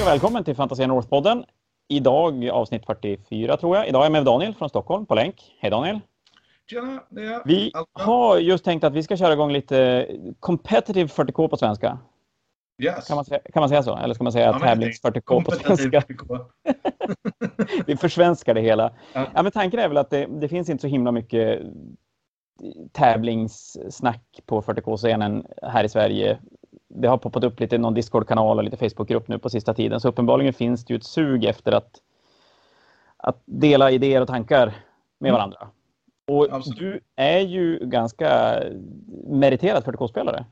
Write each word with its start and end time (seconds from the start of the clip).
Hej 0.00 0.06
och 0.06 0.12
välkommen 0.12 0.44
till 0.44 0.56
Fantasia 0.56 0.86
North-podden. 0.86 1.44
Idag 1.88 2.48
avsnitt 2.48 2.86
44 2.86 3.56
tror 3.56 3.76
jag. 3.76 3.88
Idag 3.88 4.00
är 4.00 4.04
jag 4.04 4.12
med 4.12 4.24
Daniel 4.24 4.54
från 4.54 4.68
Stockholm 4.68 5.06
på 5.06 5.14
länk. 5.14 5.56
Hej 5.58 5.70
Daniel! 5.70 6.00
Tjena, 6.70 7.02
det 7.08 7.20
är 7.20 7.24
jag. 7.24 7.42
Vi 7.44 7.72
har 7.92 8.38
just 8.38 8.64
tänkt 8.64 8.84
att 8.84 8.92
vi 8.92 9.02
ska 9.02 9.16
köra 9.16 9.32
igång 9.32 9.52
lite 9.52 10.06
competitive 10.40 11.08
40K 11.08 11.48
på 11.48 11.56
svenska. 11.56 11.98
Yes. 12.82 13.08
Kan 13.08 13.16
man 13.16 13.24
säga, 13.24 13.40
kan 13.52 13.60
man 13.60 13.68
säga 13.68 13.82
så? 13.82 13.96
Eller 13.96 14.14
ska 14.14 14.24
man 14.24 14.32
säga 14.32 14.46
Ja, 14.46 14.58
tävlings 14.58 15.02
40K 15.02 15.44
på 15.44 15.50
svenska? 15.50 16.00
40K. 16.00 16.44
Vi 17.86 17.96
försvenskar 17.96 18.54
det 18.54 18.60
hela. 18.60 18.92
Ja. 19.12 19.26
Ja, 19.34 19.42
men 19.42 19.52
tanken 19.52 19.80
är 19.80 19.88
väl 19.88 19.96
att 19.96 20.10
det, 20.10 20.26
det 20.26 20.48
finns 20.48 20.68
inte 20.68 20.80
så 20.80 20.88
himla 20.88 21.12
mycket 21.12 21.60
tävlingssnack 22.92 24.40
på 24.46 24.62
40K-scenen 24.62 25.46
här 25.62 25.84
i 25.84 25.88
Sverige. 25.88 26.38
Det 26.94 27.08
har 27.08 27.18
poppat 27.18 27.44
upp 27.44 27.60
lite 27.60 27.78
någon 27.78 27.94
Discord-kanal 27.94 28.58
och 28.58 28.64
lite 28.64 28.76
Facebookgrupp 28.76 29.28
nu 29.28 29.38
på 29.38 29.50
sista 29.50 29.74
tiden. 29.74 30.00
Så 30.00 30.08
uppenbarligen 30.08 30.52
finns 30.52 30.84
det 30.84 30.92
ju 30.94 30.98
ett 30.98 31.04
sug 31.04 31.44
efter 31.44 31.72
att, 31.72 31.90
att 33.16 33.42
dela 33.44 33.90
idéer 33.90 34.20
och 34.20 34.28
tankar 34.28 34.66
med 35.20 35.28
Mm. 35.28 35.32
varandra. 35.38 35.68
Och 36.28 36.48
Absolut. 36.52 36.78
du 36.78 37.00
är 37.16 37.38
ju 37.40 37.78
ganska 37.82 38.60
meriterad 39.26 39.84
40K-spelare. 39.84 40.44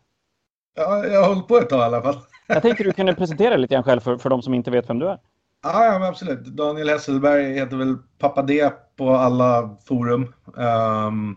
Ja, 0.76 1.06
jag 1.06 1.20
har 1.22 1.28
hållit 1.28 1.48
på 1.48 1.56
ett 1.56 1.68
tag 1.70 1.78
i 1.80 1.82
alla 1.82 2.02
fall. 2.02 2.16
Jag 2.46 2.62
tänkte 2.62 2.84
du 2.84 2.92
kunde 2.92 3.14
presentera 3.14 3.50
dig 3.50 3.58
lite 3.58 3.74
grann 3.74 3.84
själv 3.84 4.00
för, 4.00 4.16
för 4.16 4.30
de 4.30 4.42
som 4.42 4.54
inte 4.54 4.70
vet 4.70 4.90
vem 4.90 4.98
du 4.98 5.06
är. 5.08 5.18
Ja, 5.62 5.84
ja 5.84 5.98
men 5.98 6.08
absolut. 6.08 6.44
Daniel 6.46 6.88
Hesselberg 6.88 7.52
heter 7.54 7.76
väl 7.76 7.96
pappa 8.18 8.42
D 8.42 8.70
på 8.96 9.10
alla 9.10 9.76
forum. 9.84 10.34
Ehm, 10.58 11.36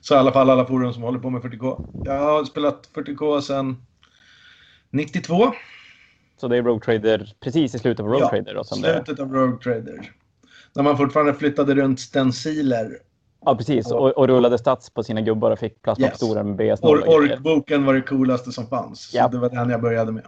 så 0.00 0.14
i 0.14 0.18
alla 0.18 0.32
fall 0.32 0.50
alla 0.50 0.66
forum 0.66 0.92
som 0.92 1.02
håller 1.02 1.18
på 1.18 1.30
med 1.30 1.42
40K. 1.42 1.84
Jag 2.04 2.18
har 2.20 2.44
spelat 2.44 2.88
40K 2.94 3.40
sedan 3.40 3.76
92. 4.94 5.52
Så 6.36 6.48
det 6.48 6.56
är 6.56 6.62
Rogue 6.62 6.80
Trader 6.84 7.32
precis 7.40 7.74
i 7.74 7.78
slutet 7.78 8.04
på 8.04 8.10
Rogue 8.12 8.20
Ja, 8.20 8.28
Trader. 8.30 8.54
Då, 8.54 8.64
som 8.64 8.80
det, 8.82 8.92
Slutet 9.04 9.20
av 9.20 9.32
Rogue 9.32 9.58
Trader. 9.58 10.10
När 10.74 10.82
man 10.82 10.96
fortfarande 10.96 11.34
flyttade 11.34 11.74
runt 11.74 12.00
stenciler. 12.00 12.98
ja, 13.44 13.56
precis. 13.56 13.90
Och, 13.90 14.18
och 14.18 14.26
rullade 14.28 14.58
stats 14.58 14.90
på 14.90 15.02
sina 15.02 15.20
gubbar 15.20 15.50
och 15.50 15.58
fick 15.58 15.82
plastpistoler 15.82 16.42
med 16.42 16.60
BS0. 16.60 16.82
och 16.82 16.90
Or. 16.90 17.08
Orkboken 17.08 17.84
var 17.84 17.94
det 17.94 18.00
coolaste 18.02 18.52
som 18.52 18.66
fanns. 18.66 19.10
Ja. 19.14 19.22
Så 19.24 19.28
det 19.30 19.38
var 19.38 19.48
den 19.50 19.70
jag 19.70 19.80
började 19.80 20.12
med. 20.12 20.26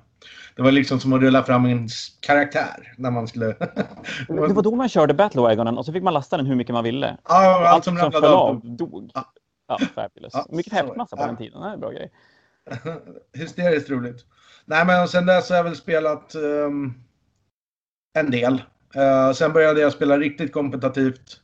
Det 0.56 0.62
var 0.62 0.72
liksom 0.72 1.00
som 1.00 1.12
att 1.12 1.20
rulla 1.20 1.42
fram 1.42 1.64
en 1.66 1.88
karaktär 2.20 2.94
när 2.98 3.10
man 3.10 3.28
skulle... 3.28 3.46
Det 3.46 4.54
var 4.54 4.62
då 4.62 4.74
man 4.74 4.88
körde 4.88 5.14
Battlewagonen 5.14 5.78
och 5.78 5.84
så 5.86 5.92
fick 5.92 6.02
man 6.02 6.14
lasta 6.14 6.36
den 6.36 6.46
hur 6.46 6.56
mycket 6.56 6.72
man 6.74 6.84
ville. 6.84 7.16
Ja, 7.28 7.60
Och 7.60 7.68
allt 7.68 7.84
som 7.84 7.96
som 7.96 8.12
föll 8.12 8.24
av. 8.24 8.32
av 8.32 8.60
dog. 8.76 9.10
Ja. 9.14 9.32
Ja, 9.68 9.78
fabulous. 9.94 10.32
Ja, 10.34 10.46
Mycket 10.50 10.72
häftmassa 10.72 11.16
på 11.16 11.22
Ja. 11.22 11.26
den 11.26 11.36
tiden. 11.36 11.60
Det 11.60 11.68
är 11.68 11.72
en 11.72 11.80
bra 11.80 11.90
grej. 11.90 12.10
Hysteriskt 13.38 13.90
roligt. 13.90 14.24
Nej, 14.66 14.86
men 14.86 15.08
sen 15.08 15.26
dess 15.26 15.50
har 15.50 15.56
jag 15.56 15.64
väl 15.64 15.76
spelat 15.76 16.34
ehm, 16.34 16.94
en 18.18 18.30
del. 18.30 18.62
Eh, 18.94 19.32
sen 19.32 19.52
började 19.52 19.80
jag 19.80 19.92
spela 19.92 20.18
riktigt 20.18 20.52
kompetitivt 20.52 21.40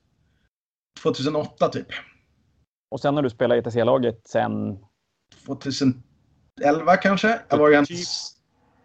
2008 1.02 1.68
typ. 1.68 1.86
Och 2.90 3.00
sen 3.00 3.14
har 3.14 3.22
du 3.22 3.30
spelat 3.30 3.66
ETC-laget 3.66 4.26
sen... 4.26 4.78
2011 5.46 6.96
kanske. 7.02 7.40
Jag 7.48 7.58
var 7.58 7.68
ju 7.68 7.74
en... 7.74 7.84
Typ. 7.84 7.98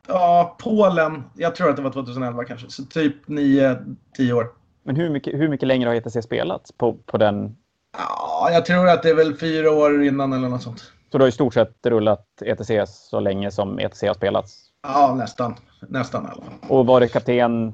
Ja, 0.08 0.58
Polen. 0.60 1.24
Jag 1.36 1.56
tror 1.56 1.70
att 1.70 1.76
det 1.76 1.82
var 1.82 1.92
2011 1.92 2.44
kanske. 2.44 2.70
Så 2.70 2.86
typ 2.86 3.26
9-10 3.26 4.32
år. 4.34 4.52
Men 4.84 4.96
hur 4.96 5.10
mycket, 5.10 5.34
hur 5.34 5.50
mycket 5.50 5.68
längre 5.68 5.90
har 5.90 5.96
ETC 5.96 6.18
spelats 6.24 6.72
på, 6.72 6.94
på 6.94 7.18
den? 7.18 7.56
Ja, 7.98 8.50
jag 8.52 8.66
tror 8.66 8.90
att 8.90 9.04
det 9.04 9.10
är 9.10 9.16
väl 9.16 9.38
fyra 9.38 9.72
år 9.72 10.04
innan 10.04 10.34
eller 10.34 10.50
något 10.50 10.64
sånt. 10.64 10.92
Så 11.12 11.18
du 11.18 11.24
har 11.24 11.30
i 11.30 11.32
stort 11.32 11.54
sett 11.54 11.86
rullat 11.86 12.42
ETC 12.42 12.72
så 12.86 13.20
länge 13.20 13.52
som 13.52 13.80
ETC 13.80 14.04
har 14.04 14.14
spelats. 14.14 14.64
Ja, 14.84 15.16
nästan. 15.18 15.56
Nästan 15.90 16.24
i 16.24 16.28
alla 16.28 16.44
fall. 16.44 16.54
Och 16.68 16.86
varit 16.86 17.14
kapten. 17.14 17.74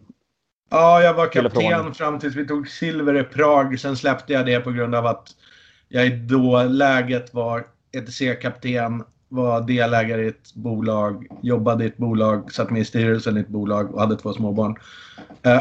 Ja, 0.70 1.02
jag 1.02 1.14
var 1.14 1.28
kapten 1.28 1.94
fram 1.94 2.20
tills 2.20 2.36
vi 2.36 2.48
tog 2.48 2.68
silver 2.68 3.20
i 3.20 3.24
Prag. 3.24 3.80
Sen 3.80 3.98
släppte 3.98 4.34
jag 4.34 4.46
det 4.46 4.60
på 4.60 4.72
grund 4.72 4.96
av 4.96 5.06
att 5.06 5.28
jag 5.88 6.06
i 6.06 6.10
då 6.10 6.64
läget 6.64 7.34
var 7.34 7.68
ETC-kapten, 7.92 9.04
var 9.30 9.62
delägare 9.62 10.26
i 10.26 10.28
ett 10.28 10.54
bolag, 10.54 11.28
jobbade 11.42 11.84
i 11.84 11.88
ett 11.88 11.98
bolag, 11.98 12.52
satt 12.54 12.70
med 12.70 12.82
i 12.82 12.86
styrelsen 12.86 13.38
i 13.38 13.40
ett 13.40 13.48
bolag 13.48 13.94
och 13.94 14.00
hade 14.02 14.16
två 14.16 14.34
småbarn. 14.34 14.76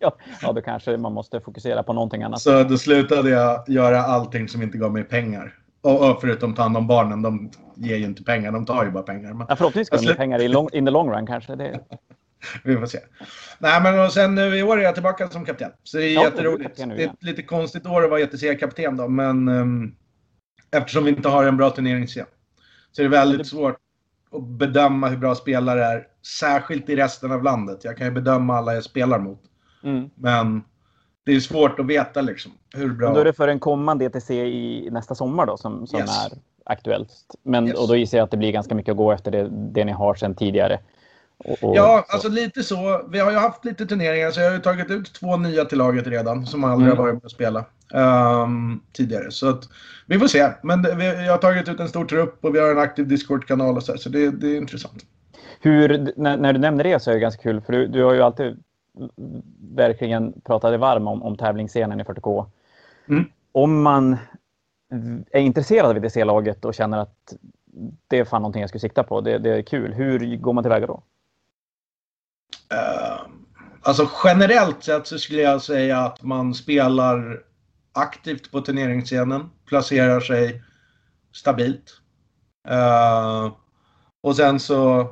Ja, 0.00 0.16
ja, 0.42 0.52
då 0.52 0.60
kanske 0.60 0.96
man 0.96 1.12
måste 1.12 1.40
fokusera 1.40 1.82
på 1.82 1.92
någonting 1.92 2.22
annat. 2.22 2.40
Så 2.40 2.62
då 2.62 2.78
slutade 2.78 3.30
jag 3.30 3.68
göra 3.68 4.02
allting 4.02 4.48
som 4.48 4.62
inte 4.62 4.78
gav 4.78 4.92
mig 4.92 5.04
pengar. 5.04 5.57
Och, 5.80 6.10
och 6.10 6.20
förutom 6.20 6.54
ta 6.54 6.62
hand 6.62 6.76
om 6.76 6.86
barnen, 6.86 7.22
de 7.22 7.50
ger 7.76 7.96
ju 7.96 8.04
inte 8.04 8.24
pengar, 8.24 8.52
de 8.52 8.66
tar 8.66 8.84
ju 8.84 8.90
bara 8.90 9.02
pengar. 9.02 9.34
Men 9.34 9.46
Ja, 9.48 9.56
förhoppningsvis 9.56 9.98
kommer 10.00 10.12
det 10.12 10.18
pengar 10.18 10.40
i 10.42 10.48
long, 10.48 10.68
in 10.72 10.84
the 10.84 10.90
long 10.90 11.10
run 11.10 11.26
kanske. 11.26 11.56
Det, 11.56 11.80
vi 12.64 12.76
får 12.76 12.86
se. 12.86 12.98
Nej, 13.58 13.82
men 13.82 14.00
och 14.04 14.12
sen 14.12 14.34
nu 14.34 14.56
i 14.58 14.62
år 14.62 14.78
är 14.78 14.82
jag 14.82 14.94
tillbaka 14.94 15.28
som 15.28 15.44
kapten. 15.44 15.70
Så 15.82 15.96
det 15.96 16.04
är 16.04 16.14
Ja, 16.14 16.24
jätteroligt. 16.24 16.68
kapten 16.68 16.88
nu, 16.88 16.96
det 16.96 17.02
är 17.02 17.06
ja. 17.06 17.12
ett 17.12 17.22
lite 17.22 17.42
konstigt 17.42 17.86
år 17.86 18.04
att 18.04 18.10
vara 18.10 18.20
ETC-kapten 18.20 18.96
då, 18.96 19.08
men 19.08 19.48
um, 19.48 19.94
eftersom 20.70 21.04
vi 21.04 21.10
inte 21.10 21.28
har 21.28 21.44
en 21.44 21.56
bra 21.56 21.70
turneringsscen 21.70 22.26
så 22.92 23.02
är 23.02 23.04
det 23.04 23.10
väldigt 23.10 23.46
svårt 23.46 23.76
att 24.32 24.46
bedöma 24.48 25.08
hur 25.08 25.16
bra 25.16 25.34
spelare 25.34 25.84
är. 25.84 26.06
Särskilt 26.40 26.88
i 26.88 26.96
resten 26.96 27.32
av 27.32 27.42
landet. 27.42 27.84
Jag 27.84 27.96
kan 27.96 28.06
ju 28.06 28.12
bedöma 28.12 28.56
alla 28.56 28.74
jag 28.74 28.84
spelar 28.84 29.18
mot. 29.18 29.40
mm. 29.84 30.10
Men 30.14 30.62
det 31.28 31.36
är 31.36 31.40
svårt 31.40 31.80
att 31.80 31.86
veta 31.86 32.20
liksom 32.20 32.52
hur 32.76 32.88
bra... 32.88 33.06
Men 33.08 33.14
Då 33.14 33.20
är 33.20 33.24
det 33.24 33.32
för 33.32 33.48
en 33.48 33.58
kommande 33.60 34.04
ETC 34.04 34.30
i 34.30 34.88
nästa 34.92 35.14
sommar 35.14 35.46
då 35.46 35.56
som, 35.56 35.86
som 35.86 36.00
Yes. 36.00 36.26
är 36.26 36.38
aktuellt. 36.64 37.10
Men, 37.42 37.68
Yes. 37.68 37.78
Och 37.78 37.88
då 37.88 37.96
gissar 37.96 38.18
jag 38.18 38.24
att 38.24 38.30
det 38.30 38.36
blir 38.36 38.52
ganska 38.52 38.74
mycket 38.74 38.90
att 38.92 38.96
gå 38.96 39.12
efter 39.12 39.30
det, 39.30 39.48
det 39.50 39.84
ni 39.84 39.92
har 39.92 40.14
sedan 40.14 40.34
tidigare. 40.34 40.80
Och, 41.38 41.64
och, 41.64 41.76
Ja, 41.76 42.04
så. 42.08 42.12
alltså 42.14 42.28
lite 42.28 42.62
så. 42.62 43.06
Vi 43.10 43.18
har 43.18 43.30
ju 43.30 43.36
haft 43.36 43.64
lite 43.64 43.86
turneringar, 43.86 44.30
så 44.30 44.40
jag 44.40 44.50
har 44.50 44.58
tagit 44.58 44.90
ut 44.90 45.12
två 45.14 45.36
nya 45.36 45.64
till 45.64 45.78
laget 45.78 46.06
redan, 46.06 46.46
som 46.46 46.64
aldrig 46.64 46.86
Mm. 46.86 46.96
har 46.98 47.04
varit 47.04 47.14
med 47.14 47.24
och 47.24 47.30
spela 47.30 47.64
ehm, 47.94 48.80
tidigare. 48.92 49.30
Så 49.30 49.48
att, 49.48 49.68
vi 50.06 50.18
får 50.18 50.26
se. 50.26 50.48
Men 50.62 50.82
det, 50.82 50.94
vi, 50.94 51.04
jag 51.24 51.32
har 51.32 51.38
tagit 51.38 51.68
ut 51.68 51.80
en 51.80 51.88
stor 51.88 52.04
trupp 52.04 52.44
och 52.44 52.54
vi 52.54 52.60
har 52.60 52.70
en 52.70 52.78
aktiv 52.78 53.08
Discord-kanal 53.08 53.76
och 53.76 53.82
så, 53.82 53.92
här, 53.92 53.98
så 53.98 54.08
det, 54.08 54.30
det 54.30 54.48
är 54.48 54.56
intressant. 54.56 55.04
Hur, 55.60 56.12
när, 56.16 56.36
när 56.36 56.52
du 56.52 56.58
nämner 56.58 56.84
det 56.84 57.02
så 57.02 57.10
är 57.10 57.14
det 57.14 57.20
ganska 57.20 57.42
kul, 57.42 57.60
för 57.60 57.72
du, 57.72 57.86
du 57.86 58.04
har 58.04 58.14
ju 58.14 58.22
alltid 58.22 58.62
verkligen 59.74 60.40
pratat 60.40 60.70
dig 60.70 60.78
varm 60.78 61.08
om, 61.08 61.22
om 61.22 61.36
tävlingsscenen 61.36 62.00
i 62.00 62.04
40K. 62.04 62.46
Mm. 63.08 63.24
Om 63.52 63.82
man 63.82 64.16
är 65.30 65.40
intresserad 65.40 65.90
av 65.90 66.04
ETC-laget 66.04 66.64
och 66.64 66.74
känner 66.74 66.98
att 66.98 67.34
det 68.08 68.18
är 68.18 68.24
fan 68.24 68.42
någonting 68.42 68.60
jag 68.60 68.68
skulle 68.68 68.80
sikta 68.80 69.02
på, 69.02 69.20
det, 69.20 69.38
det 69.38 69.50
är 69.50 69.62
kul. 69.62 69.92
Hur 69.92 70.36
går 70.36 70.52
man 70.52 70.64
tillväga 70.64 70.86
då? 70.86 71.02
Ehm, 72.74 73.46
alltså 73.82 74.08
generellt 74.24 74.84
sett 74.84 75.06
så 75.06 75.18
skulle 75.18 75.42
jag 75.42 75.62
säga 75.62 75.98
att 75.98 76.22
man 76.22 76.54
spelar 76.54 77.42
aktivt 77.92 78.50
på 78.50 78.60
turneringsscenen, 78.60 79.50
placerar 79.66 80.20
sig 80.20 80.62
stabilt. 81.32 82.00
Ehm, 82.68 83.50
och 84.20 84.36
sen 84.36 84.60
så 84.60 85.06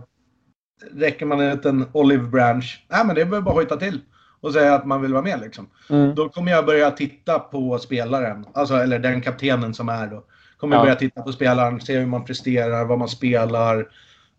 räcker 0.94 1.26
man 1.26 1.41
en 1.41 1.87
olive 1.92 2.25
branch. 2.25 2.87
Nej, 2.88 3.06
men 3.06 3.14
det 3.14 3.20
är 3.20 3.25
väl 3.25 3.42
bara 3.42 3.50
att 3.50 3.56
hojta 3.56 3.76
till 3.76 4.00
och 4.41 4.53
säga 4.53 4.75
att 4.75 4.87
man 4.87 5.03
vill 5.03 5.12
vara 5.12 5.22
med 5.22 5.41
liksom. 5.41 5.69
Då 6.16 6.28
kommer 6.28 6.53
jag 6.53 6.66
börja 6.66 6.91
titta 6.91 7.38
på 7.38 7.78
spelaren, 7.78 8.47
alltså, 8.53 8.75
eller 8.75 8.98
den 8.98 9.20
kaptenen 9.20 9.75
som 9.75 9.88
är 9.88 10.06
då. 10.06 10.25
Kommer 10.56 10.76
Ja. 10.76 10.82
börja 10.82 10.94
titta 10.94 11.22
på 11.22 11.32
spelaren, 11.32 11.81
se 11.81 11.98
hur 11.98 12.06
man 12.06 12.25
presterar, 12.25 12.84
vad 12.84 12.98
man 12.98 13.09
spelar. 13.09 13.88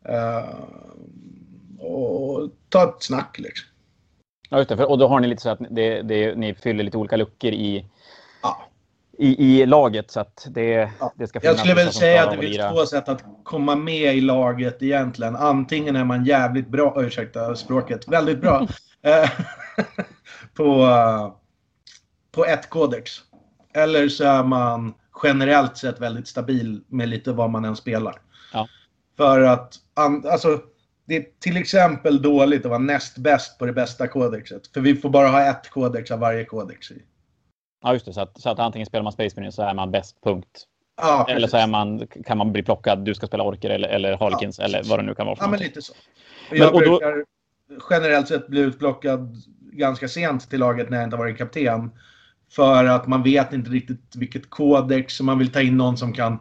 eh, 0.09 0.49
och 1.79 2.49
ta 2.69 2.83
ett 2.83 3.03
snack 3.03 3.39
liksom. 3.39 3.67
Ja, 4.49 4.57
just 4.57 4.69
det. 4.69 4.85
Och 4.85 4.97
då 4.97 5.07
har 5.07 5.19
ni 5.19 5.27
lite 5.27 5.41
så 5.41 5.49
att 5.49 5.59
det, 5.69 6.01
det, 6.01 6.35
ni 6.35 6.53
fyller 6.55 6.83
lite 6.83 6.97
olika 6.97 7.15
luckor 7.17 7.51
i, 7.51 7.85
Ja. 8.43 8.67
I, 9.17 9.61
i 9.61 9.65
laget 9.65 10.11
så 10.11 10.19
att 10.19 10.47
det, 10.49 10.91
Ja. 10.99 11.13
det 11.15 11.27
ska 11.27 11.39
Jag 11.43 11.57
skulle 11.57 11.73
väl 11.73 11.93
säga 11.93 12.23
att 12.23 12.31
det 12.31 12.47
finns 12.47 12.57
två 12.57 12.85
sätt 12.85 13.09
att 13.09 13.23
komma 13.43 13.75
med 13.75 14.15
i 14.15 14.21
laget 14.21 14.83
egentligen. 14.83 15.35
Antingen 15.35 15.95
är 15.95 16.03
man 16.03 16.25
jävligt 16.25 16.67
bra, 16.67 16.93
oh, 16.95 17.05
ursäkta 17.05 17.55
språket, 17.55 18.07
väldigt 18.07 18.41
bra 18.41 18.67
eh, 19.01 19.29
på, 20.53 20.87
på 22.31 22.45
ett 22.45 22.69
kodex. 22.69 23.11
Eller 23.73 24.09
så 24.09 24.23
är 24.23 24.43
man 24.43 24.93
generellt 25.23 25.77
sett 25.77 25.99
väldigt 25.99 26.27
stabil 26.27 26.81
med 26.87 27.09
lite 27.09 27.31
vad 27.31 27.49
man 27.49 27.65
än 27.65 27.75
spelar. 27.75 28.21
Ja. 28.53 28.67
För 29.17 29.41
att, 29.41 29.75
alltså, 30.25 30.59
det 31.05 31.15
är 31.15 31.25
till 31.39 31.57
exempel 31.57 32.21
dåligt 32.21 32.65
att 32.65 32.69
vara 32.69 32.79
näst 32.79 33.17
bäst 33.17 33.59
på 33.59 33.65
det 33.65 33.73
bästa 33.73 34.07
kodexet. 34.07 34.67
För 34.67 34.81
vi 34.81 34.95
får 34.95 35.09
bara 35.09 35.27
ha 35.27 35.41
ett 35.41 35.69
kodex 35.69 36.11
av 36.11 36.19
varje 36.19 36.45
kodex 36.45 36.91
i. 36.91 37.01
Ja, 37.87 37.93
just 37.93 38.05
det. 38.05 38.13
Så 38.13 38.21
att, 38.21 38.41
så 38.41 38.49
att 38.49 38.59
antingen 38.59 38.85
spelar 38.85 39.03
man 39.03 39.13
Space 39.13 39.35
Marine 39.35 39.51
så 39.51 39.61
är 39.61 39.73
man 39.73 39.91
bäst, 39.91 40.23
punkt. 40.23 40.63
Ja, 41.01 41.25
Eller 41.29 41.47
så 41.47 41.57
är 41.57 41.67
man, 41.67 42.07
kan 42.07 42.37
man 42.37 42.51
bli 42.51 42.63
plockad, 42.63 43.05
du 43.05 43.15
ska 43.15 43.27
spela 43.27 43.43
Orker 43.43 43.69
eller, 43.69 43.87
eller 43.87 44.17
Harlequins 44.17 44.59
Ja, 44.59 44.65
eller 44.65 44.83
vad 44.83 44.99
det 44.99 45.03
nu 45.03 45.15
kan 45.15 45.25
vara 45.25 45.35
för 45.35 45.43
Ja, 45.43 45.49
men 45.49 45.59
lite 45.59 45.81
så. 45.81 45.93
Men- 46.49 46.59
jag 46.59 46.73
då- 46.73 46.79
brukar 46.79 47.25
generellt 47.89 48.27
sett 48.27 48.47
bli 48.47 48.59
utplockad 48.61 49.35
ganska 49.71 50.07
sent 50.07 50.49
till 50.49 50.59
laget 50.59 50.89
när 50.89 50.97
jag 50.97 51.03
inte 51.03 51.15
har 51.15 51.23
varit 51.23 51.37
kapten. 51.37 51.91
För 52.51 52.85
att 52.85 53.07
man 53.07 53.23
vet 53.23 53.53
inte 53.53 53.69
riktigt 53.69 54.15
vilket 54.15 54.49
kodex, 54.49 55.15
så 55.15 55.23
man 55.23 55.37
vill 55.37 55.51
ta 55.51 55.61
in 55.61 55.77
någon 55.77 55.97
som 55.97 56.13
kan 56.13 56.39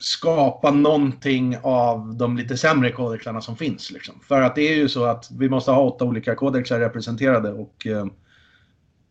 skapa 0.00 0.70
någonting 0.70 1.56
av 1.62 2.14
de 2.14 2.36
lite 2.36 2.56
sämre 2.56 2.92
kodexarna 2.92 3.40
som 3.40 3.56
finns. 3.56 3.90
Liksom. 3.90 4.20
För 4.28 4.42
att 4.42 4.54
det 4.54 4.62
är 4.62 4.76
ju 4.76 4.88
så 4.88 5.04
att 5.04 5.30
vi 5.30 5.48
måste 5.48 5.70
ha 5.70 5.82
åtta 5.82 6.04
olika 6.04 6.34
kodexar 6.34 6.78
representerade 6.80 7.52
och 7.52 7.86
eh, 7.86 8.06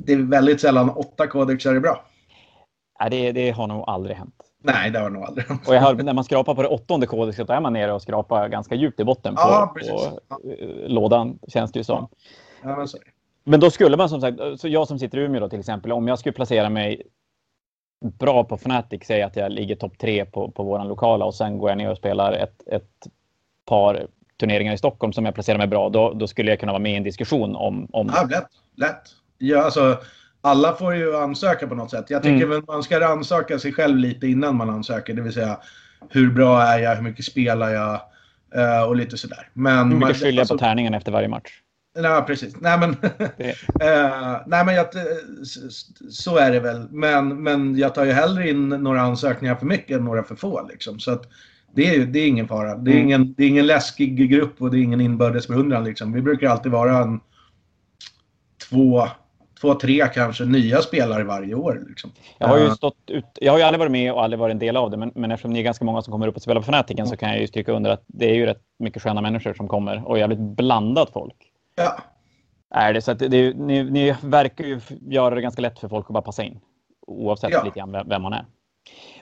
det 0.04 0.14
är 0.14 0.18
väldigt 0.18 0.62
sällan 0.62 0.90
åtta 0.90 1.28
kodexar 1.28 1.76
är 1.76 1.80
bra. 1.80 2.06
Nej, 3.00 3.10
det, 3.10 3.32
det 3.32 3.52
har 3.52 3.68
nog 3.68 3.84
aldrig 3.88 4.16
hänt. 4.16 4.36
Nej, 4.64 4.92
det 4.92 5.00
har 5.00 5.10
nog 5.10 5.24
aldrig 5.24 5.46
hänt. 5.48 5.68
Och 5.68 5.76
jag 5.76 5.82
hör, 5.82 5.94
när 5.96 6.14
man 6.14 6.24
skrapar 6.24 6.56
på 6.56 6.62
det 6.62 6.68
åttonde 6.68 7.08
kodexet, 7.08 7.48
då 7.48 7.54
är 7.54 7.62
man 7.62 7.74
nere 7.74 7.94
och 7.94 8.02
skrapar 8.02 8.48
ganska 8.48 8.76
djupt 8.76 9.00
i 9.00 9.04
botten 9.04 9.36
på, 9.36 9.42
Ja, 9.42 9.74
på. 9.80 9.80
Ja. 10.30 10.38
eh, 10.52 10.68
lådan, 10.90 11.40
känns 11.48 11.72
det 11.72 11.80
ju 11.80 11.84
som. 11.84 12.08
Ja, 12.64 12.76
men. 12.76 12.88
Men 13.44 13.60
då 13.60 13.70
skulle 13.72 13.98
man 13.98 14.10
som 14.10 14.22
sagt, 14.22 14.38
så 14.58 14.68
jag 14.68 14.88
som 14.88 15.00
sitter 15.00 15.18
i 15.18 15.22
Umeå 15.22 15.40
då 15.42 15.50
till 15.50 15.60
exempel, 15.60 15.92
om 15.92 16.08
jag 16.08 16.20
skulle 16.20 16.34
placera 16.34 16.70
mig 16.70 17.02
bra 18.20 18.44
på 18.44 18.56
Fnatic, 18.56 19.02
säg 19.06 19.22
att 19.22 19.36
jag 19.36 19.52
ligger 19.52 19.76
topp 19.76 19.98
tre 19.98 20.26
på, 20.26 20.52
på 20.52 20.64
våran 20.64 20.88
lokala 20.88 21.26
och 21.26 21.36
sen 21.36 21.58
går 21.58 21.70
jag 21.70 21.78
ner 21.78 21.92
och 21.92 21.98
spelar 21.98 22.34
ett, 22.34 22.68
ett 22.68 23.08
par 23.66 24.08
turneringar 24.40 24.74
i 24.74 24.78
Stockholm 24.78 25.14
som 25.14 25.26
jag 25.26 25.34
placerar 25.34 25.58
mig 25.58 25.68
bra, 25.68 25.90
då, 25.90 26.14
då 26.14 26.28
skulle 26.28 26.50
jag 26.52 26.60
kunna 26.60 26.72
vara 26.72 26.80
med 26.82 26.92
i 26.92 26.96
en 26.96 27.04
diskussion 27.04 27.56
om... 27.56 27.88
om 27.92 28.12
Ja, 28.16 28.28
lätt. 28.32 28.48
lätt. 28.76 29.02
Ja, 29.42 29.64
alltså, 29.64 29.98
alla 30.42 30.74
får 30.76 30.96
ju 30.96 31.16
ansöka 31.16 31.68
på 31.68 31.76
något 31.76 31.92
sätt. 31.92 32.06
Jag 32.10 32.24
tycker 32.24 32.36
Mm. 32.36 32.50
väl 32.50 32.62
man 32.68 32.84
ska 32.84 33.08
ansöka 33.08 33.60
sig 33.60 33.74
själv 33.74 33.98
lite 33.98 34.28
innan 34.28 34.56
man 34.56 34.70
ansöker. 34.70 35.14
Det 35.14 35.22
vill 35.22 35.34
säga, 35.34 35.58
hur 36.10 36.32
bra 36.32 36.62
är 36.64 36.80
jag? 36.80 36.96
Hur 36.96 37.04
mycket 37.04 37.26
spelar 37.26 37.70
jag? 37.70 38.02
Eh, 38.56 38.84
och 38.84 38.96
lite 38.96 39.18
sådär. 39.18 39.50
Men 39.54 39.78
hur 39.78 39.84
man- 39.84 40.08
mycket 40.08 40.18
fyller 40.18 40.32
jag 40.32 40.40
alltså- 40.40 40.54
på 40.54 40.58
tärningen 40.60 40.94
efter 40.94 41.12
varje 41.12 41.28
match. 41.28 41.50
Nej, 42.00 42.22
precis. 42.22 42.56
Nej, 42.62 42.80
men, 42.80 42.90
eh, 43.82 44.38
nej, 44.48 44.66
men 44.66 44.76
jag, 44.76 44.86
så 46.10 46.38
är 46.38 46.52
det 46.52 46.60
väl. 46.60 46.88
Men, 46.92 47.44
men 47.44 47.78
jag 47.78 47.96
tar 47.96 48.06
ju 48.06 48.12
hellre 48.12 48.50
in 48.50 48.70
några 48.70 49.02
ansökningar 49.02 49.56
för 49.56 49.66
mycket 49.66 49.98
än 49.98 50.06
några 50.06 50.24
för 50.24 50.36
få. 50.36 50.68
Liksom. 50.72 51.00
Så 51.00 51.12
att 51.12 51.24
det, 51.76 51.96
är, 51.96 52.06
det 52.06 52.20
är 52.20 52.28
ingen 52.28 52.48
fara. 52.48 52.76
Det 52.76 52.92
är, 52.92 52.96
Mm. 52.96 53.06
ingen, 53.06 53.34
det 53.34 53.44
är 53.44 53.48
ingen 53.48 53.68
läskig 53.68 54.30
grupp 54.30 54.62
och 54.62 54.72
det 54.72 54.78
är 54.78 54.82
ingen 54.82 55.02
inbördes 55.02 55.48
beundran. 55.48 55.84
Liksom. 55.84 56.14
Vi 56.14 56.22
brukar 56.22 56.50
alltid 56.50 56.72
vara 56.72 56.98
en 56.98 57.20
två, 58.70 59.08
två, 59.62 59.74
tre 59.74 60.08
kanske 60.14 60.46
nya 60.46 60.82
spelare 60.82 61.24
varje 61.24 61.56
år. 61.56 61.86
Liksom. 61.90 62.12
jag 62.38 62.48
har 62.48 62.58
ju 62.58 62.66
Eh, 62.66 62.74
stått 62.74 63.10
ut, 63.10 63.26
jag 63.36 63.52
har 63.52 63.60
ju 63.60 63.64
aldrig 63.64 63.80
varit 63.80 63.92
med 63.92 64.14
och 64.14 64.24
aldrig 64.24 64.40
varit 64.40 64.54
en 64.54 64.60
del 64.60 64.78
av 64.78 64.92
det, 64.92 64.98
men, 64.98 65.12
men 65.16 65.32
eftersom 65.32 65.54
ni 65.54 65.60
är 65.60 65.64
ganska 65.64 65.86
många 65.86 66.02
som 66.02 66.12
kommer 66.12 66.28
upp 66.28 66.36
och 66.36 66.42
spelar 66.42 66.62
på 66.62 66.66
Fnaticen 66.66 67.08
så 67.08 67.18
kan 67.18 67.30
jag 67.30 67.40
ju 67.42 67.48
stryka 67.48 67.72
under 67.72 67.90
att 67.92 68.04
det 68.08 68.30
är 68.30 68.36
ju 68.36 68.46
rätt 68.46 68.62
mycket 68.80 69.02
sköna 69.02 69.22
människor 69.22 69.54
som 69.54 69.68
kommer 69.68 70.08
och 70.08 70.20
jävligt 70.20 70.40
blandat 70.40 71.10
folk. 71.10 71.36
ja. 71.76 71.98
Är 72.72 72.94
det 72.94 73.02
så 73.02 73.12
att 73.12 73.20
det, 73.20 73.58
ni, 73.58 73.84
ni 73.84 74.16
verkar 74.24 74.64
ju 74.66 74.80
göra 75.10 75.36
det 75.36 75.42
ganska 75.42 75.62
lätt 75.62 75.80
för 75.80 75.88
folk 75.90 76.06
att 76.06 76.14
bara 76.14 76.22
passa 76.22 76.44
in. 76.44 76.60
Oavsett 77.08 77.52
Ja. 77.54 77.64
lite 77.64 77.80
grann 77.80 77.92
vem, 77.92 78.10
vem 78.10 78.22
man 78.22 78.34
är. 78.34 78.46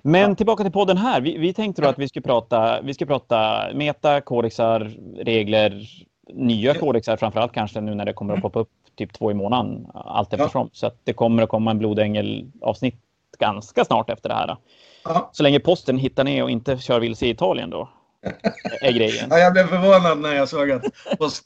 Men 0.02 0.36
tillbaka 0.36 0.64
till 0.64 0.72
podden 0.72 0.98
här. 0.98 1.22
Vi, 1.22 1.38
vi 1.38 1.54
tänkte 1.54 1.82
då 1.82 1.88
att 1.88 2.00
vi 2.00 2.08
skulle 2.08 2.24
prata, 2.24 2.82
vi 2.82 2.94
ska 2.94 3.06
prata 3.06 3.68
meta, 3.74 4.22
kodexar, 4.22 4.92
regler, 5.24 5.82
nya 6.34 6.74
kodexar 6.74 7.18
framförallt 7.18 7.52
kanske 7.54 7.82
nu 7.82 7.96
när 7.96 8.06
det 8.06 8.14
kommer 8.14 8.34
att 8.34 8.38
Mm. 8.38 8.42
poppa 8.42 8.60
upp 8.60 8.70
typ 8.98 9.14
två 9.14 9.32
i 9.32 9.34
månaden 9.34 9.88
allt 9.94 10.30
Ja. 10.32 10.38
eftersom. 10.38 10.70
Så 10.74 10.88
att 10.88 10.96
det 11.04 11.14
kommer 11.14 11.44
att 11.44 11.50
komma 11.50 11.72
en 11.72 11.80
blodängel 11.80 12.52
avsnitt 12.62 12.96
ganska 13.40 13.86
snart 13.86 14.10
efter 14.10 14.30
det 14.30 14.36
här. 14.36 14.58
Ja. 15.04 15.30
Så 15.34 15.44
länge 15.44 15.60
posten 15.60 15.98
hittar 15.98 16.24
ner 16.24 16.44
och 16.44 16.50
inte 16.52 16.78
kör 16.78 17.00
vilse 17.00 17.26
i 17.26 17.30
Italien 17.30 17.70
då. 17.70 17.90
Är 18.82 18.92
grejen. 18.92 19.28
Ja, 19.30 19.38
jag 19.38 19.54
blev 19.54 19.68
förvånad 19.68 20.20
när 20.20 20.34
jag 20.34 20.50
såg 20.50 20.72
att 20.72 20.84
post, 21.20 21.44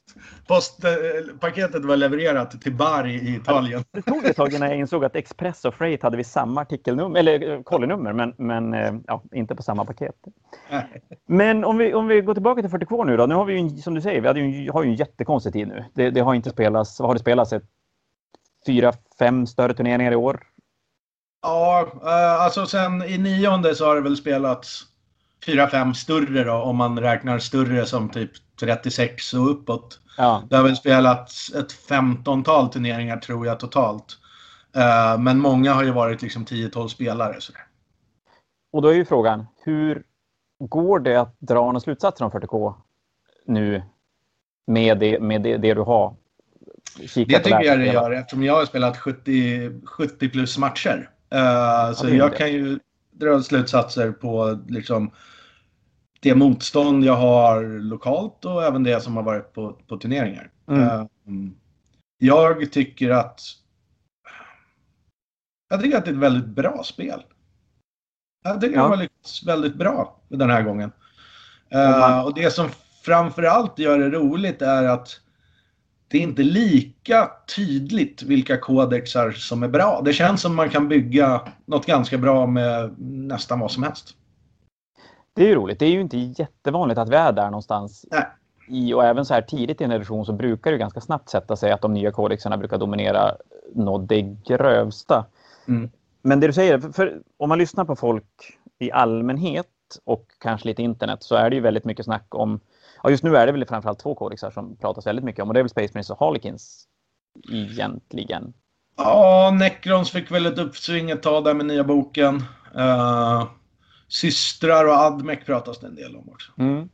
postpaketet 0.47 1.85
var 1.85 1.95
levererat 1.95 2.61
till 2.61 2.75
Bari 2.75 3.13
i 3.13 3.35
Italien. 3.35 3.83
Det 3.91 4.01
tog 4.01 4.25
ett 4.25 4.35
tag 4.35 4.53
innan 4.53 4.69
jag 4.69 4.77
insåg 4.77 5.05
att 5.05 5.15
Express 5.15 5.65
och 5.65 5.73
Freight 5.73 6.03
hade 6.03 6.17
vi 6.17 6.23
samma 6.23 6.61
artikelnummer, 6.61 7.19
eller 7.19 7.51
eh, 7.51 7.61
kollinummer, 7.61 8.13
men, 8.13 8.33
men 8.37 8.73
eh, 8.73 8.93
ja, 9.07 9.23
inte 9.31 9.55
på 9.55 9.63
samma 9.63 9.85
paket. 9.85 10.15
Nej. 10.71 11.03
Men 11.27 11.63
om 11.63 11.77
vi, 11.77 11.93
om 11.93 12.07
vi 12.07 12.21
går 12.21 12.33
tillbaka 12.33 12.61
till 12.61 12.71
42 12.71 13.03
nu 13.03 13.17
då. 13.17 13.25
Nu 13.25 13.35
har 13.35 13.45
vi 13.45 13.53
ju, 13.53 13.69
som 13.77 13.93
du 13.93 14.01
säger, 14.01 14.21
vi 14.21 14.27
hade 14.27 14.39
ju, 14.39 14.71
har 14.71 14.83
ju 14.83 14.89
en 14.89 14.95
jättekonstig 14.95 15.53
tid 15.53 15.67
nu. 15.67 15.85
Det, 15.93 16.09
det 16.09 16.21
har 16.21 16.33
inte 16.33 16.49
spelats, 16.49 16.99
vad 16.99 17.09
har 17.09 17.13
det 17.13 17.19
spelats? 17.19 17.53
Ett, 17.53 17.63
fyra, 18.65 18.93
fem 19.19 19.47
större 19.47 19.73
turneringar 19.73 20.11
i 20.11 20.15
år? 20.15 20.43
Ja, 21.41 21.87
eh, 22.03 22.41
alltså 22.41 22.65
sen 22.65 23.03
i 23.03 23.17
nionde 23.17 23.75
så 23.75 23.85
har 23.85 23.95
det 23.95 24.01
väl 24.01 24.17
spelats 24.17 24.90
fyra, 25.45 25.67
fem 25.67 25.93
större 25.93 26.43
då, 26.43 26.53
om 26.53 26.75
man 26.77 26.99
räknar 26.99 27.39
större 27.39 27.85
som 27.85 28.09
typ 28.09 28.31
36 28.59 29.33
och 29.33 29.51
uppåt. 29.51 29.99
Ja, 30.17 30.43
Det 30.49 30.55
har 30.55 30.63
väl 30.63 30.75
spelats 30.75 31.53
ett 31.55 31.71
15-tal 31.89 32.69
turneringar 32.69 33.17
tror 33.17 33.45
jag 33.47 33.59
totalt. 33.59 34.17
Eh, 34.75 35.19
Men 35.19 35.39
många 35.39 35.73
har 35.73 35.83
ju 35.83 35.91
varit 35.91 36.21
liksom 36.21 36.45
10-12 36.45 36.87
spelare. 36.87 37.41
Sådär. 37.41 37.61
och 38.73 38.81
då 38.81 38.87
är 38.87 38.93
ju 38.93 39.05
frågan, 39.05 39.47
hur 39.63 40.03
går 40.59 40.99
det 40.99 41.15
att 41.21 41.35
dra 41.39 41.65
några 41.65 41.79
slutsatser 41.79 42.25
om 42.25 42.31
40K 42.31 42.73
nu 43.45 43.83
med 44.67 44.99
det, 44.99 45.19
med 45.19 45.41
det, 45.41 45.57
det 45.57 45.73
du 45.73 45.81
har? 45.81 46.15
kikat 47.07 47.43
Det 47.43 47.49
tycker 47.49 47.63
jag 47.63 47.79
det 47.79 47.85
gör 47.85 48.11
eftersom 48.11 48.43
jag 48.43 48.53
har 48.53 48.65
spelat 48.65 48.97
70, 48.97 49.81
70 49.85 50.29
plus 50.29 50.57
matcher. 50.57 51.09
Eh, 51.33 51.93
så 51.93 52.09
jag 52.09 52.31
det. 52.31 52.37
kan 52.37 52.51
ju 52.51 52.79
dra 53.11 53.41
slutsatser 53.43 54.11
på 54.11 54.59
liksom 54.67 55.11
det 56.19 56.35
motstånd 56.35 57.03
jag 57.03 57.15
har 57.15 57.63
lokalt 57.79 58.45
och 58.45 58.63
även 58.63 58.83
det 58.83 59.01
som 59.01 59.15
har 59.15 59.23
varit 59.23 59.53
på, 59.53 59.73
på 59.87 59.97
turneringar. 59.97 60.51
Mm. 60.67 60.83
Eh, 60.83 61.05
jag 62.17 62.71
tycker 62.71 63.09
att 63.09 63.41
jag 65.69 65.81
tycker 65.81 65.97
att 65.97 66.05
det 66.05 66.11
är 66.11 66.13
ett 66.15 66.19
väldigt 66.19 66.45
bra 66.45 66.83
spel. 66.83 67.23
Jag 68.43 68.61
tycker 68.61 68.75
Ja. 68.75 68.83
det 68.83 68.89
var 68.89 68.97
lyckats 68.97 69.43
väldigt 69.47 69.75
bra 69.75 70.19
den 70.27 70.49
här 70.49 70.61
gången. 70.61 70.91
Om 71.71 71.79
man- 71.99 72.25
och 72.25 72.33
det 72.33 72.51
som 72.53 72.69
framförallt 73.03 73.79
gör 73.79 73.99
det 73.99 74.09
roligt 74.09 74.61
är 74.61 74.83
att 74.83 75.21
det 76.11 76.17
är 76.17 76.21
inte 76.21 76.43
lika 76.43 77.31
tydligt 77.55 78.23
vilka 78.23 78.57
kodexar 78.57 79.31
som 79.31 79.63
är 79.63 79.67
bra. 79.67 80.01
Det 80.05 80.13
känns 80.13 80.41
som 80.41 80.55
man 80.55 80.69
kan 80.69 80.87
bygga 80.87 81.41
något 81.65 81.85
ganska 81.85 82.17
bra 82.17 82.45
med 82.45 82.95
nästan 82.99 83.59
vad 83.59 83.71
som 83.71 83.83
helst. 83.83 84.15
Det 85.33 85.43
är 85.43 85.47
ju 85.47 85.55
roligt. 85.55 85.79
Det 85.79 85.85
är 85.85 85.91
ju 85.91 86.01
inte 86.01 86.17
jättevanligt 86.17 86.97
att 86.97 87.09
vi 87.09 87.15
är 87.15 87.31
där 87.31 87.45
någonstans. 87.45 88.05
Nej. 88.11 88.25
I, 88.67 88.93
och 88.93 89.05
även 89.05 89.25
så 89.25 89.33
här 89.33 89.41
tidigt 89.41 89.81
i 89.81 89.83
en 89.83 89.91
edition 89.91 90.25
så 90.25 90.33
brukar 90.33 90.71
det 90.71 90.77
ganska 90.77 91.01
snabbt 91.01 91.29
sätta 91.29 91.55
sig 91.55 91.71
att 91.71 91.81
de 91.81 91.93
nya 91.93 92.11
kodexarna 92.11 92.57
brukar 92.57 92.77
dominera 92.77 93.35
något 93.75 94.09
det 94.09 94.21
grövsta. 94.21 95.25
Mm. 95.67 95.89
Men 96.21 96.39
det 96.39 96.47
du 96.47 96.53
säger, 96.53 96.81
om 97.37 97.49
man 97.49 97.57
lyssnar 97.57 97.85
på 97.85 97.95
folk 97.95 98.57
i 98.79 98.91
allmänhet 98.91 99.67
och 100.03 100.25
kanske 100.39 100.67
lite 100.67 100.81
internet 100.81 101.23
så 101.23 101.35
är 101.35 101.49
det 101.49 101.55
ju 101.55 101.61
väldigt 101.61 101.85
mycket 101.85 102.05
snack 102.05 102.35
om, 102.35 102.59
ja 103.03 103.09
just 103.09 103.23
nu 103.23 103.37
är 103.37 103.45
det 103.45 103.51
väl 103.51 103.65
framförallt 103.65 103.99
två 103.99 104.15
kodexar 104.15 104.51
som 104.51 104.75
pratas 104.75 105.07
väldigt 105.07 105.25
mycket 105.25 105.43
om 105.43 105.47
och 105.47 105.53
det 105.53 105.59
är 105.59 105.63
väl 105.63 105.69
Space 105.69 105.91
Marines 105.93 106.09
och 106.09 106.19
Harlequins 106.19 106.87
egentligen. 107.51 108.53
Ja, 108.97 109.51
Necrons 109.53 110.11
fick 110.11 110.31
väl 110.31 110.45
ett 110.45 110.59
uppsving 110.59 111.09
ett 111.09 111.23
tag 111.23 111.43
där 111.43 111.53
med 111.53 111.65
nya 111.65 111.83
boken. 111.83 112.43
Uh, 112.75 113.45
systrar 114.07 114.85
och 114.85 114.93
Admec 114.93 115.45
pratas 115.45 115.79
det 115.79 115.87
en 115.87 115.95
del 115.95 116.15
om 116.15 116.29
också. 116.29 116.51
Mm. 116.57 116.89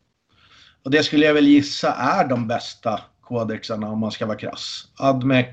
Och 0.84 0.92
det 0.92 1.04
skulle 1.04 1.26
jag 1.26 1.34
väl 1.34 1.48
gissa 1.48 1.94
är 1.94 2.28
de 2.28 2.48
bästa 2.48 3.02
kodexarna 3.22 3.90
om 3.90 4.00
man 4.00 4.12
ska 4.12 4.26
vara 4.26 4.38
krass. 4.38 4.88
Admec, 4.98 5.48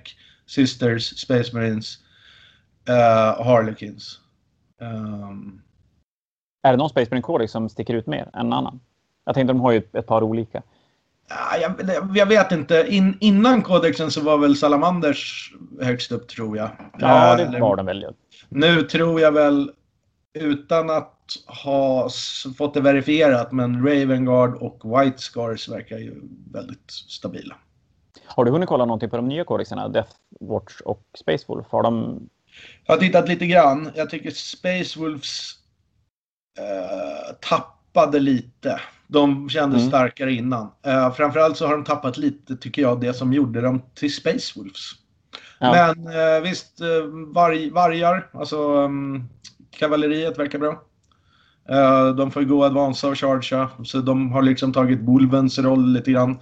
Sisters, 0.46 1.18
Space 1.18 1.56
Marines, 1.56 1.98
uh, 2.88 3.44
Harlequins. 3.44 4.20
Ehm, 4.80 5.60
Är 6.62 6.70
det 6.70 6.76
någon 6.76 6.90
Space 6.90 7.10
Marine 7.10 7.22
kodex 7.22 7.52
som 7.52 7.68
sticker 7.68 7.94
ut 7.94 8.06
mer 8.06 8.30
än 8.34 8.52
annan? 8.52 8.80
Jag 9.24 9.34
tänkte 9.34 9.52
de 9.52 9.60
har 9.60 9.72
ju 9.72 9.82
ett 9.92 10.06
par 10.06 10.22
olika. 10.22 10.62
Ja, 11.28 11.56
jag, 11.60 12.16
jag 12.16 12.26
vet 12.26 12.52
inte. 12.52 12.86
In, 12.88 13.16
innan 13.20 13.62
kodexen 13.62 14.10
så 14.10 14.20
var 14.20 14.38
väl 14.38 14.56
Salamanders 14.56 15.52
högst 15.80 16.12
upp 16.12 16.28
tror 16.28 16.56
jag. 16.56 16.70
Ja, 16.98 17.36
det 17.36 17.60
var 17.60 17.76
de 17.76 17.86
väl. 17.86 18.06
Nu 18.48 18.82
tror 18.82 19.20
jag 19.20 19.32
väl, 19.32 19.70
utan 20.34 20.90
att 20.90 21.10
ha 21.64 22.08
fått 22.58 22.74
det 22.74 22.80
verifierat, 22.80 23.52
men 23.52 23.86
Ravengard 23.86 24.54
och 24.54 24.80
White 24.84 25.18
Scars 25.18 25.68
verkar 25.68 25.98
ju 25.98 26.22
väldigt 26.52 26.90
stabila. 26.90 27.56
Har 28.26 28.44
du 28.44 28.50
hunnit 28.50 28.68
kolla 28.68 28.84
någonting 28.84 29.10
på 29.10 29.16
de 29.16 29.28
nya 29.28 29.44
kodexarna? 29.44 29.88
Death 29.88 30.12
Watch 30.40 30.80
och 30.80 31.02
Space 31.18 31.44
Wolf? 31.48 31.66
Har 31.70 31.82
de... 31.82 32.20
Jag 32.86 32.94
har 32.94 33.00
tittat 33.00 33.28
lite 33.28 33.46
grann. 33.46 33.90
Jag 33.94 34.10
tycker 34.10 34.30
Space 34.30 35.00
Wolves 35.00 35.52
eh, 36.58 37.34
tappade 37.94 38.20
lite. 38.20 38.80
De 39.06 39.48
kändes 39.48 39.80
Mm. 39.80 39.88
starkare 39.88 40.32
innan. 40.32 40.70
Eh, 40.86 41.12
framförallt 41.12 41.56
så 41.56 41.66
har 41.66 41.72
de 41.72 41.84
tappat 41.84 42.16
lite, 42.16 42.56
tycker 42.56 42.82
jag, 42.82 43.00
det 43.00 43.14
som 43.14 43.32
gjorde 43.32 43.60
dem 43.60 43.82
till 43.94 44.14
Space 44.14 44.52
Wolves. 44.56 44.90
Ja. 45.58 45.72
Men 45.72 46.06
eh, 46.06 46.42
visst, 46.42 46.80
eh, 46.80 46.86
varg, 47.34 47.70
vargar, 47.70 48.28
alltså 48.32 48.84
um, 48.84 49.28
kavalleriet 49.78 50.38
verkar 50.38 50.58
bra. 50.58 50.82
Eh, 51.68 52.08
de 52.08 52.30
får 52.30 52.42
ju 52.42 52.48
gå 52.48 52.64
advansa 52.64 53.08
och 53.08 53.18
chargea, 53.18 53.68
så 53.84 53.98
de 54.00 54.32
har 54.32 54.42
liksom 54.42 54.72
tagit 54.72 55.00
Wolvens 55.00 55.58
roll 55.58 55.92
lite 55.92 56.12
grann. 56.12 56.38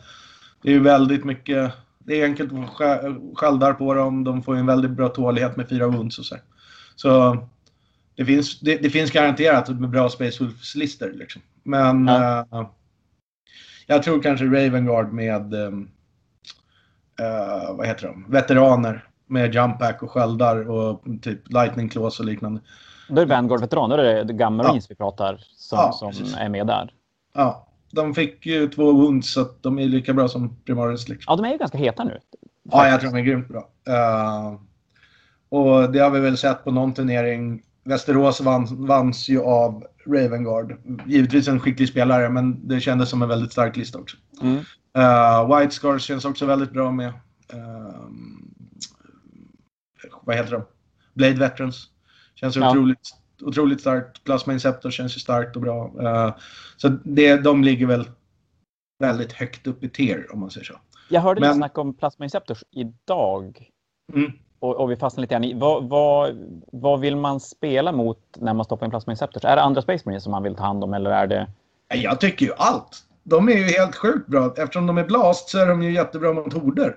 Det 0.63 0.69
är 0.69 0.73
ju 0.73 0.81
väldigt 0.81 1.25
mycket, 1.25 1.73
det 1.99 2.21
är 2.21 2.25
enkelt 2.25 2.53
att 2.53 2.79
sköldar 3.35 3.73
på 3.73 3.95
dem, 3.95 4.25
de 4.25 4.43
får 4.43 4.55
ju 4.55 4.61
en 4.61 4.67
väldigt 4.67 4.91
bra 4.91 5.09
tålighet 5.09 5.57
med 5.57 5.69
fyra 5.69 5.87
wounds 5.87 6.19
och 6.19 6.25
så. 6.25 6.37
Så 6.97 7.39
det, 8.17 8.25
finns, 8.25 8.61
det, 8.61 8.77
det 8.77 8.91
finns 8.91 9.11
garanterat 9.11 9.69
med 9.69 9.91
bra 9.91 10.09
Space 10.09 10.45
Wolves-listor. 10.45 11.13
Liksom. 11.13 11.43
Men 11.63 12.07
ja. 12.07 12.47
uh, 12.53 12.67
jag 13.87 14.03
tror 14.03 14.23
kanske 14.23 14.45
Ravengard 14.45 15.13
med 15.13 15.55
um, 15.55 15.91
uh, 17.21 17.77
vad 17.77 17.87
heter 17.87 18.07
de? 18.07 18.25
veteraner 18.29 19.09
med 19.27 19.55
jump 19.55 19.79
back 19.79 20.03
och 20.03 20.11
sköldar 20.11 20.71
och 20.71 21.05
typ 21.23 21.53
lightning 21.53 21.89
claws 21.89 22.21
och 22.21 22.27
liknande. 22.27 22.61
Då 23.09 23.21
är 23.21 23.27
det 23.27 23.35
Vanguard-veteraner, 23.35 23.97
det 23.97 24.21
är 24.21 24.25
Gamma 24.25 24.65
ja. 24.65 24.81
vi 24.89 24.95
pratar 24.95 25.45
som, 25.57 25.79
ja, 25.79 25.93
som 25.93 26.39
är 26.39 26.49
med 26.49 26.67
där. 26.67 26.93
Ja, 27.35 27.69
de 27.93 28.15
fick 28.15 28.47
ju 28.47 28.69
två 28.69 28.93
wounds 28.93 29.33
så 29.33 29.47
de 29.61 29.79
är 29.79 29.85
lika 29.85 30.13
bra 30.13 30.29
som 30.29 30.57
Primaris. 30.65 31.09
Liksom. 31.09 31.33
Ja, 31.33 31.37
de 31.37 31.45
är 31.49 31.53
ju 31.53 31.59
ganska 31.59 31.79
heta 31.79 32.05
nu. 32.05 32.19
Ja, 32.71 32.89
jag 32.89 33.01
tror 33.01 33.11
de 33.11 33.19
är 33.19 33.23
grymt 33.23 33.49
bra. 33.49 33.69
Uh, 33.89 34.61
och 35.49 35.93
det 35.93 35.99
har 35.99 36.11
vi 36.11 36.21
väl 36.21 36.37
sett 36.37 36.65
på 36.65 36.71
någon 36.71 36.95
turnering. 36.95 37.63
Västerås 37.85 38.41
vann, 38.41 38.87
vanns 38.87 39.29
ju 39.29 39.41
av 39.41 39.87
Ravengard. 40.07 40.77
Givetvis 41.07 41.49
en 41.49 41.61
skicklig 41.61 41.89
spelare, 41.89 42.29
men 42.29 42.69
det 42.69 42.81
kändes 42.81 43.11
som 43.11 43.23
en 43.23 43.29
väldigt 43.29 43.53
stark 43.53 43.77
lista 43.77 43.99
också. 43.99 44.17
Mm. 44.43 44.57
Uh, 44.99 45.59
White 45.59 45.75
Scars 45.75 46.03
känns 46.03 46.25
också 46.25 46.47
väldigt 46.47 46.73
bra 46.73 46.93
med. 46.93 47.09
Uh, 47.55 48.09
vad 50.23 50.37
heter 50.37 50.53
de? 50.53 50.65
Blade 51.15 51.35
Veterans. 51.35 51.89
Känns 52.35 52.57
ja. 52.57 52.71
otroligt, 52.71 53.15
otroligt 53.43 53.81
starkt. 53.81 54.25
Plasma 54.25 54.53
Inceptor 54.53 54.91
känns 54.91 55.17
ju 55.17 55.21
starkt 55.21 55.57
och 55.57 55.63
bra. 55.63 55.93
Uh, 56.01 56.35
så 56.77 56.89
det, 56.89 57.37
de 57.37 57.65
ligger 57.65 57.87
väl 57.87 58.11
väldigt 58.99 59.33
högt 59.33 59.67
upp 59.67 59.85
i 59.85 59.89
tier 59.89 60.33
om 60.33 60.41
man 60.41 60.51
säger 60.51 60.65
så. 60.65 60.81
Jag 61.09 61.21
hörde 61.21 61.41
Men... 61.41 61.49
lite 61.49 61.59
snack 61.59 61.79
om 61.79 61.95
Plasma 61.95 62.25
Inceptors 62.25 62.65
idag. 62.71 63.69
Mm. 64.13 64.33
Och, 64.63 64.77
och, 64.77 64.91
vi 64.91 64.97
fastnar 64.97 65.21
lite 65.21 65.35
grann 65.35 65.45
i 65.45 65.55
vad, 65.55 65.89
vad, 65.89 66.37
vad 66.73 67.01
vill 67.01 67.17
man 67.17 67.41
spela 67.41 67.93
mot 67.93 68.19
när 68.37 68.55
man 68.55 68.65
stoppar 68.65 68.87
in 68.87 68.91
Plasma 68.91 69.13
Inceptors? 69.13 69.45
Är 69.45 69.57
det 69.57 69.63
andra 69.63 69.83
Space 69.83 70.03
Marines 70.05 70.23
som 70.23 70.31
man 70.31 70.43
vill 70.43 70.55
ta 70.55 70.63
hand 70.63 70.85
om 70.85 70.95
eller 70.95 71.11
är 71.11 71.27
det? 71.27 71.47
Jag 71.89 72.21
tycker 72.21 72.47
ju 72.47 72.53
allt. 72.57 73.05
De 73.23 73.49
är 73.49 73.57
ju 73.57 73.65
helt 73.65 73.97
sjukt 73.97 74.27
bra. 74.27 74.55
Eftersom 74.57 74.87
de 74.87 74.99
är 74.99 75.05
blast 75.05 75.49
så 75.49 75.59
är 75.59 75.67
de 75.67 75.83
ju 75.83 75.93
jättebra 75.93 76.33
mot 76.33 76.53
horder. 76.53 76.97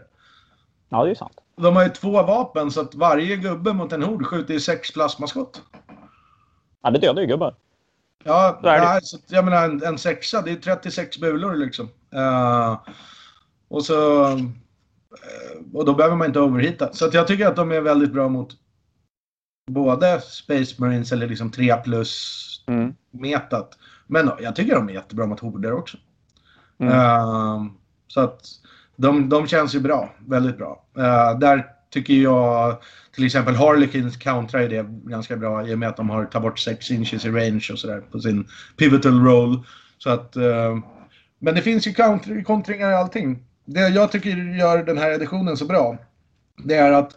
Ja, 0.90 0.98
det 0.98 1.08
är 1.08 1.10
ju 1.10 1.16
sant. 1.16 1.38
De 1.56 1.76
har 1.76 1.84
ju 1.84 1.90
två 1.90 2.12
vapen 2.12 2.72
så 2.72 2.82
att 2.82 2.96
varje 2.96 3.36
gubbe 3.36 3.74
mot 3.74 3.94
en 3.94 4.04
hord 4.04 4.26
skjuter 4.26 4.54
ju 4.54 4.60
sex 4.60 4.94
plasmaskott. 4.94 5.62
Ja, 6.82 6.92
det 6.92 7.00
dödar 7.00 7.22
ju 7.22 7.28
gubbar. 7.28 7.56
Ja, 8.24 8.60
nej, 8.64 9.00
så 9.02 9.18
jag 9.28 9.46
menar 9.46 9.66
en, 9.66 9.84
en 9.84 9.98
sexa, 9.98 10.42
det 10.42 10.52
är 10.52 10.56
36 10.56 11.18
bulor 11.18 11.56
liksom. 11.56 11.90
Uh, 12.16 12.80
och 13.68 13.86
så... 13.86 14.26
Uh, 15.16 15.76
och 15.76 15.86
då 15.86 15.94
behöver 15.94 16.16
man 16.16 16.28
inte 16.28 16.40
overheata. 16.40 16.94
Så 16.94 17.06
att 17.06 17.14
jag 17.14 17.28
tycker 17.28 17.48
att 17.48 17.56
de 17.56 17.72
är 17.72 17.82
väldigt 17.82 18.14
bra 18.14 18.30
mot 18.30 18.50
både 19.72 20.22
Space 20.22 20.76
Marines 20.78 21.12
eller 21.12 21.28
liksom 21.28 21.52
3 21.52 21.76
plus 21.76 22.46
mm. 22.68 22.94
metat. 23.12 23.78
Men 24.08 24.32
jag 24.40 24.56
tycker 24.56 24.76
de 24.76 24.90
är 24.90 24.94
jättebra 24.94 25.26
mot 25.26 25.40
horder 25.40 25.74
också. 25.74 25.98
Mm. 26.78 26.94
Uh, 26.94 27.66
så 28.08 28.22
att 28.22 28.42
de, 28.96 29.30
de 29.30 29.48
känns 29.48 29.76
ju 29.76 29.80
bra, 29.80 30.16
väldigt 30.28 30.58
bra. 30.58 30.86
Uh, 30.98 31.40
där 31.40 31.66
tycker 31.90 32.14
jag 32.14 32.78
till 33.16 33.26
exempel 33.26 33.56
Harlequins 33.56 34.18
countrar 34.18 34.70
det 34.70 34.86
ganska 34.90 35.38
bra 35.38 35.68
i 35.68 35.74
och 35.74 35.80
med 35.80 35.90
att 35.90 35.98
de 35.98 36.10
har 36.10 36.26
tagit 36.26 36.44
bort 36.44 36.60
6 36.60 36.92
inches 36.92 37.26
i 37.26 37.30
range 37.30 37.70
och 37.72 37.80
sådär 37.80 38.02
på 38.12 38.20
sin 38.20 38.48
pivotal 38.78 39.26
roll. 39.26 39.66
Så 39.98 40.10
att, 40.10 40.38
uh, 40.38 40.80
men 41.40 41.56
det 41.56 41.62
finns 41.62 41.88
ju 41.88 41.94
counter, 41.94 42.44
kontringar 42.44 42.92
i 42.92 42.96
allting. 42.96 43.44
Det 43.66 43.90
jag 43.90 44.12
tycker 44.12 44.58
gör 44.58 44.84
den 44.84 44.98
här 44.98 45.12
editionen 45.12 45.58
så 45.58 45.66
bra, 45.66 45.98
det 46.64 46.76
är 46.76 46.92
att 46.92 47.16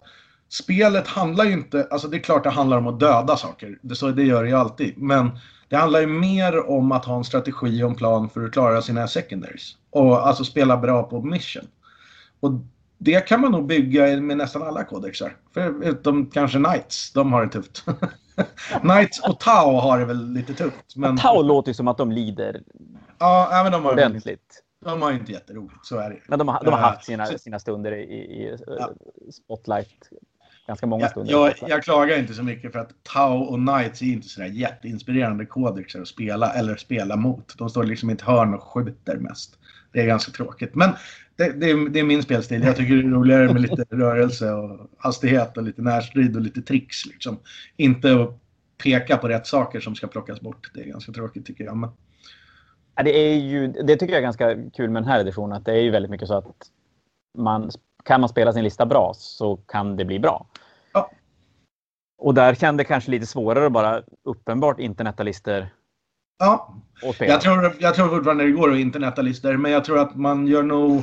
spelet 0.48 1.06
handlar 1.06 1.44
ju 1.44 1.52
inte, 1.52 1.88
alltså 1.90 2.08
det 2.08 2.16
är 2.16 2.20
klart 2.20 2.44
det 2.44 2.50
handlar 2.50 2.78
om 2.78 2.86
att 2.86 3.00
döda 3.00 3.36
saker, 3.36 3.78
det, 3.82 3.94
så 3.94 4.10
det 4.10 4.24
gör 4.24 4.42
det 4.42 4.48
ju 4.48 4.56
alltid. 4.56 4.98
Men 4.98 5.30
det 5.68 5.76
handlar 5.76 6.00
ju 6.00 6.06
mer 6.06 6.70
om 6.70 6.92
att 6.92 7.04
ha 7.04 7.16
en 7.16 7.24
strategi 7.24 7.82
och 7.82 7.90
en 7.90 7.96
plan 7.96 8.28
för 8.28 8.44
att 8.44 8.52
klara 8.52 8.82
sina 8.82 9.08
secondaries. 9.08 9.76
Och 9.90 10.28
alltså 10.28 10.44
spela 10.44 10.76
bra 10.76 11.02
på 11.02 11.22
mission. 11.22 11.64
Och 12.40 12.52
det 12.98 13.28
kan 13.28 13.40
man 13.40 13.52
nog 13.52 13.66
bygga 13.66 14.20
med 14.20 14.36
nästan 14.36 14.62
alla 14.62 14.84
kodexar. 14.84 15.36
Förutom 15.54 16.26
kanske 16.26 16.58
Knights, 16.58 17.12
de 17.12 17.32
har 17.32 17.46
det 17.46 17.52
tufft. 17.52 17.84
Knights 18.80 19.20
och 19.20 19.40
Tau 19.40 19.78
har 19.80 19.98
det 19.98 20.04
väl 20.04 20.32
lite 20.32 20.54
tufft. 20.54 20.96
Men... 20.96 21.16
Tau 21.16 21.42
låter 21.42 21.70
ju 21.70 21.74
som 21.74 21.88
att 21.88 21.98
de 21.98 22.12
lider 22.12 22.62
ja, 23.18 23.60
men 23.62 23.72
de 23.72 23.84
har 23.84 23.92
ordentligt. 23.92 24.62
De 24.84 25.02
har 25.02 25.12
inte 25.12 25.32
jätteroligt, 25.32 25.86
så 25.86 25.98
är 25.98 26.10
det 26.10 26.18
Men 26.26 26.38
de 26.38 26.48
har, 26.48 26.64
de 26.64 26.70
har 26.70 26.80
haft 26.80 27.04
sina, 27.04 27.26
sina 27.26 27.58
stunder 27.58 27.92
i, 27.92 28.14
i 28.14 28.56
ja. 28.66 28.90
Spotlight 29.32 30.10
ganska 30.68 30.86
många 30.86 31.04
ja, 31.04 31.08
stunder. 31.08 31.32
Jag, 31.32 31.54
jag, 31.60 31.82
klagar 31.82 32.18
inte 32.18 32.34
så 32.34 32.42
mycket 32.42 32.72
för 32.72 32.78
att 32.78 32.90
Tau 33.02 33.38
och 33.38 33.58
Knights 33.58 34.02
är 34.02 34.06
inte 34.06 34.28
sådär 34.28 34.48
jätteinspirerande 34.48 35.46
kodexar 35.46 36.00
att 36.00 36.08
spela 36.08 36.52
eller 36.52 36.76
spela 36.76 37.16
mot. 37.16 37.58
De 37.58 37.70
står 37.70 37.84
liksom 37.84 38.10
i 38.10 38.12
ett 38.12 38.20
hörn 38.20 38.54
och 38.54 38.62
skjuter 38.62 39.16
mest. 39.16 39.58
Det 39.92 40.00
är 40.00 40.06
ganska 40.06 40.32
tråkigt. 40.32 40.74
Men 40.74 40.90
det, 41.36 41.52
det, 41.52 41.70
är, 41.70 41.88
det 41.88 42.00
är 42.00 42.04
min 42.04 42.22
spelstil. 42.22 42.62
Jag 42.62 42.76
tycker 42.76 42.94
det 42.94 43.00
är 43.00 43.10
roligare 43.10 43.52
med 43.52 43.62
lite 43.62 43.84
rörelse 43.90 44.52
och 44.52 44.90
hastighet 44.98 45.56
och 45.56 45.62
lite 45.62 45.82
närstrid 45.82 46.36
och 46.36 46.42
lite 46.42 46.62
tricks. 46.62 47.06
Liksom. 47.06 47.38
Inte 47.76 48.22
att 48.22 48.40
peka 48.82 49.16
på 49.16 49.28
rätt 49.28 49.46
saker 49.46 49.80
som 49.80 49.94
ska 49.94 50.06
plockas 50.06 50.40
bort. 50.40 50.70
Det 50.74 50.80
är 50.80 50.86
ganska 50.86 51.12
tråkigt 51.12 51.46
tycker 51.46 51.64
jag. 51.64 51.76
Men... 51.76 51.90
Det, 53.04 53.16
är 53.16 53.34
ju, 53.34 53.68
det 53.68 53.96
tycker 53.96 54.12
jag 54.12 54.18
är 54.18 54.22
ganska 54.22 54.56
kul 54.76 54.90
med 54.90 55.02
den 55.02 55.10
här 55.10 55.20
editionen. 55.20 55.56
Att 55.56 55.64
det 55.64 55.72
är 55.72 55.80
ju 55.82 55.90
väldigt 55.90 56.10
mycket 56.10 56.28
så 56.28 56.34
att 56.34 56.70
man, 57.38 57.70
kan 58.04 58.20
man 58.20 58.28
spela 58.28 58.52
sin 58.52 58.64
lista 58.64 58.86
bra 58.86 59.12
så 59.14 59.56
kan 59.56 59.96
det 59.96 60.04
bli 60.04 60.18
bra. 60.18 60.46
Ja. 60.92 61.10
Och 62.18 62.34
där 62.34 62.54
kan 62.54 62.76
det 62.76 62.84
kanske 62.84 63.10
lite 63.10 63.26
svårare 63.26 63.66
att 63.66 63.72
bara 63.72 64.02
uppenbart 64.24 64.80
interneta 64.80 65.22
listor 65.22 65.66
Ja, 66.38 66.74
jag 67.18 67.40
tror, 67.40 67.76
jag 67.78 67.94
tror 67.94 68.08
fortfarande 68.08 68.44
det 68.44 68.50
går 68.50 68.72
att 68.72 68.78
interneta 68.78 69.22
listor, 69.22 69.56
men 69.56 69.72
jag 69.72 69.84
tror 69.84 69.98
att 69.98 70.16
man 70.16 70.46
gör 70.46 70.62
nog 70.62 71.02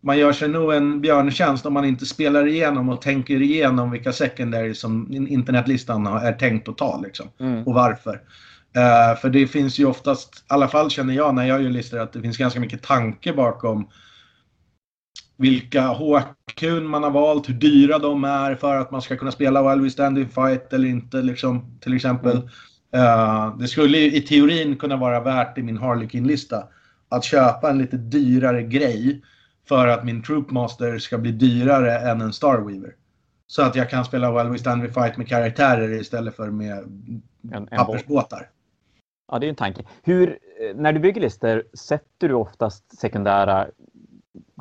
man 0.00 0.18
gör 0.18 0.32
sig 0.32 0.48
nog 0.48 0.72
en 0.72 1.00
björntjänst 1.00 1.66
om 1.66 1.72
man 1.72 1.84
inte 1.84 2.06
spelar 2.06 2.46
igenom 2.46 2.88
och 2.88 3.02
tänker 3.02 3.42
igenom 3.42 3.90
vilka 3.90 4.12
secondary 4.12 4.74
som 4.74 5.08
internetlistan 5.12 6.06
är 6.06 6.32
tänkt 6.32 6.68
att 6.68 6.78
ta. 6.78 7.00
Liksom, 7.00 7.28
mm. 7.40 7.66
Och 7.66 7.74
varför. 7.74 8.20
Uh, 8.76 9.20
för 9.20 9.30
det 9.30 9.46
finns 9.46 9.78
ju 9.78 9.84
oftast, 9.84 10.38
i 10.38 10.42
alla 10.46 10.68
fall 10.68 10.90
känner 10.90 11.14
jag 11.14 11.34
när 11.34 11.44
jag 11.44 11.62
gör 11.62 11.70
listor, 11.70 11.98
att 11.98 12.12
det 12.12 12.20
finns 12.20 12.36
ganska 12.36 12.60
mycket 12.60 12.82
tanke 12.82 13.32
bakom 13.32 13.88
vilka 15.36 15.88
HQ 15.88 16.62
man 16.82 17.02
har 17.02 17.10
valt, 17.10 17.48
hur 17.48 17.54
dyra 17.54 17.98
de 17.98 18.24
är 18.24 18.54
för 18.54 18.76
att 18.76 18.90
man 18.90 19.02
ska 19.02 19.16
kunna 19.16 19.32
spela 19.32 19.62
While 19.62 19.82
We 19.82 19.90
Stand 19.90 20.18
In 20.18 20.28
Fight 20.28 20.72
eller 20.72 20.88
inte, 20.88 21.22
liksom, 21.22 21.78
till 21.80 21.94
exempel. 21.94 22.36
Mm. 22.36 23.06
Uh, 23.06 23.58
det 23.58 23.68
skulle 23.68 23.98
i 23.98 24.20
teorin 24.20 24.76
kunna 24.76 24.96
vara 24.96 25.20
värt 25.20 25.58
i 25.58 25.62
min 25.62 25.78
Harlequin-lista 25.78 26.64
att 27.08 27.24
köpa 27.24 27.70
en 27.70 27.78
lite 27.78 27.96
dyrare 27.96 28.62
grej 28.62 29.22
för 29.68 29.88
att 29.88 30.04
min 30.04 30.22
Troopmaster 30.22 30.98
ska 30.98 31.18
bli 31.18 31.32
dyrare 31.32 31.98
än 31.98 32.20
en 32.20 32.32
Starweaver. 32.32 32.94
Så 33.46 33.62
att 33.62 33.76
jag 33.76 33.90
kan 33.90 34.04
spela 34.04 34.32
While 34.32 34.50
We 34.50 34.58
Stand 34.58 34.82
We 34.82 34.92
Fight 34.92 35.16
med 35.16 35.28
karaktärer 35.28 36.00
istället 36.00 36.36
för 36.36 36.50
med 36.50 36.72
en, 36.72 37.22
en 37.52 37.66
pappersbåtar. 37.66 38.48
Ja, 39.28 39.38
det 39.38 39.46
är 39.46 39.48
en 39.48 39.54
tanke. 39.54 39.84
Hur, 40.02 40.38
eh, 40.60 40.76
när 40.76 40.92
du 40.92 41.00
bygger 41.00 41.20
listor, 41.20 41.64
sätter 41.74 42.28
du 42.28 42.34
oftast 42.34 42.98
sekundära 42.98 43.66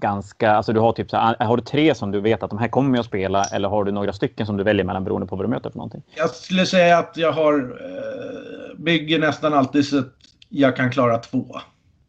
ganska, 0.02 0.52
alltså 0.52 0.74
du 0.74 0.80
har 0.80 0.94
typ 0.94 1.10
så 1.10 1.18
här, 1.18 1.36
har 1.40 1.58
du 1.58 1.64
tre 1.64 1.96
som 1.96 2.12
du 2.12 2.22
vet 2.22 2.44
att 2.44 2.50
de 2.50 2.60
här 2.60 2.68
kommer 2.68 2.96
jag 2.96 3.00
att 3.00 3.06
spela 3.06 3.44
eller 3.44 3.70
har 3.70 3.84
du 3.84 3.92
några 3.92 4.14
stycken 4.14 4.46
som 4.46 4.58
du 4.58 4.64
väljer 4.64 4.86
mellan 4.86 5.04
beroende 5.04 5.28
på 5.28 5.36
vad 5.36 5.46
du 5.46 5.50
möter 5.50 5.70
för 5.70 5.78
någonting? 5.78 6.04
Jag 6.16 6.30
skulle 6.30 6.66
säga 6.66 6.98
att 6.98 7.18
jag 7.18 7.32
har, 7.32 7.60
eh, 7.60 8.78
bygger 8.78 9.20
nästan 9.20 9.54
alltid 9.54 9.86
så 9.86 10.00
att 10.00 10.14
jag 10.50 10.76
kan 10.76 10.92
klara 10.92 11.18
två. 11.18 11.46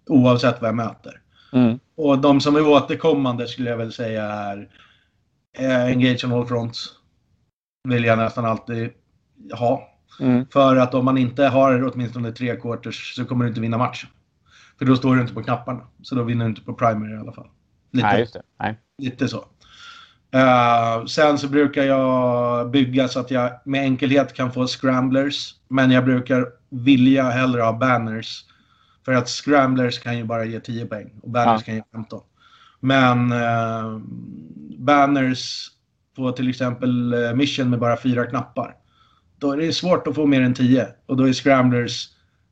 Oavsett 0.09 0.61
vad 0.61 0.68
jag 0.68 0.76
möter. 0.76 1.21
Mm. 1.52 1.78
Och 1.97 2.18
de 2.18 2.40
som 2.40 2.56
är 2.56 2.68
återkommande 2.68 3.49
skulle 3.49 3.71
jag 3.71 3.76
väl 3.76 3.92
säga 3.92 4.25
är 4.25 4.68
eh, 5.59 5.87
Engage 5.87 6.25
on 6.25 6.32
all 6.32 6.47
fronts. 6.47 6.88
Vill 7.88 8.04
jag 8.04 8.18
nästan 8.18 8.44
alltid 8.44 8.90
ha. 9.59 9.88
Mm. 10.21 10.47
För 10.52 10.76
att 10.76 10.95
om 10.95 11.04
man 11.04 11.19
inte 11.19 11.45
har 11.45 11.92
åtminstone 11.92 12.33
tre 12.33 12.57
quarters 12.57 13.14
så 13.14 13.25
kommer 13.25 13.45
du 13.45 13.49
inte 13.49 13.61
vinna 13.61 13.78
matchen. 13.78 14.11
För 14.78 14.85
då 14.85 14.97
står 14.97 15.14
du 15.14 15.21
inte 15.21 15.35
på 15.35 15.42
knapparna. 15.42 15.81
Så 16.02 16.14
då 16.14 16.23
vinner 16.23 16.45
du 16.45 16.49
inte 16.49 16.62
på 16.62 16.75
primary 16.75 17.14
i 17.14 17.19
alla 17.19 17.33
fall. 17.33 17.49
Lite, 17.92 18.07
Nej, 18.07 18.21
just 18.21 18.33
det. 18.33 18.42
Nej. 18.61 18.78
Lite 18.99 19.28
så. 19.28 19.45
Uh, 20.37 21.07
sen 21.07 21.38
så 21.38 21.49
brukar 21.49 21.83
jag 21.83 22.71
bygga 22.71 23.09
så 23.09 23.21
att 23.21 23.31
jag 23.31 23.50
med 23.64 23.83
enkelhet 23.83 24.35
kan 24.35 24.52
få 24.52 24.66
scramblers. 24.66 25.54
Men 25.69 25.90
jag 25.90 26.04
brukar 26.04 26.47
vilja 26.71 27.31
hellre 27.31 27.62
ha 27.62 27.73
banners. 27.73 28.45
För 29.04 29.12
att 29.12 29.28
scramblers 29.28 29.99
kan 29.99 30.19
ju 30.19 30.25
bara 30.25 30.45
ge 30.45 30.61
10 30.61 30.87
poäng 30.87 31.11
och 31.23 31.31
banners 31.31 31.61
ja. 31.61 31.64
kan 31.64 31.75
ge 31.75 31.83
15. 31.92 32.21
Men 32.81 33.33
uh, 33.33 33.99
banners 34.78 35.71
på 36.16 36.33
till 36.33 36.49
exempel 36.49 37.14
uh, 37.14 37.35
mission 37.35 37.71
med 37.71 37.78
bara 37.78 37.97
fyra 37.97 38.26
knappar. 38.26 38.76
Då 39.42 39.52
är 39.52 39.56
det 39.56 39.72
svårt 39.72 40.06
att 40.06 40.14
få 40.14 40.26
mer 40.26 40.40
än 40.40 40.54
10 40.54 40.87
och 41.06 41.16
då 41.16 41.28
är 41.28 41.32
scramblers 41.32 42.08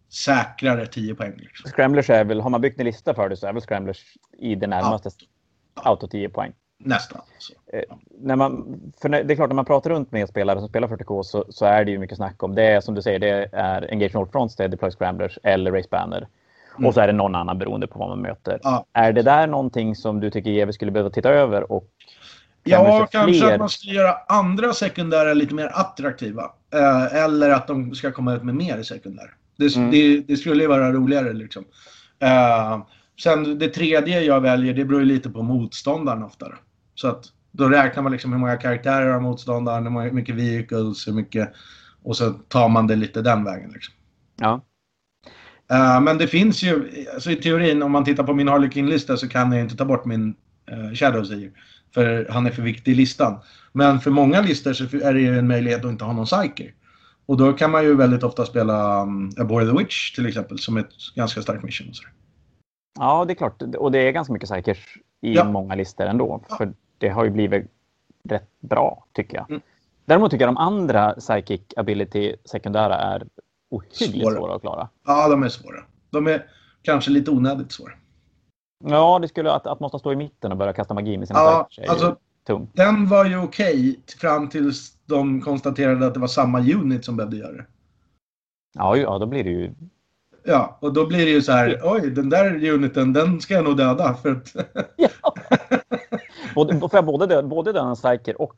säkrare 0.09 0.87
10 0.87 1.15
poäng. 1.15 1.33
Liksom. 1.37 1.71
Scramblers 1.71 2.11
är 2.11 2.25
väl, 2.25 2.41
har 2.41 2.51
man 2.51 2.61
byggt 2.61 2.81
en 2.81 2.87
lista 2.87 3.15
för 3.15 3.29
det 3.29 3.37
så 3.37 3.47
är 3.47 3.53
väl 3.53 3.63
Scramblers 3.63 4.05
i 4.39 4.55
det 4.55 4.67
närmaste 4.67 5.11
ja. 5.75 5.83
auto 5.85 6.09
10 6.09 6.29
poäng. 6.29 6.53
Nästan. 6.79 7.21
Eh, 7.73 7.83
när 8.21 8.37
man, 8.37 8.81
för 9.03 9.09
det 9.09 9.33
är 9.33 9.37
klart, 9.37 9.49
när 9.51 9.55
man 9.55 9.65
pratar 9.65 9.91
runt 9.91 10.13
med 10.13 10.29
spelare 10.29 10.59
som 10.59 10.69
spelar 10.69 10.89
40K 10.89 11.23
så, 11.23 11.45
så 11.49 11.65
är 11.65 11.85
det 11.85 11.91
ju 11.91 11.99
mycket 11.99 12.17
snack 12.17 12.43
om 12.43 12.55
det. 12.55 12.67
är 12.67 12.81
Som 12.81 12.95
du 12.95 13.03
säger, 13.03 13.19
det 13.19 13.49
är 13.53 13.91
Engage 13.91 14.15
North 14.15 14.33
Fronts, 14.33 14.57
det 14.57 14.65
är 14.65 14.69
Deploy 14.69 14.91
Scramblers 14.91 15.39
eller 15.43 15.73
Race 15.73 15.89
Banner. 15.91 16.29
Mm. 16.79 16.89
Och 16.89 16.95
så 16.95 17.01
är 17.01 17.07
det 17.07 17.13
någon 17.13 17.35
annan 17.35 17.59
beroende 17.59 17.87
på 17.87 17.99
vad 17.99 18.09
man 18.09 18.21
möter. 18.21 18.61
Ja. 18.63 18.85
Är 18.93 19.13
det 19.13 19.23
där 19.23 19.47
någonting 19.47 19.97
som 19.97 20.21
du 20.21 20.31
tycker 20.31 20.51
GW 20.51 20.73
skulle 20.73 20.91
behöva 20.91 21.11
titta 21.11 21.31
över? 21.31 21.73
Och 21.73 21.91
ja, 22.65 23.09
kanske 23.13 23.39
fler? 23.39 23.53
att 23.53 23.59
man 23.59 23.69
ska 23.69 23.89
göra 23.89 24.15
andra 24.29 24.73
sekundära 24.73 25.35
lite 25.35 25.55
mer 25.55 25.71
attraktiva. 25.75 26.43
Eh, 26.75 27.15
eller 27.15 27.51
att 27.51 27.67
de 27.67 27.95
ska 27.95 28.13
komma 28.13 28.35
ut 28.35 28.43
med 28.43 28.55
mer 28.55 28.83
sekundär. 28.83 29.35
Det, 29.57 29.77
mm. 29.77 29.91
det, 29.91 30.21
det 30.21 30.37
skulle 30.37 30.63
ju 30.63 30.69
vara 30.69 30.93
roligare 30.93 31.33
liksom. 31.33 31.65
Eh, 32.19 32.83
sen 33.23 33.59
det 33.59 33.69
tredje 33.69 34.21
jag 34.21 34.41
väljer, 34.41 34.75
det 34.75 34.85
beror 34.85 35.01
ju 35.01 35.07
lite 35.07 35.31
på 35.31 35.43
motståndaren 35.43 36.23
oftare. 36.23 36.55
Så 36.95 37.09
att 37.09 37.25
då 37.53 37.69
räknar 37.69 38.03
man 38.03 38.13
liksom 38.13 38.33
hur 38.33 38.39
många 38.39 38.57
karaktärer 38.57 39.13
har 39.13 39.21
motståndaren, 39.21 39.97
hur 39.97 40.11
mycket 40.11 40.35
vehicles, 40.35 41.09
hur 41.09 41.13
mycket... 41.13 41.53
Och 42.03 42.17
så 42.17 42.31
tar 42.31 42.69
man 42.69 42.87
det 42.87 42.97
lite 42.97 43.23
den 43.23 43.45
vägen. 43.45 43.71
Liksom. 43.71 43.95
Ja. 44.41 44.61
Uh, 45.73 46.01
men 46.01 46.19
det 46.19 46.27
finns 46.27 46.63
ju, 46.63 47.07
alltså 47.15 47.31
i 47.31 47.37
teorin, 47.37 47.83
om 47.83 47.93
man 47.93 48.05
tittar 48.05 48.25
på 48.25 48.35
min 48.35 48.49
Harlequin-lista 48.49 49.17
så 49.17 49.29
kan 49.29 49.53
jag 49.53 49.61
inte 49.61 49.77
ta 49.77 49.85
bort 49.85 50.05
min 50.05 50.35
uh, 50.73 50.95
Shadow 50.95 51.25
Seer. 51.25 51.51
För 51.95 52.27
han 52.31 52.47
är 52.47 52.51
för 52.51 52.63
viktig 52.63 52.93
i 52.93 52.95
listan. 52.95 53.39
Men 53.73 54.01
för 54.01 54.11
många 54.11 54.41
listor 54.41 54.73
så 54.73 54.85
är 54.85 55.15
det 55.15 55.21
ju 55.21 55.39
en 55.39 55.49
möjlighet 55.49 55.85
att 55.85 55.91
inte 55.91 56.05
ha 56.05 56.13
någon 56.13 56.27
Psyker. 56.27 56.75
Och 57.27 57.37
då 57.37 57.53
kan 57.53 57.71
man 57.71 57.85
ju 57.85 57.97
väldigt 57.97 58.23
ofta 58.23 58.47
spela 58.47 59.03
um, 59.03 59.31
Abore 59.39 59.67
the 59.67 59.79
Witch 59.79 60.15
till 60.15 60.27
exempel, 60.27 60.59
som 60.59 60.77
ett 60.77 60.91
ganska 61.15 61.43
starkt 61.43 61.63
mission. 61.63 61.93
Ja, 62.99 63.25
det 63.25 63.33
är 63.33 63.35
klart. 63.35 63.63
Och 63.63 63.93
det 63.93 63.99
är 63.99 64.13
ganska 64.13 64.33
mycket 64.33 64.49
Psykers 64.49 64.99
i 65.21 65.35
ja. 65.35 65.45
många 65.45 65.75
listor 65.75 66.07
ändå. 66.07 66.45
Ja. 66.49 66.57
För 66.57 66.73
det 66.99 67.09
har 67.09 67.25
ju 67.25 67.31
blivit 67.31 67.67
rätt 68.29 68.51
bra, 68.61 69.07
tycker 69.13 69.37
jag. 69.37 69.51
Mm. 69.51 69.63
Däremot 70.05 70.31
tycker 70.31 70.45
jag 70.45 70.55
de 70.55 70.57
andra 70.57 71.13
Psychic 71.13 71.61
Ability 71.77 72.37
sekundära 72.45 72.99
är 72.99 73.27
ohyggligt 73.71 74.23
svåra. 74.23 74.35
svåra 74.35 74.55
att 74.55 74.61
klara. 74.61 74.89
Ja, 75.07 75.29
de 75.29 75.43
är 75.43 75.49
svåra. 75.49 75.85
De 76.11 76.27
är 76.27 76.47
kanske 76.83 77.11
lite 77.11 77.31
onödigt 77.31 77.73
svåra. 77.73 77.93
Ja, 78.85 79.19
det 79.19 79.29
skulle 79.29 79.53
att, 79.53 79.67
att 79.67 79.81
måste 79.81 79.99
stå 79.99 80.13
i 80.13 80.17
mitten 80.17 80.53
och 80.53 80.59
börja 80.59 80.73
kasta 80.73 80.95
magi 80.95 81.19
med 81.19 81.29
sina 81.29 81.41
ja, 81.41 81.69
alltså, 81.89 82.17
tungt. 82.47 82.71
Den 82.75 83.09
var 83.09 83.25
ju 83.25 83.43
okej 83.43 83.91
okay, 83.91 83.97
fram 84.21 84.49
tills 84.49 84.93
de 85.07 85.41
konstaterade 85.41 86.07
att 86.07 86.15
det 86.15 86.21
var 86.21 86.29
samma 86.29 86.61
unit 86.61 87.05
som 87.05 87.17
behövde 87.17 87.37
göra 87.37 87.53
det. 87.53 87.67
Ja, 88.75 88.97
ja, 88.97 89.19
då 89.19 89.27
blir 89.27 89.45
det 89.45 89.51
ju... 89.51 89.75
Ja, 90.45 90.79
och 90.81 90.93
då 90.93 91.07
blir 91.07 91.19
det 91.19 91.31
ju 91.31 91.43
så 91.43 91.53
här, 91.53 91.81
oj, 91.83 92.11
den 92.11 92.31
där 92.31 92.71
uniten, 92.71 93.13
den 93.13 93.41
ska 93.41 93.55
jag 93.55 93.65
nog 93.65 93.77
döda. 93.77 94.15
För 94.15 94.31
att... 94.31 94.55
ja. 94.97 95.09
Både, 96.55 96.81
får 96.81 96.91
jag 96.93 97.05
både 97.05 97.73
döda 97.73 97.81
en 97.81 97.97
striker 97.97 98.43
och 98.43 98.55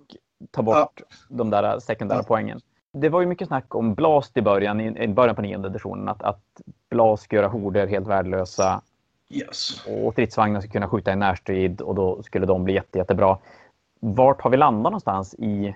ta 0.51 0.63
bort 0.63 0.77
ja. 0.97 1.17
de 1.29 1.51
där 1.51 1.79
sekundära 1.79 2.19
ja. 2.19 2.25
poängen? 2.29 2.61
Det 2.93 3.09
var 3.09 3.21
ju 3.21 3.27
mycket 3.27 3.49
snack 3.49 3.75
om 3.75 3.95
Blast 3.95 4.37
i 4.37 4.43
början, 4.43 4.81
i 4.81 5.09
början 5.09 5.37
på 5.37 5.43
nionde 5.43 5.69
editionen. 5.69 6.09
Att, 6.09 6.23
att 6.23 6.43
Blast 6.91 7.23
ska 7.23 7.37
göra 7.37 7.49
horder 7.49 7.87
helt 7.87 8.07
värdelösa. 8.07 8.83
Yes. 9.33 9.83
Och 9.87 10.13
stridsvagnar 10.13 10.61
ska 10.61 10.71
kunna 10.71 10.89
skjuta 10.89 11.13
i 11.13 11.17
närstrid 11.17 11.81
och 11.81 11.95
då 11.95 12.23
skulle 12.23 12.47
de 12.47 12.65
bli 12.65 12.75
jätte, 12.75 12.99
jättebra. 12.99 13.39
Vart 14.01 14.43
har 14.43 14.51
vi 14.51 14.57
landat 14.57 14.91
någonstans 14.91 15.35
i... 15.35 15.75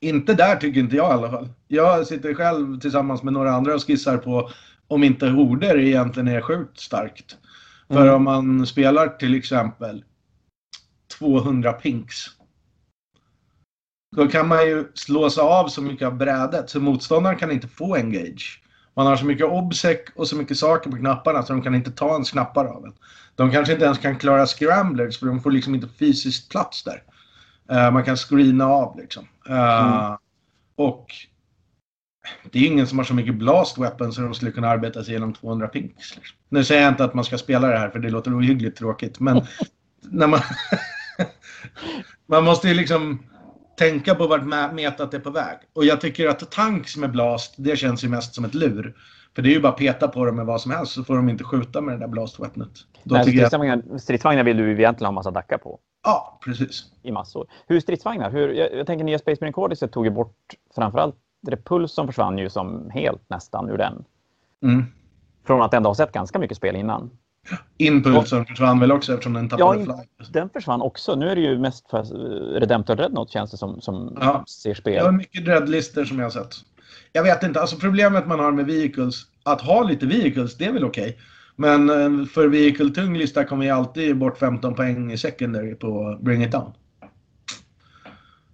Inte 0.00 0.34
där 0.34 0.56
tycker 0.56 0.80
inte 0.80 0.96
jag 0.96 1.10
i 1.10 1.12
alla 1.12 1.30
fall. 1.30 1.48
Jag 1.68 2.06
sitter 2.06 2.34
själv 2.34 2.80
tillsammans 2.80 3.22
med 3.22 3.32
några 3.32 3.50
andra 3.50 3.74
och 3.74 3.86
skissar 3.86 4.16
på 4.16 4.50
om 4.88 5.04
inte 5.04 5.28
horder 5.28 5.78
egentligen 5.78 6.28
är 6.28 6.40
sjukt 6.40 6.80
starkt. 6.80 7.36
För 7.88 8.02
mm. 8.02 8.14
om 8.14 8.24
man 8.24 8.66
spelar 8.66 9.08
till 9.08 9.34
exempel 9.34 10.04
200 11.18 11.72
pinks. 11.72 12.26
Då 14.16 14.28
kan 14.28 14.48
man 14.48 14.66
ju 14.66 14.84
slå 14.94 15.30
sig 15.30 15.42
av 15.42 15.68
så 15.68 15.82
mycket 15.82 16.06
av 16.06 16.16
brädet 16.16 16.70
så 16.70 16.80
motståndaren 16.80 17.36
kan 17.36 17.50
inte 17.50 17.68
få 17.68 17.94
engage. 17.94 18.62
Man 18.96 19.06
har 19.06 19.16
så 19.16 19.24
mycket 19.24 19.46
obsec 19.46 19.98
och 20.14 20.28
så 20.28 20.36
mycket 20.36 20.58
saker 20.58 20.90
på 20.90 20.96
knapparna 20.96 21.42
så 21.42 21.52
de 21.52 21.62
kan 21.62 21.74
inte 21.74 21.90
ta 21.90 22.12
ens 22.12 22.30
knappar 22.30 22.64
av 22.64 22.84
en. 22.84 22.92
De 23.34 23.50
kanske 23.50 23.72
inte 23.72 23.84
ens 23.84 23.98
kan 23.98 24.18
klara 24.18 24.46
scramblers 24.46 25.18
för 25.18 25.26
de 25.26 25.40
får 25.40 25.50
liksom 25.50 25.74
inte 25.74 25.88
fysiskt 25.98 26.50
plats 26.50 26.84
där. 26.84 27.02
Uh, 27.72 27.90
man 27.90 28.04
kan 28.04 28.16
screena 28.16 28.66
av 28.66 28.98
liksom. 28.98 29.28
Uh, 29.48 29.98
mm. 29.98 30.16
Och 30.76 31.06
det 32.50 32.58
är 32.58 32.66
ingen 32.66 32.86
som 32.86 32.98
har 32.98 33.04
så 33.04 33.14
mycket 33.14 33.34
blast 33.34 33.78
weapons 33.78 34.14
så 34.14 34.20
de 34.20 34.34
skulle 34.34 34.50
kunna 34.50 34.68
arbeta 34.68 35.04
sig 35.04 35.10
igenom 35.12 35.34
200 35.34 35.68
pinks. 35.68 36.16
Liksom. 36.16 36.36
Nu 36.48 36.64
säger 36.64 36.82
jag 36.82 36.92
inte 36.92 37.04
att 37.04 37.14
man 37.14 37.24
ska 37.24 37.38
spela 37.38 37.68
det 37.68 37.78
här 37.78 37.90
för 37.90 37.98
det 37.98 38.10
låter 38.10 38.38
ohyggligt 38.38 38.78
tråkigt 38.78 39.20
men 39.20 39.46
när 40.00 40.26
man 40.26 40.40
man 42.26 42.44
måste 42.44 42.68
ju 42.68 42.74
liksom 42.74 43.22
tänka 43.76 44.14
på 44.14 44.26
vart 44.26 44.72
metat 44.74 45.14
är 45.14 45.18
på 45.18 45.30
väg. 45.30 45.58
Och 45.72 45.84
jag 45.84 46.00
tycker 46.00 46.28
att 46.28 46.50
tanks 46.50 46.96
med 46.96 47.10
blast, 47.10 47.54
det 47.56 47.76
känns 47.76 48.04
ju 48.04 48.08
mest 48.08 48.34
som 48.34 48.44
ett 48.44 48.54
lur. 48.54 48.96
För 49.34 49.42
det 49.42 49.48
är 49.48 49.52
ju 49.52 49.60
bara 49.60 49.72
att 49.72 49.78
peta 49.78 50.08
på 50.08 50.24
dem 50.24 50.36
med 50.36 50.46
vad 50.46 50.60
som 50.60 50.70
helst 50.70 50.92
så 50.92 51.04
får 51.04 51.16
de 51.16 51.28
inte 51.28 51.44
skjuta 51.44 51.80
med 51.80 51.94
det 51.94 51.98
där 51.98 52.08
blastweapnet. 52.08 52.70
stridsvagnar, 53.22 53.82
jag... 53.90 54.00
stridsvagnar 54.00 54.44
vill 54.44 54.56
du 54.56 54.72
egentligen 54.72 55.06
ha 55.06 55.12
massa 55.12 55.30
dackar 55.30 55.58
på. 55.58 55.78
Ja, 56.04 56.38
precis. 56.44 56.84
I 57.02 57.12
massor. 57.12 57.46
Hur 57.66 57.80
stridsvagnar? 57.80 58.30
Hur, 58.30 58.48
jag, 58.48 58.74
jag 58.74 58.86
tänker 58.86 59.04
nya 59.04 59.18
Space 59.18 59.38
Marine 59.40 59.52
Cordiset 59.52 59.92
tog 59.92 60.04
ju 60.04 60.10
bort 60.10 60.36
framförallt 60.74 61.16
Repuls 61.46 61.92
som 61.92 62.06
försvann 62.06 62.38
ju 62.38 62.50
som 62.50 62.90
helt 62.90 63.30
nästan 63.30 63.70
ur 63.70 63.78
den. 63.78 64.04
Mm. 64.62 64.84
Från 65.46 65.62
att 65.62 65.74
ändå 65.74 65.90
ha 65.90 65.94
sett 65.94 66.12
ganska 66.12 66.38
mycket 66.38 66.56
spel 66.56 66.76
innan. 66.76 67.10
Impulsen 67.78 68.46
försvann 68.46 68.80
väl 68.80 68.92
också 68.92 69.12
eftersom 69.12 69.32
den 69.32 69.48
tappade 69.48 69.80
ja, 69.80 70.04
fly. 70.18 70.26
den 70.32 70.50
försvann 70.50 70.82
också. 70.82 71.14
Nu 71.14 71.28
är 71.28 71.34
det 71.34 71.40
ju 71.42 71.58
mest 71.58 71.90
för 71.90 72.02
Redemptor 72.60 72.94
Dreadnought 72.94 73.30
känns 73.30 73.50
det 73.50 73.56
som, 73.56 73.80
som 73.80 74.18
ja. 74.20 74.44
ser 74.62 74.74
spel. 74.74 74.94
Det 74.94 75.02
var 75.02 75.12
mycket 75.12 75.44
dreadlister 75.44 76.04
som 76.04 76.18
jag 76.18 76.24
har 76.24 76.30
sett. 76.30 76.54
Jag 77.12 77.22
vet 77.22 77.42
inte, 77.42 77.60
alltså 77.60 77.76
problemet 77.76 78.26
man 78.26 78.40
har 78.40 78.52
med 78.52 78.66
vehicles, 78.66 79.22
att 79.42 79.60
ha 79.60 79.82
lite 79.82 80.06
vehicles, 80.06 80.56
det 80.56 80.64
är 80.64 80.72
väl 80.72 80.84
okej. 80.84 81.08
Okay. 81.08 81.16
Men 81.56 81.90
eh, 81.90 82.26
för 82.26 82.48
vehicle-tung 82.48 83.18
lista 83.18 83.44
kommer 83.44 83.66
jag 83.66 83.78
alltid 83.78 84.18
bort 84.18 84.38
15 84.38 84.74
poäng 84.74 85.12
i 85.12 85.18
secondary 85.18 85.74
på 85.74 86.18
Bring 86.20 86.44
It 86.44 86.52
Down. 86.52 86.72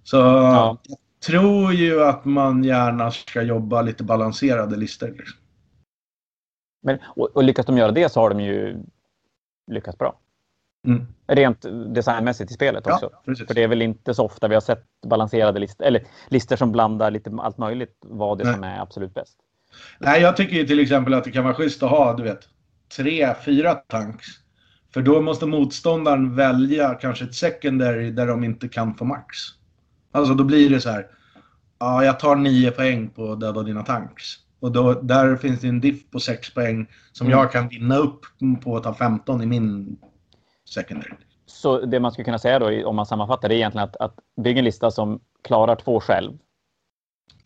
Så 0.04 0.16
ja. 0.16 0.78
jag 0.88 0.98
tror 1.26 1.72
ju 1.72 2.02
att 2.04 2.24
man 2.24 2.64
gärna 2.64 3.10
ska 3.10 3.42
jobba 3.42 3.82
lite 3.82 4.04
balanserade 4.04 4.76
listor. 4.76 5.08
Liksom. 5.08 5.38
Men, 6.82 6.98
och, 7.04 7.36
och 7.36 7.44
lyckas 7.44 7.66
de 7.66 7.78
göra 7.78 7.92
det 7.92 8.12
så 8.12 8.20
har 8.20 8.30
de 8.30 8.40
ju 8.40 8.76
lyckats 9.66 9.98
bra. 9.98 10.18
Mm. 10.86 11.06
Rent 11.26 11.64
designmässigt 11.94 12.50
i 12.50 12.54
spelet 12.54 12.86
också. 12.86 13.10
Ja, 13.24 13.34
För 13.46 13.54
det 13.54 13.62
är 13.62 13.68
väl 13.68 13.82
inte 13.82 14.14
så 14.14 14.24
ofta 14.24 14.48
vi 14.48 14.54
har 14.54 14.60
sett 14.60 14.84
balanserade 15.06 15.60
listor, 15.60 15.84
eller 15.84 16.02
listor 16.28 16.56
som 16.56 16.72
blandar 16.72 17.10
lite 17.10 17.30
allt 17.38 17.58
möjligt, 17.58 17.96
vad 18.00 18.38
det 18.38 18.44
Nej. 18.44 18.54
som 18.54 18.64
är 18.64 18.80
absolut 18.80 19.14
bäst. 19.14 19.36
Nej, 19.98 20.22
jag 20.22 20.36
tycker 20.36 20.56
ju 20.56 20.66
till 20.66 20.80
exempel 20.80 21.14
att 21.14 21.24
det 21.24 21.30
kan 21.30 21.44
vara 21.44 21.54
schysst 21.54 21.82
att 21.82 21.90
ha, 21.90 22.16
du 22.16 22.22
vet, 22.22 22.48
tre, 22.96 23.34
fyra 23.44 23.74
tanks. 23.74 24.26
För 24.94 25.02
då 25.02 25.20
måste 25.20 25.46
motståndaren 25.46 26.36
välja 26.36 26.94
kanske 26.94 27.24
ett 27.24 27.34
secondary 27.34 28.10
där 28.10 28.26
de 28.26 28.44
inte 28.44 28.68
kan 28.68 28.94
få 28.94 29.04
max. 29.04 29.36
Alltså 30.12 30.34
då 30.34 30.44
blir 30.44 30.70
det 30.70 30.80
så 30.80 30.90
här. 30.90 31.06
Ja, 31.78 32.04
jag 32.04 32.20
tar 32.20 32.36
nio 32.36 32.70
poäng 32.70 33.08
på 33.08 33.32
att 33.32 33.40
döda 33.40 33.62
dina 33.62 33.82
tanks. 33.82 34.24
Och 34.62 34.72
då, 34.72 34.92
där 34.92 35.36
finns 35.36 35.60
det 35.60 35.68
en 35.68 35.80
diff 35.80 36.10
på 36.10 36.20
6 36.20 36.54
poäng 36.54 36.86
som 37.12 37.26
mm. 37.26 37.38
jag 37.38 37.52
kan 37.52 37.68
vinna 37.68 37.96
upp 37.96 38.20
på 38.64 38.76
att 38.76 38.82
ta 38.82 38.94
15 38.94 39.42
i 39.42 39.46
min 39.46 39.96
secondary. 40.68 41.10
Så 41.46 41.80
det 41.80 42.00
man 42.00 42.12
skulle 42.12 42.24
kunna 42.24 42.38
säga 42.38 42.58
då, 42.58 42.86
om 42.88 42.96
man 42.96 43.06
sammanfattar, 43.06 43.48
det 43.48 43.54
är 43.54 43.56
egentligen 43.56 43.88
att, 43.88 43.96
att 43.96 44.14
bygga 44.42 44.58
en 44.58 44.64
lista 44.64 44.90
som 44.90 45.20
klarar 45.44 45.76
två 45.76 46.00
själv. 46.00 46.32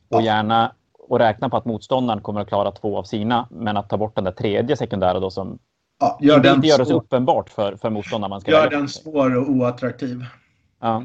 Och 0.09 0.23
gärna 0.23 0.75
och 0.93 1.19
räkna 1.19 1.49
på 1.49 1.57
att 1.57 1.65
motståndaren 1.65 2.23
kommer 2.23 2.41
att 2.41 2.49
klara 2.49 2.73
två 2.73 2.99
av 2.99 3.05
sina, 3.05 3.49
men 3.51 3.77
att 3.77 3.89
ta 3.89 3.97
bort 3.97 4.15
den 4.15 4.25
där 4.25 4.33
tredje 4.33 4.77
sekundära 4.77 5.21
då 5.21 5.31
som 5.31 5.59
ja, 6.01 6.19
gör 6.23 6.37
inte, 6.37 6.49
inte 6.49 6.67
gör 6.67 6.79
det 6.79 6.87
så 6.87 6.97
uppenbart 6.97 7.51
för, 7.51 7.77
för 7.77 7.91
motståndaren. 7.91 8.31
Man 8.31 8.41
ska 8.41 8.51
gör 8.51 8.71
den 8.71 8.89
svår 8.89 9.37
och 9.37 9.51
oattraktiv. 9.51 10.25
Ja. 10.81 11.05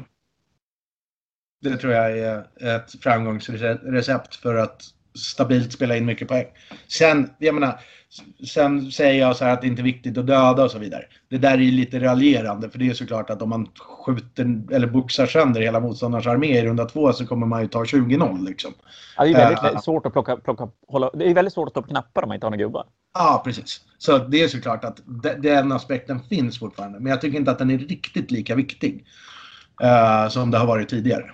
Det 1.60 1.76
tror 1.76 1.92
jag 1.92 2.18
är 2.18 2.46
ett 2.76 3.02
framgångsrecept 3.02 4.36
för 4.36 4.54
att 4.54 4.82
stabilt 5.14 5.72
spela 5.72 5.96
in 5.96 6.06
mycket 6.06 6.28
poäng. 6.28 6.46
Sen, 6.88 7.30
jag 7.38 7.54
menar, 7.54 7.80
sen 8.46 8.92
säger 8.92 9.20
jag 9.20 9.36
så 9.36 9.44
här 9.44 9.52
att 9.52 9.60
det 9.60 9.66
inte 9.66 9.82
är 9.82 9.84
viktigt 9.84 10.18
att 10.18 10.26
döda 10.26 10.64
och 10.64 10.70
så 10.70 10.78
vidare. 10.78 11.02
Det 11.28 11.38
där 11.38 11.52
är 11.52 11.58
ju 11.58 11.70
lite 11.70 12.00
raljerande 12.00 12.70
för 12.70 12.78
det 12.78 12.88
är 12.88 12.94
såklart 12.94 13.30
att 13.30 13.42
om 13.42 13.48
man 13.48 13.68
skjuter 14.06 14.62
eller 14.72 14.86
boxar 14.86 15.26
sönder 15.26 15.60
hela 15.60 15.80
motståndarens 15.80 16.26
armé 16.26 16.58
i 16.58 16.62
runda 16.64 16.84
två 16.84 17.12
så 17.12 17.26
kommer 17.26 17.46
man 17.46 17.62
ju 17.62 17.68
ta 17.68 17.84
20-0 17.84 18.44
liksom. 18.44 18.72
Ja, 19.16 19.24
det 19.24 19.30
är 19.30 19.34
väldigt 19.34 19.72
uh, 19.72 19.80
svårt 19.80 20.06
att 20.06 20.12
plocka, 20.12 20.36
plocka 20.36 20.68
hålla, 20.88 21.10
det 21.14 21.30
är 21.30 21.34
väldigt 21.34 21.54
svårt 21.54 21.68
att 21.68 21.74
ta 21.74 21.80
upp 21.80 21.88
knappar 21.88 22.22
om 22.22 22.28
man 22.28 22.34
inte 22.34 22.46
har 22.46 22.50
några 22.50 22.64
gubbar. 22.64 22.86
Ja, 23.14 23.42
precis. 23.44 23.80
Så 23.98 24.18
det 24.18 24.42
är 24.42 24.48
såklart 24.48 24.84
att 24.84 25.02
den 25.38 25.72
aspekten 25.72 26.20
finns 26.20 26.58
fortfarande. 26.58 27.00
Men 27.00 27.10
jag 27.10 27.20
tycker 27.20 27.38
inte 27.38 27.50
att 27.50 27.58
den 27.58 27.70
är 27.70 27.78
riktigt 27.78 28.30
lika 28.30 28.54
viktig 28.54 29.06
uh, 29.82 30.28
som 30.28 30.50
det 30.50 30.58
har 30.58 30.66
varit 30.66 30.88
tidigare. 30.88 31.30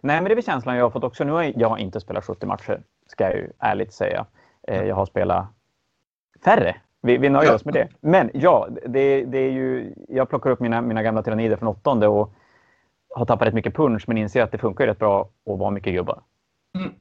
Nej, 0.00 0.20
men 0.20 0.24
det 0.24 0.34
är 0.34 0.42
känslan 0.42 0.76
jag 0.76 0.84
har 0.84 0.90
fått 0.90 1.04
också. 1.04 1.24
Nu 1.24 1.32
har 1.32 1.52
jag 1.56 1.78
inte 1.78 2.00
spelat 2.00 2.24
70 2.24 2.46
matcher, 2.46 2.82
ska 3.06 3.24
jag 3.24 3.34
ju 3.34 3.50
ärligt 3.58 3.92
säga. 3.92 4.26
Eh, 4.68 4.84
jag 4.84 4.94
har 4.94 5.06
spelat 5.06 5.46
färre 6.44 6.76
Vi, 7.02 7.18
vi 7.18 7.28
nöjer 7.28 7.54
oss 7.54 7.64
med 7.64 7.74
det. 7.74 7.88
Men 8.00 8.30
ja, 8.34 8.68
det, 8.86 9.24
det, 9.24 9.38
är 9.38 9.50
ju, 9.50 9.94
jag 10.08 10.28
plockar 10.28 10.50
upp 10.50 10.60
mina, 10.60 10.80
mina 10.80 11.02
gamla 11.02 11.22
tyrannider 11.22 11.56
från 11.56 11.68
åttonde 11.68 12.08
och 12.08 12.32
har 13.14 13.26
tappat 13.26 13.48
rätt 13.48 13.54
mycket 13.54 13.76
punch 13.76 14.04
men 14.06 14.18
inser 14.18 14.42
att 14.42 14.52
det 14.52 14.58
funkar 14.58 14.86
rätt 14.86 14.98
bra 14.98 15.20
att 15.20 15.58
vara 15.58 15.70
mycket 15.70 15.94
gubbar. 15.94 16.22
Mm. 16.78 16.92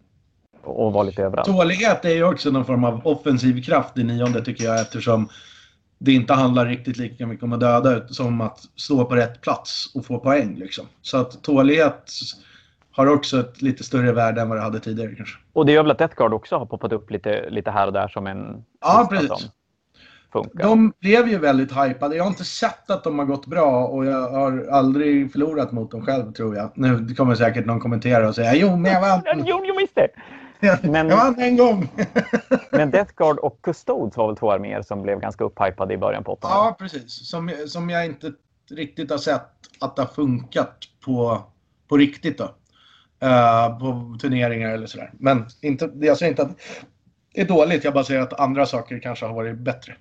Och 0.64 0.94
vara 0.94 1.04
lite 1.04 1.24
överallt. 1.24 1.50
Tålighet 1.50 2.06
är 2.06 2.10
ju 2.10 2.24
också 2.24 2.52
någon 2.52 2.66
form 2.66 2.84
av 2.84 3.02
offensiv 3.08 3.64
kraft 3.64 3.98
i 3.98 4.04
nionde 4.04 4.46
tycker 4.46 4.64
jag 4.64 4.82
eftersom 4.82 5.30
det 5.98 6.14
inte 6.14 6.34
handlar 6.34 6.66
riktigt 6.66 6.98
lika 6.98 7.28
mycket 7.28 7.44
om 7.44 7.54
att 7.54 7.60
döda 7.60 8.08
som 8.08 8.42
att 8.42 8.60
stå 8.76 9.06
på 9.06 9.16
rätt 9.16 9.42
plats 9.42 9.96
och 9.96 10.06
få 10.06 10.20
poäng. 10.20 10.56
Liksom. 10.56 10.86
Så 11.02 11.18
att 11.18 11.44
tålighet 11.44 12.12
har 13.00 13.16
också 13.16 13.40
ett 13.40 13.62
lite 13.62 13.84
större 13.84 14.12
värde 14.12 14.42
än 14.42 14.50
vad 14.50 14.58
det 14.58 14.62
hade 14.62 14.80
tidigare 14.80 15.16
kanske. 15.16 15.38
Och 15.54 15.66
det 15.66 15.72
gör 15.72 15.84
väl 15.84 15.92
att 15.92 15.98
Death 15.98 16.16
Guard 16.16 16.34
också 16.34 16.58
har 16.58 16.66
poppat 16.66 16.94
upp 16.94 17.12
lite, 17.12 17.50
lite 17.50 17.72
här 17.72 17.88
och 17.88 17.94
där 17.94 18.08
som 18.08 18.28
en... 18.28 18.64
Ja, 18.82 19.08
precis. 19.12 19.50
Funkar. 20.32 20.64
De 20.64 20.94
blev 21.00 21.28
ju 21.28 21.38
väldigt 21.38 21.72
hypade. 21.72 22.16
Jag 22.16 22.24
har 22.24 22.30
inte 22.30 22.44
sett 22.44 22.90
att 22.90 23.04
de 23.04 23.20
har 23.20 23.26
gått 23.26 23.46
bra 23.46 23.88
och 23.88 24.06
jag 24.06 24.30
har 24.30 24.68
aldrig 24.72 25.32
förlorat 25.32 25.72
mot 25.72 25.92
dem 25.92 26.06
själv 26.06 26.32
tror 26.32 26.56
jag. 26.56 26.72
Nu 26.76 27.16
kommer 27.16 27.36
säkert 27.36 27.66
någon 27.66 27.80
kommentera 27.80 28.28
och 28.28 28.36
säga 28.36 28.56
jo, 28.56 28.76
men 28.76 28.92
jag 28.92 29.02
vann. 29.02 29.22
jo, 29.46 29.62
jo, 29.66 29.76
visst 29.78 29.96
det. 29.96 30.08
Men, 30.82 31.10
jag 31.10 31.18
vann 31.18 31.40
en 31.40 31.58
gång. 31.58 31.90
men 32.72 32.92
Death 32.92 33.14
Guard 33.16 33.38
och 33.38 33.62
Custodes 33.62 34.18
var 34.18 34.28
väl 34.28 34.36
två 34.36 34.52
arméer 34.52 34.82
som 34.82 35.02
blev 35.02 35.20
ganska 35.20 35.44
upphypade 35.44 35.94
i 35.94 35.98
början 35.98 36.24
på 36.24 36.32
800 36.32 36.58
Ja, 36.58 36.76
precis. 36.80 37.30
Som, 37.30 37.52
som 37.68 37.90
jag 37.90 38.06
inte 38.06 38.32
riktigt 38.72 39.12
har 39.12 39.18
sett 39.18 39.52
att 39.80 39.96
det 39.96 40.02
har 40.02 40.10
funkat 40.10 40.78
på, 41.06 41.42
på 41.88 41.98
riktigt 41.98 42.38
då. 42.38 42.50
Uh, 43.24 43.80
på 43.80 44.18
turneringar 44.22 44.70
eller 44.70 44.88
sådär. 44.88 45.12
Men 45.14 45.46
inte, 45.62 45.92
jag 46.00 46.18
säger 46.18 46.30
inte 46.30 46.42
att 46.42 46.58
det 47.34 47.42
är 47.42 47.48
dåligt, 47.48 47.84
jag 47.84 47.94
bara 47.94 48.04
säger 48.04 48.22
att 48.22 48.40
andra 48.40 48.66
saker 48.66 49.00
kanske 49.00 49.26
har 49.26 49.34
varit 49.34 49.58
bättre. 49.58 49.96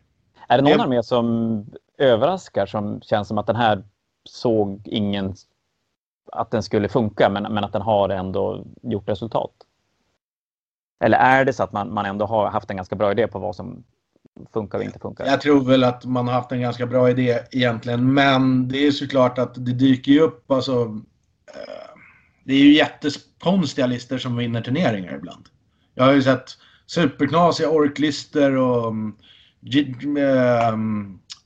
Är 0.49 0.57
det 0.57 0.63
någon 0.63 0.73
jag... 0.73 0.81
armé 0.81 1.03
som 1.03 1.67
överraskar 1.99 2.67
som 2.67 3.01
känns 3.01 3.29
som 3.29 3.39
att 3.39 3.47
den 3.47 3.57
här 3.57 3.85
såg 4.25 4.83
ingen 4.85 5.35
att 6.33 6.51
den 6.51 6.63
skulle 6.63 6.89
funka 6.89 7.29
men, 7.29 7.43
men 7.55 7.65
att 7.65 7.73
den 7.73 7.83
har 7.83 8.09
ändå 8.09 8.65
gjort 8.83 9.09
resultat? 9.09 9.53
Eller 11.05 11.19
är 11.19 11.45
det 11.45 11.53
så 11.53 11.63
att 11.63 11.73
man, 11.73 11.95
man 11.95 12.07
ändå 12.07 12.27
har 12.27 12.51
haft 12.51 12.71
en 12.71 12.77
ganska 12.77 12.97
bra 12.97 13.13
idé 13.13 13.27
på 13.27 13.39
vad 13.39 13.57
som 13.57 13.85
funkar 14.53 14.79
och 14.79 14.85
inte 14.85 14.99
funkar? 14.99 15.27
Jag 15.27 15.41
tror 15.41 15.65
väl 15.65 15.85
att 15.85 16.05
man 16.05 16.29
har 16.29 16.35
haft 16.35 16.53
en 16.53 16.61
ganska 16.61 16.87
bra 16.87 17.11
idé 17.11 17.39
egentligen. 17.51 18.15
Men 18.15 18.69
det 18.69 18.87
är 18.87 18.91
såklart 18.91 19.39
att 19.39 19.55
det 19.55 19.73
dyker 19.73 20.13
ju 20.13 20.21
upp 20.21 20.51
alltså. 20.51 21.01
Det 22.49 22.55
är 22.55 22.59
ju 22.59 22.73
jättekonstiga 22.73 23.87
listor 23.87 24.19
som 24.19 24.37
vinner 24.37 24.61
turneringar 24.61 25.15
ibland. 25.15 25.47
Jag 25.95 26.05
har 26.05 26.13
ju 26.13 26.23
sett 26.23 26.45
superknasiga 26.87 27.71
orklister 27.71 28.57
och 28.57 28.87
um, 28.87 29.17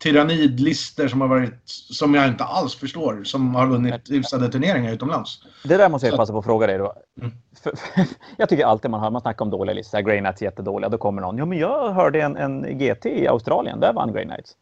tyrannidlister 0.03 1.09
som 1.09 1.21
har 1.21 1.29
varit, 1.29 1.63
som 1.67 2.15
jag 2.15 2.29
inte 2.29 2.45
alls 2.45 2.75
förstår, 2.75 3.25
som 3.25 3.55
har 3.55 3.67
vunnit 3.67 4.11
hyfsade 4.11 4.49
turneringar 4.49 4.93
utomlands. 4.93 5.43
Det 5.65 5.77
där 5.77 5.89
måste 5.89 6.07
jag 6.07 6.17
passa 6.17 6.33
på 6.33 6.39
att 6.39 6.45
fråga 6.45 6.67
dig 6.67 6.79
då. 6.79 6.93
Mm. 7.21 7.33
För, 7.63 7.73
för, 7.77 8.05
jag 8.37 8.49
tycker 8.49 8.65
alltid 8.65 8.91
man 8.91 9.01
hör, 9.01 9.11
man 9.11 9.21
snackar 9.21 9.45
om 9.45 9.51
dåliga 9.51 9.75
listor, 9.75 10.01
Grey 10.01 10.19
Knights 10.19 10.43
är 10.43 10.47
jättedåliga, 10.47 10.89
då 10.89 10.99
kommer 10.99 11.23
någon, 11.23 11.39
ja 11.39 11.45
men 11.45 11.59
jag 11.59 11.93
hörde 11.93 12.23
en, 12.23 12.37
en 12.37 12.79
GT 12.79 13.07
i 13.07 13.29
Australien, 13.29 13.81
där 13.81 13.93
vann 13.93 14.13
Grey 14.13 14.25
Knights. 14.25 14.53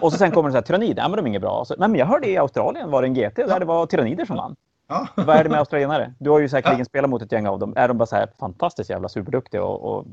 och 0.00 0.12
så 0.12 0.18
sen 0.18 0.30
kommer 0.30 0.48
det 0.48 0.52
så 0.52 0.56
här, 0.56 0.62
tyrannider, 0.62 1.02
ja 1.02 1.08
men 1.08 1.16
de 1.16 1.24
är 1.24 1.28
inget 1.28 1.42
bra. 1.42 1.64
Så, 1.66 1.74
men 1.78 1.94
jag 1.94 2.06
hörde 2.06 2.30
i 2.30 2.36
Australien 2.36 2.90
var 2.90 3.02
det 3.02 3.08
en 3.08 3.14
GT 3.14 3.36
där 3.36 3.60
det 3.60 3.66
var 3.66 3.86
tyrannider 3.86 4.24
som 4.24 4.36
vann. 4.36 4.56
Ja. 4.90 5.08
Vad 5.14 5.36
är 5.36 5.44
det 5.44 5.50
med 5.50 5.58
australienare? 5.58 6.14
Du 6.18 6.30
har 6.30 6.40
ju 6.40 6.48
säkerligen 6.48 6.78
ja. 6.78 6.84
spelat 6.84 7.10
mot 7.10 7.22
ett 7.22 7.32
gäng 7.32 7.46
av 7.46 7.58
dem. 7.58 7.72
Är 7.76 7.88
de 7.88 7.98
bara 7.98 8.06
så 8.06 8.16
här 8.16 8.28
fantastiskt 8.40 8.90
jävla 8.90 9.08
superduktiga 9.08 9.62
och, 9.62 9.98
och 9.98 10.06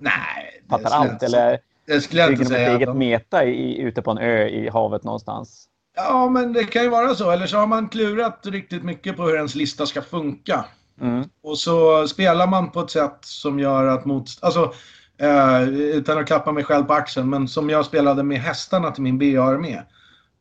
Nej, 0.00 0.62
fattar 0.70 0.90
allt? 0.90 1.22
Eller 1.22 1.58
det 1.86 2.00
skulle 2.00 2.20
jag 2.20 2.32
inte 2.32 2.44
säga. 2.44 2.70
ett 2.70 2.76
eget 2.76 2.96
meta 2.96 3.44
i, 3.44 3.78
ute 3.78 4.02
på 4.02 4.10
en 4.10 4.18
ö 4.18 4.48
i 4.48 4.68
havet 4.68 5.04
någonstans? 5.04 5.68
Ja, 5.96 6.28
men 6.28 6.52
det 6.52 6.64
kan 6.64 6.82
ju 6.82 6.88
vara 6.88 7.14
så. 7.14 7.30
Eller 7.30 7.46
så 7.46 7.56
har 7.56 7.66
man 7.66 7.88
klurat 7.88 8.40
riktigt 8.46 8.82
mycket 8.82 9.16
på 9.16 9.22
hur 9.22 9.36
ens 9.36 9.54
lista 9.54 9.86
ska 9.86 10.02
funka. 10.02 10.64
Mm. 11.00 11.24
Och 11.42 11.58
så 11.58 12.08
spelar 12.08 12.46
man 12.46 12.70
på 12.70 12.80
ett 12.80 12.90
sätt 12.90 13.18
som 13.20 13.58
gör 13.58 13.86
att 13.86 14.04
mot... 14.04 14.28
Alltså, 14.40 14.72
eh, 15.18 15.62
utan 15.68 16.18
att 16.18 16.26
klappa 16.26 16.52
mig 16.52 16.64
själv 16.64 16.84
på 16.84 16.92
axeln, 16.92 17.30
men 17.30 17.48
som 17.48 17.70
jag 17.70 17.84
spelade 17.84 18.22
med 18.22 18.38
hästarna 18.38 18.90
till 18.90 19.02
min 19.02 19.18
BA-armé. 19.18 19.82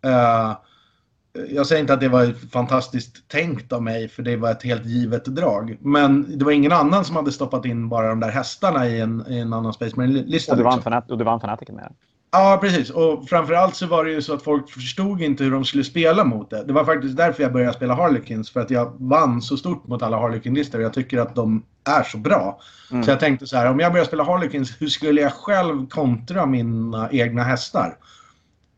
Eh, 0.03 0.53
jag 1.49 1.67
säger 1.67 1.81
inte 1.81 1.93
att 1.93 1.99
det 1.99 2.09
var 2.09 2.49
fantastiskt 2.51 3.27
tänkt 3.27 3.73
av 3.73 3.83
mig, 3.83 4.07
för 4.07 4.23
det 4.23 4.37
var 4.37 4.51
ett 4.51 4.63
helt 4.63 4.85
givet 4.85 5.25
drag. 5.25 5.77
Men 5.79 6.37
det 6.37 6.45
var 6.45 6.51
ingen 6.51 6.71
annan 6.71 7.05
som 7.05 7.15
hade 7.15 7.31
stoppat 7.31 7.65
in 7.65 7.89
bara 7.89 8.09
de 8.09 8.19
där 8.19 8.29
hästarna 8.29 8.87
i 8.87 8.99
en, 8.99 9.25
i 9.29 9.39
en 9.39 9.53
annan 9.53 9.73
Space 9.73 9.95
Marine-lista. 9.95 10.51
Och 10.51 10.57
du 10.57 10.63
vann, 10.63 10.75
liksom. 10.75 10.91
fanat 10.91 11.11
och 11.11 11.19
vann 11.19 11.39
fanatiken 11.39 11.75
med 11.75 11.83
det? 11.83 11.93
Ja, 12.31 12.57
precis. 12.61 12.89
Och 12.89 13.29
framförallt 13.29 13.75
så 13.75 13.87
var 13.87 14.05
det 14.05 14.11
ju 14.11 14.21
så 14.21 14.33
att 14.33 14.43
folk 14.43 14.69
förstod 14.69 15.21
inte 15.21 15.43
hur 15.43 15.51
de 15.51 15.65
skulle 15.65 15.83
spela 15.83 16.23
mot 16.23 16.49
det. 16.49 16.63
Det 16.63 16.73
var 16.73 16.85
faktiskt 16.85 17.17
därför 17.17 17.43
jag 17.43 17.53
började 17.53 17.73
spela 17.73 17.95
Harlequins, 17.95 18.51
för 18.51 18.59
att 18.59 18.69
jag 18.69 18.93
vann 18.97 19.41
så 19.41 19.57
stort 19.57 19.87
mot 19.87 20.03
alla 20.03 20.17
Harlequin-listor. 20.17 20.81
Jag 20.81 20.93
tycker 20.93 21.17
att 21.17 21.35
de 21.35 21.63
är 21.89 22.03
så 22.03 22.17
bra. 22.17 22.59
Mm. 22.91 23.03
Så 23.03 23.11
jag 23.11 23.19
tänkte 23.19 23.47
så 23.47 23.57
här, 23.57 23.71
om 23.71 23.79
jag 23.79 23.91
börjar 23.91 24.05
spela 24.05 24.23
Harlequins, 24.23 24.75
hur 24.79 24.87
skulle 24.87 25.21
jag 25.21 25.33
själv 25.33 25.87
kontra 25.87 26.45
mina 26.45 27.09
egna 27.11 27.43
hästar? 27.43 27.97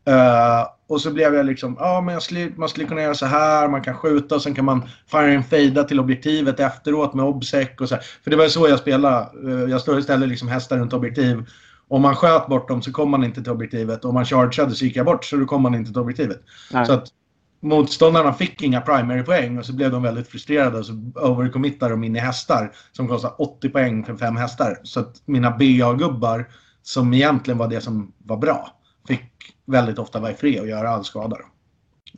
Uh, 0.08 0.66
och 0.86 1.00
så 1.00 1.10
blev 1.10 1.34
jag 1.34 1.46
liksom, 1.46 1.76
ja 1.80 2.00
men 2.00 2.20
skulle, 2.20 2.50
man 2.56 2.68
skulle 2.68 2.86
kunna 2.86 3.02
göra 3.02 3.14
så 3.14 3.26
här, 3.26 3.68
man 3.68 3.82
kan 3.82 3.96
skjuta 3.96 4.34
och 4.34 4.42
sen 4.42 4.54
kan 4.54 4.64
man 4.64 4.82
fire 5.06 5.36
and 5.36 5.46
fada 5.46 5.84
till 5.84 6.00
objektivet 6.00 6.60
efteråt 6.60 7.14
med 7.14 7.24
obsec 7.24 7.68
och 7.80 7.88
så 7.88 7.94
här. 7.94 8.04
För 8.24 8.30
det 8.30 8.36
var 8.36 8.48
så 8.48 8.68
jag 8.68 8.78
spelade. 8.78 9.28
Uh, 9.44 9.70
jag 9.70 9.80
stod 9.80 9.98
istället 9.98 10.28
liksom 10.28 10.48
hästar 10.48 10.78
runt 10.78 10.92
objektiv. 10.92 11.46
Om 11.88 12.02
man 12.02 12.16
sköt 12.16 12.46
bort 12.46 12.68
dem 12.68 12.82
så 12.82 12.92
kom 12.92 13.10
man 13.10 13.24
inte 13.24 13.42
till 13.42 13.52
objektivet. 13.52 14.04
Om 14.04 14.14
man 14.14 14.24
chargeade 14.24 14.74
så 14.74 14.84
gick 14.84 14.96
jag 14.96 15.06
bort 15.06 15.24
så 15.24 15.36
då 15.36 15.46
kom 15.46 15.62
man 15.62 15.74
inte 15.74 15.92
till 15.92 16.00
objektivet. 16.00 16.40
Nej. 16.72 16.86
Så 16.86 16.92
att 16.92 17.08
motståndarna 17.64 18.32
fick 18.32 18.62
inga 18.62 18.80
primary 18.80 19.22
poäng 19.22 19.58
och 19.58 19.66
så 19.66 19.72
blev 19.72 19.90
de 19.90 20.02
väldigt 20.02 20.28
frustrerade 20.28 20.78
och 20.78 20.86
så 20.86 20.92
overcommittade 21.14 21.92
de 21.92 22.04
in 22.04 22.16
i 22.16 22.18
hästar 22.18 22.72
som 22.92 23.08
kostar 23.08 23.40
80 23.42 23.68
poäng 23.68 24.04
för 24.04 24.16
fem 24.16 24.36
hästar. 24.36 24.80
Så 24.82 25.00
att 25.00 25.22
mina 25.24 25.50
BA-gubbar, 25.50 26.48
som 26.82 27.14
egentligen 27.14 27.58
var 27.58 27.68
det 27.68 27.80
som 27.80 28.12
var 28.18 28.36
bra, 28.36 28.68
fick 29.08 29.53
väldigt 29.66 29.98
ofta 29.98 30.20
vara 30.20 30.32
i 30.32 30.34
fred 30.34 30.60
och 30.60 30.68
göra 30.68 30.88
all 30.88 31.04
skada. 31.04 31.36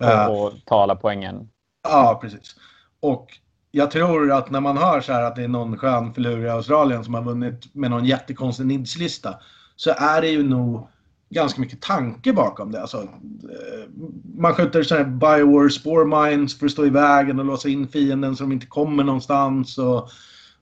Och, 0.00 0.06
uh, 0.06 0.26
och 0.26 0.52
ta 0.66 0.82
alla 0.82 0.96
poängen. 0.96 1.48
Ja, 1.82 2.18
precis. 2.22 2.56
Och 3.00 3.38
jag 3.70 3.90
tror 3.90 4.32
att 4.32 4.50
när 4.50 4.61
man 4.61 4.76
hör 4.76 5.00
så 5.00 5.12
här 5.12 5.22
att 5.22 5.37
det 5.37 5.44
är 5.44 5.48
någon 5.48 5.78
skön 5.78 6.14
filur 6.14 6.44
i 6.44 6.48
Australien 6.48 7.04
som 7.04 7.14
har 7.14 7.22
vunnit 7.22 7.74
med 7.74 7.90
någon 7.90 8.04
jättekonstig 8.04 8.66
NIDS-lista 8.66 9.35
så 9.76 9.90
är 9.90 10.20
det 10.20 10.28
ju 10.28 10.42
nog 10.42 10.88
ganska 11.30 11.61
mycket 11.61 11.82
tanke 11.82 12.32
bakom 12.32 12.72
det. 12.72 12.80
Alltså, 12.80 13.02
eh, 13.02 13.88
man 14.38 14.54
skjuter 14.54 14.82
sådana 14.82 15.04
här 15.04 15.12
Biowar 15.12 15.68
Spore 15.68 16.04
Mines 16.04 16.59
för 16.59 16.66
att 16.66 16.72
stå 16.72 16.87
i 16.87 16.90
vägen 16.90 17.38
och 17.38 17.44
låsa 17.44 17.68
in 17.68 17.88
fienden 17.88 18.37
så 18.37 18.44
de 18.44 18.52
inte 18.52 18.66
kommer 18.66 19.04
någonstans. 19.04 19.78
Och 19.78 20.11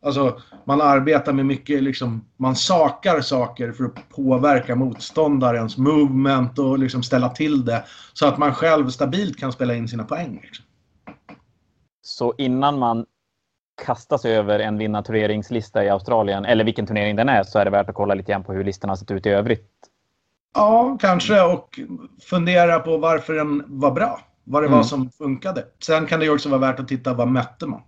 Alltså, 0.05 0.40
man 0.64 0.81
arbetar 0.81 1.33
med 1.33 1.47
mycket, 1.47 1.83
liksom, 1.83 2.25
man 2.37 2.57
sakar 2.57 3.21
saker 3.21 3.73
för 3.73 3.85
att 3.85 4.09
påverka 4.09 4.75
motståndarens 4.75 5.79
movement 5.79 6.59
och 6.59 6.79
liksom 6.79 7.03
ställa 7.03 7.29
till 7.29 7.64
det. 7.64 7.85
Så 8.12 8.27
att 8.27 8.38
man 8.38 8.55
själv 8.55 8.90
stabilt 8.90 9.38
kan 9.38 9.53
spela 9.53 9.75
in 9.75 9.88
sina 9.88 10.05
poäng. 10.05 10.40
Liksom. 10.43 10.64
Så 12.03 12.35
innan 12.38 12.79
man 12.79 13.07
kastas 13.87 14.25
över 14.25 14.59
en 14.59 14.79
vinnarturneringslista 14.79 15.85
i 15.85 15.88
Australien, 15.88 16.45
eller 16.45 16.64
vilken 16.64 16.87
turnering 16.87 17.17
den 17.17 17.29
är, 17.29 17.43
så 17.43 17.59
är 17.59 17.64
det 17.64 17.71
värt 17.71 17.88
att 17.88 17.95
kolla 17.95 18.14
lite 18.14 18.33
grann 18.33 18.45
på 18.45 18.53
hur 18.53 18.64
listorna 18.64 18.97
sett 18.97 19.11
ut 19.11 19.27
i 19.27 19.31
övrigt? 19.31 19.71
Ja, 20.55 20.99
kanske. 21.01 21.43
Och 21.43 21.81
fundera 22.23 22.81
på 22.81 22.99
varför 22.99 23.35
den 23.35 23.64
var 23.67 23.90
bra. 23.90 24.21
Vad 24.45 24.62
det 24.62 24.67
mm. 24.67 24.77
var 24.77 24.85
som 24.85 25.11
funkade. 25.11 25.64
Sen 25.87 26.07
kan 26.07 26.21
det 26.21 26.31
också 26.31 26.49
vara 26.49 26.61
värt 26.61 26.81
att 26.81 26.88
titta 26.88 27.14
vad 27.14 27.29
mötte 27.29 27.67
man. 27.67 27.83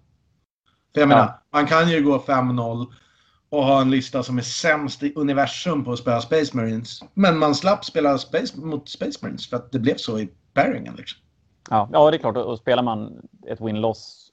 För 0.97 1.01
jag 1.01 1.09
menar, 1.09 1.39
man 1.51 1.67
kan 1.67 1.89
ju 1.89 2.03
gå 2.03 2.19
5-0 2.19 2.87
och 3.49 3.65
ha 3.65 3.81
en 3.81 3.91
lista 3.91 4.23
som 4.23 4.39
är 4.39 4.43
sämst 4.43 5.03
i 5.03 5.13
universum 5.17 5.85
på 5.85 5.93
att 5.93 5.99
spela 5.99 6.21
Space 6.21 6.57
Marines. 6.57 7.01
Men 7.15 7.39
man 7.39 7.55
slapp 7.55 7.85
spela 7.85 8.19
Space 8.19 8.61
mot 8.61 8.89
Space 8.89 9.19
Marines 9.23 9.51
för 9.51 9.57
att 9.57 9.73
det 9.73 9.79
blev 9.79 9.97
så 9.97 10.19
i 10.19 10.29
pairingen. 10.55 10.95
Liksom. 10.97 11.21
Ja, 11.71 11.89
ja, 11.93 12.11
det 12.11 12.17
är 12.17 12.19
klart. 12.19 12.37
Och 12.37 12.59
spelar 12.59 12.83
man 12.83 13.29
ett 13.47 13.61
win-loss 13.61 14.31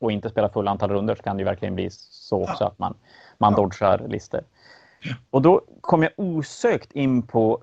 och 0.00 0.12
inte 0.12 0.30
spelar 0.30 0.48
full 0.48 0.68
antal 0.68 0.90
runder 0.90 1.14
så 1.14 1.22
kan 1.22 1.36
det 1.36 1.40
ju 1.40 1.44
verkligen 1.44 1.74
bli 1.74 1.88
så 1.90 2.42
också 2.42 2.64
ja. 2.64 2.66
att 2.66 2.78
man, 2.78 2.94
man 3.38 3.52
ja. 3.52 3.56
dodgar 3.56 4.08
listor. 4.08 4.40
Ja. 5.02 5.14
Och 5.30 5.42
då 5.42 5.60
kom 5.80 6.02
jag 6.02 6.12
osökt 6.16 6.92
in 6.92 7.22
på, 7.22 7.62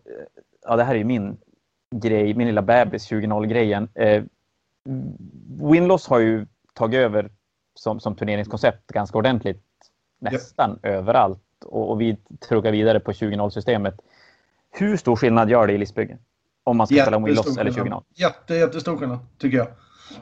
ja 0.66 0.76
det 0.76 0.84
här 0.84 0.94
är 0.94 1.00
ju 1.00 1.04
min 1.04 1.38
grej, 1.96 2.34
min 2.34 2.48
lilla 2.48 2.62
bebis 2.62 3.12
20-0-grejen. 3.12 3.90
Eh, 3.94 4.24
Winloss 5.72 6.08
har 6.08 6.20
ju 6.20 6.48
tagit 6.74 6.98
över 6.98 7.30
som, 7.76 8.00
som 8.00 8.16
turneringskoncept 8.16 8.88
ganska 8.88 9.18
ordentligt 9.18 9.64
nästan 10.20 10.80
ja. 10.82 10.90
överallt. 10.90 11.40
Och, 11.66 11.92
och, 11.92 12.02
vi 12.02 12.18
truggar 12.48 12.72
vidare 12.72 13.00
på 13.00 13.12
20-0-systemet. 13.12 13.96
Hur 14.72 14.98
stor 14.98 15.16
skillnad 15.16 15.50
gör 15.50 15.68
det 15.68 15.74
i 15.74 15.78
listbyggen? 15.78 16.20
Om 16.64 16.78
man 16.78 16.88
ska 16.88 17.02
spela 17.02 17.20
Winloss 17.20 17.58
eller 17.58 17.72
20-0? 17.72 18.04
Jätte, 18.16 18.56
jättestor 18.56 18.98
skillnad, 18.98 19.20
tycker 19.38 19.58
jag. 19.58 19.68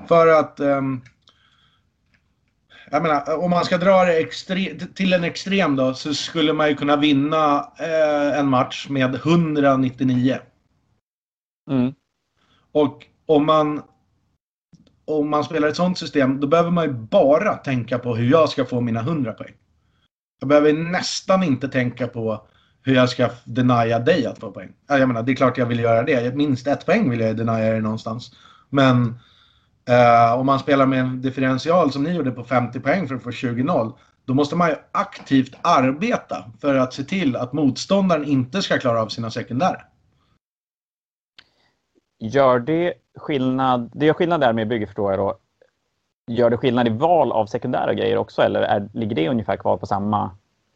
För 0.07 0.27
att 0.27 0.59
um, 0.59 1.01
jag 2.91 3.01
menar, 3.01 3.43
om 3.43 3.49
man 3.49 3.65
ska 3.65 3.77
dra 3.77 4.05
det 4.05 4.23
extre- 4.23 4.93
till 4.93 5.13
en 5.13 5.23
extrem 5.23 5.75
då, 5.75 5.93
så 5.93 6.13
skulle 6.13 6.53
man 6.53 6.69
ju 6.69 6.75
kunna 6.75 6.95
vinna 6.95 7.71
eh, 7.79 8.39
en 8.39 8.47
match 8.47 8.87
med 8.89 9.15
199. 9.15 10.39
Mm. 11.71 11.93
Och 12.71 13.05
om 13.25 13.45
man, 13.45 13.81
om 15.09 15.29
man 15.29 15.43
spelar 15.43 15.67
ett 15.67 15.75
sånt 15.75 15.97
system, 15.97 16.39
då 16.39 16.47
behöver 16.47 16.71
man 16.71 16.85
ju 16.85 16.93
bara 16.93 17.55
tänka 17.55 17.99
på 17.99 18.15
hur 18.15 18.31
jag 18.31 18.49
ska 18.49 18.65
få 18.65 18.81
mina 18.81 18.99
100 18.99 19.33
poäng. 19.33 19.53
Jag 20.39 20.49
behöver 20.49 20.73
nästan 20.73 21.43
inte 21.43 21.67
tänka 21.67 22.07
på 22.07 22.47
hur 22.81 22.95
jag 22.95 23.09
ska 23.09 23.29
denia 23.43 23.99
dig 23.99 24.25
att 24.25 24.39
få 24.39 24.51
poäng. 24.51 24.73
Jag 24.87 25.07
menar, 25.07 25.23
det 25.23 25.31
är 25.31 25.35
klart 25.35 25.57
jag 25.57 25.65
vill 25.65 25.79
göra 25.79 26.03
det. 26.03 26.35
Minst 26.35 26.67
ett 26.67 26.85
poäng 26.85 27.09
vill 27.09 27.19
jag 27.19 27.37
denia 27.37 27.71
dig 27.71 27.81
någonstans. 27.81 28.31
Men 28.69 29.19
eh, 29.89 30.33
om 30.33 30.45
man 30.45 30.59
spelar 30.59 30.85
med 30.85 30.99
en 30.99 31.21
differential 31.21 31.91
som 31.91 32.03
ni 32.03 32.15
gjorde 32.15 32.31
på 32.31 32.43
50 32.43 32.79
poäng 32.79 33.07
för 33.07 33.15
att 33.15 33.23
få 33.23 33.29
20-0. 33.29 33.93
Då 34.25 34.33
måste 34.33 34.55
man 34.55 34.69
ju 34.69 34.75
aktivt 34.91 35.55
arbeta 35.61 36.51
för 36.61 36.75
att 36.75 36.93
se 36.93 37.03
till 37.03 37.35
att 37.35 37.53
motståndaren 37.53 38.25
inte 38.25 38.61
ska 38.61 38.77
klara 38.77 39.01
av 39.01 39.07
sina 39.07 39.31
sekundärer. 39.31 39.85
Gör 42.19 42.59
det 42.59 42.93
skillnad, 43.19 43.89
det 43.93 44.05
gör 44.05 44.13
skillnad 44.13 44.41
där 44.41 44.53
med 44.53 44.67
bygge 44.67 44.85
förstår 44.85 45.11
jag 45.11 45.19
då. 45.19 45.37
Gör 46.31 46.49
det 46.49 46.57
skillnad 46.57 46.87
i 46.87 46.91
val 46.91 47.31
av 47.31 47.45
sekundära 47.45 47.93
grejer 47.93 48.17
också 48.17 48.41
eller 48.41 48.61
är, 48.61 48.89
ligger 48.93 49.15
det 49.15 49.29
ungefär 49.29 49.57
kvar 49.57 49.77
på 49.77 49.85
samma? 49.85 50.31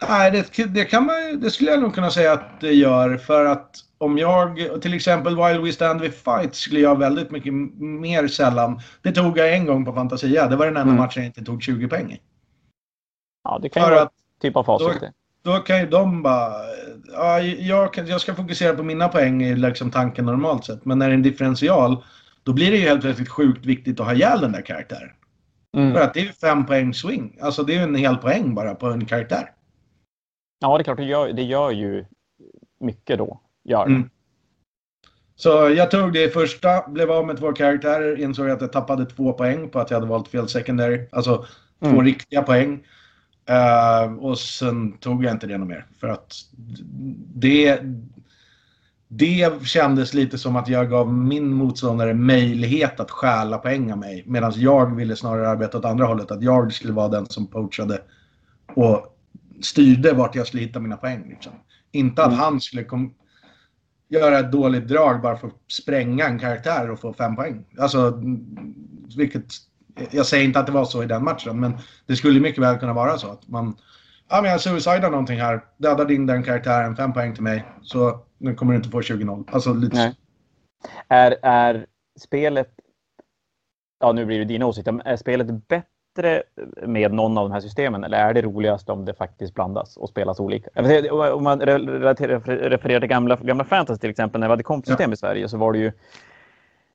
Nej, 0.09 0.31
det, 0.31 0.63
det, 0.73 0.85
kan 0.85 1.05
man, 1.05 1.39
det 1.41 1.51
skulle 1.51 1.71
jag 1.71 1.81
nog 1.81 1.93
kunna 1.95 2.09
säga 2.09 2.33
att 2.33 2.61
det 2.61 2.71
gör. 2.73 3.17
För 3.17 3.45
att 3.45 3.69
om 3.97 4.17
jag, 4.17 4.59
till 4.81 4.93
exempel 4.93 5.35
While 5.35 5.59
We 5.59 5.71
Stand 5.71 6.01
We 6.01 6.09
Fight 6.09 6.55
skulle 6.55 6.79
jag 6.79 6.99
väldigt 6.99 7.31
mycket 7.31 7.53
mer 7.79 8.27
sällan. 8.27 8.79
Det 9.01 9.11
tog 9.11 9.37
jag 9.37 9.53
en 9.53 9.65
gång 9.65 9.85
på 9.85 9.93
Fantasia. 9.93 10.47
Det 10.47 10.55
var 10.55 10.65
den 10.65 10.77
enda 10.77 10.91
Mm. 10.91 10.95
matchen 11.03 11.23
jag 11.23 11.29
inte 11.29 11.43
tog 11.45 11.63
20 11.63 11.87
poäng. 11.87 12.17
Ja, 13.43 13.59
det 13.61 13.69
kan 13.69 13.83
ju 13.83 13.95
vara 13.95 14.09
typ 14.41 14.55
av 14.55 14.63
facit. 14.63 15.01
då- 15.01 15.51
Då 15.51 15.59
kan 15.59 15.79
ju 15.79 15.85
de 15.87 16.23
bara... 16.23 16.51
Ja, 17.13 17.39
jag, 17.41 17.97
jag 18.07 18.21
ska 18.21 18.35
fokusera 18.35 18.75
på 18.75 18.83
mina 18.83 19.07
poäng 19.07 19.43
i 19.43 19.55
liksom 19.55 19.91
tanken 19.91 20.25
normalt 20.25 20.65
sett. 20.65 20.85
Men 20.85 20.99
när 20.99 21.07
det 21.07 21.13
är 21.13 21.15
en 21.15 21.23
differential, 21.23 22.03
då 22.43 22.53
blir 22.53 22.71
det 22.71 22.77
ju 22.77 22.83
helt 22.83 23.01
plötsligt 23.01 23.29
sjukt 23.29 23.65
viktigt 23.65 23.99
att 23.99 24.05
ha 24.05 24.13
ihjäl 24.13 24.41
den 24.41 24.51
där 24.51 24.61
karaktären. 24.61 25.09
För 25.73 25.79
Mm. 25.79 25.95
att 26.01 26.13
det 26.13 26.19
är 26.19 26.23
ju 26.23 26.31
fem 26.31 26.65
poäng 26.65 26.93
swing. 26.93 27.37
Alltså 27.41 27.63
det 27.63 27.73
är 27.73 27.77
ju 27.77 27.83
en 27.83 27.95
hel 27.95 28.17
poäng 28.17 28.55
bara 28.55 28.75
på 28.75 28.87
en 28.87 29.05
karaktär. 29.05 29.51
Ja, 30.59 30.77
det 30.77 30.81
är 30.81 30.83
klart, 30.83 30.97
det 30.97 31.03
gör, 31.03 31.33
det 31.33 31.43
gör 31.43 31.71
ju 31.71 32.05
mycket 32.79 33.17
då. 33.17 33.41
Gör. 33.63 33.85
Mm. 33.85 34.09
Så 35.35 35.49
jag 35.49 35.91
tog 35.91 36.13
det 36.13 36.33
första, 36.33 36.89
blev 36.89 37.11
av 37.11 37.27
med 37.27 37.37
två 37.37 37.53
karaktärer, 37.53 38.19
insåg 38.19 38.49
att 38.49 38.61
jag 38.61 38.71
tappade 38.71 39.05
två 39.05 39.33
poäng 39.33 39.69
på 39.69 39.79
att 39.79 39.89
jag 39.91 39.97
hade 39.97 40.09
valt 40.09 40.27
fel 40.27 40.49
secondary. 40.49 41.07
Alltså 41.11 41.37
två 41.79 41.87
Mm. 41.89 42.05
riktiga 42.05 42.41
poäng. 42.43 42.83
Eh, 43.45 44.13
och 44.13 44.39
sen 44.39 44.97
tog 44.97 45.25
jag 45.25 45.31
inte 45.31 45.47
det 45.47 45.57
något 45.57 45.67
mer. 45.67 45.85
För 45.99 46.07
att 46.07 46.33
det, 47.35 47.79
det 49.17 49.65
kändes 49.65 50.13
lite 50.13 50.37
som 50.37 50.55
att 50.55 50.67
jag 50.67 50.89
gav 50.89 51.13
min 51.13 51.53
motståndare 51.53 52.13
möjlighet 52.13 52.99
att 52.99 53.11
stjäla 53.11 53.57
poäng 53.57 53.91
av 53.91 53.97
mig. 53.97 54.23
Medan 54.27 54.53
jag 54.55 54.95
ville 54.95 55.15
snarare 55.15 55.49
arbeta 55.49 55.77
åt 55.77 55.85
andra 55.85 56.05
hållet. 56.05 56.31
Att 56.31 56.41
jag 56.41 56.73
skulle 56.73 56.93
vara 56.93 57.07
den 57.09 57.25
som 57.25 57.47
poachade 57.47 58.01
och 58.75 59.17
styrde 59.61 60.13
vart 60.13 60.35
jag 60.35 60.47
skulle 60.47 60.63
hitta 60.63 60.79
mina 60.79 60.97
poäng. 60.97 61.29
Liksom. 61.29 61.51
Inte 61.91 62.21
att 62.21 62.27
Mm. 62.27 62.39
han 62.39 62.61
skulle 62.61 62.83
kom, 62.83 63.13
göra 64.09 64.39
ett 64.39 64.51
dåligt 64.51 64.87
drag 64.87 65.21
bara 65.21 65.37
för 65.37 65.47
att 65.47 65.71
spränga 65.71 66.25
en 66.25 66.39
karaktär 66.39 66.91
och 66.91 66.99
få 66.99 67.13
fem 67.13 67.35
poäng. 67.35 67.65
Alltså, 67.79 68.21
vilket... 69.17 69.45
Jag 70.11 70.25
säger 70.25 70.43
inte 70.45 70.59
att 70.59 70.65
det 70.65 70.71
var 70.71 70.85
så 70.85 71.03
i 71.03 71.05
den 71.05 71.23
matchen, 71.23 71.59
men 71.59 71.73
det 72.05 72.15
skulle 72.15 72.39
mycket 72.39 72.63
väl 72.63 72.77
kunna 72.77 72.93
vara 72.93 73.17
så 73.17 73.27
att 73.31 73.47
man... 73.47 73.75
Ja, 74.29 74.41
men 74.41 74.51
jag 74.51 74.61
suicidar 74.61 75.09
någonting 75.09 75.39
här. 75.39 75.63
Dödar 75.77 76.05
din 76.05 76.25
den 76.25 76.43
karaktären, 76.43 76.95
fem 76.95 77.13
poäng 77.13 77.33
till 77.33 77.43
mig. 77.43 77.65
Så 77.81 78.19
nu 78.43 78.55
kommer 78.55 78.73
du 78.73 78.77
inte 78.77 78.89
få 78.89 79.01
20-0. 79.01 79.43
Alltså 79.51 79.73
lite... 79.73 79.95
Nej. 79.95 80.15
Är, 81.07 81.35
är 81.41 81.85
spelet... 82.19 82.69
Ja, 83.99 84.11
nu 84.11 84.25
blir 84.25 84.39
det 84.39 84.45
dina 84.45 84.65
åsikter. 84.65 85.01
Är 85.05 85.15
spelet 85.15 85.67
bättre 85.67 86.43
med 86.85 87.13
någon 87.13 87.37
av 87.37 87.49
de 87.49 87.53
här 87.53 87.59
systemen 87.59 88.03
eller 88.03 88.17
är 88.17 88.33
det 88.33 88.41
roligast 88.41 88.89
om 88.89 89.05
det 89.05 89.13
faktiskt 89.13 89.53
blandas 89.53 89.97
och 89.97 90.09
spelas 90.09 90.39
olika? 90.39 90.69
Om 91.33 91.43
man 91.43 91.61
refererar 91.61 92.99
till 92.99 93.09
gamla, 93.09 93.35
gamla 93.35 93.63
fantasy 93.63 93.99
till 93.99 94.09
exempel, 94.09 94.39
när 94.41 94.47
vi 94.47 94.51
hade 94.51 94.63
kompsystem 94.63 95.13
i 95.13 95.17
Sverige 95.17 95.49
så 95.49 95.57
var 95.57 95.73
det 95.73 95.79
ju 95.79 95.91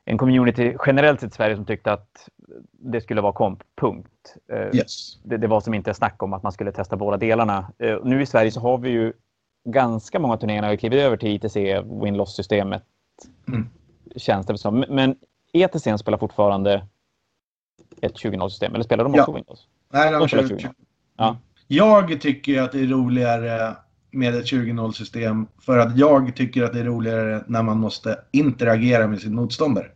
en 0.05 0.19
community 0.19 0.77
generellt 0.87 1.21
sett 1.21 1.33
i 1.33 1.37
Sverige 1.37 1.57
som 1.57 1.65
tyckte 1.65 1.93
att 1.93 2.29
det 2.73 3.01
skulle 3.01 3.21
vara 3.21 3.33
komp, 3.33 3.63
punkt. 3.81 4.37
Eh, 4.53 4.77
Yes. 4.77 5.19
det, 5.23 5.37
det 5.37 5.47
var 5.47 5.61
som 5.61 5.75
inte 5.75 5.95
snack 5.95 6.23
om 6.23 6.33
att 6.33 6.43
man 6.43 6.53
skulle 6.53 6.73
testa 6.73 6.97
båda 6.97 7.17
delarna. 7.17 7.73
Eh, 7.79 7.99
nu 8.05 8.23
i 8.23 8.27
Sverige 8.27 8.51
så 8.51 8.61
har 8.61 8.79
vi 8.79 8.91
ju 8.91 9.13
ganska 9.73 10.19
många 10.19 10.37
turneringar 10.37 10.69
har 10.69 10.77
klivit 10.77 10.99
över 11.01 11.17
till 11.17 11.29
ITC, 11.29 11.57
win-loss-systemet. 12.03 12.83
Mm. 13.49 13.69
Känns 14.17 14.47
det 14.47 14.59
som. 14.59 14.85
Men- 14.89 15.17
ETC 15.53 15.99
spelar 15.99 16.19
fortfarande 16.19 16.87
ett 18.01 18.15
20-0-system, 18.17 18.75
eller 18.75 18.85
spelar 18.85 19.05
de 19.05 19.15
Ja. 19.15 19.23
också 19.23 19.33
Windows? 19.33 19.67
Nej, 19.93 20.13
de 20.13 20.19
De 20.21 20.29
spelar 20.29 20.43
kör 20.43 20.49
20. 20.49 20.59
20. 20.63 20.71
Ja. 21.17 21.37
Jag 21.67 22.21
tycker 22.21 22.63
att 22.63 22.73
det 22.73 22.81
är 22.81 22.87
roligare 22.87 23.77
med 24.11 24.35
ett 24.35 24.47
20-0-system 24.47 25.47
för 25.61 25.79
att 25.79 25.99
jag 25.99 26.37
tycker 26.37 26.63
att 26.63 26.73
det 26.73 26.81
är 26.81 26.85
roligare 26.85 27.45
när 27.47 27.63
man 27.63 27.79
måste 27.79 28.19
interagera 28.31 29.07
med 29.07 29.21
sin 29.21 29.35
motståndare. 29.35 29.87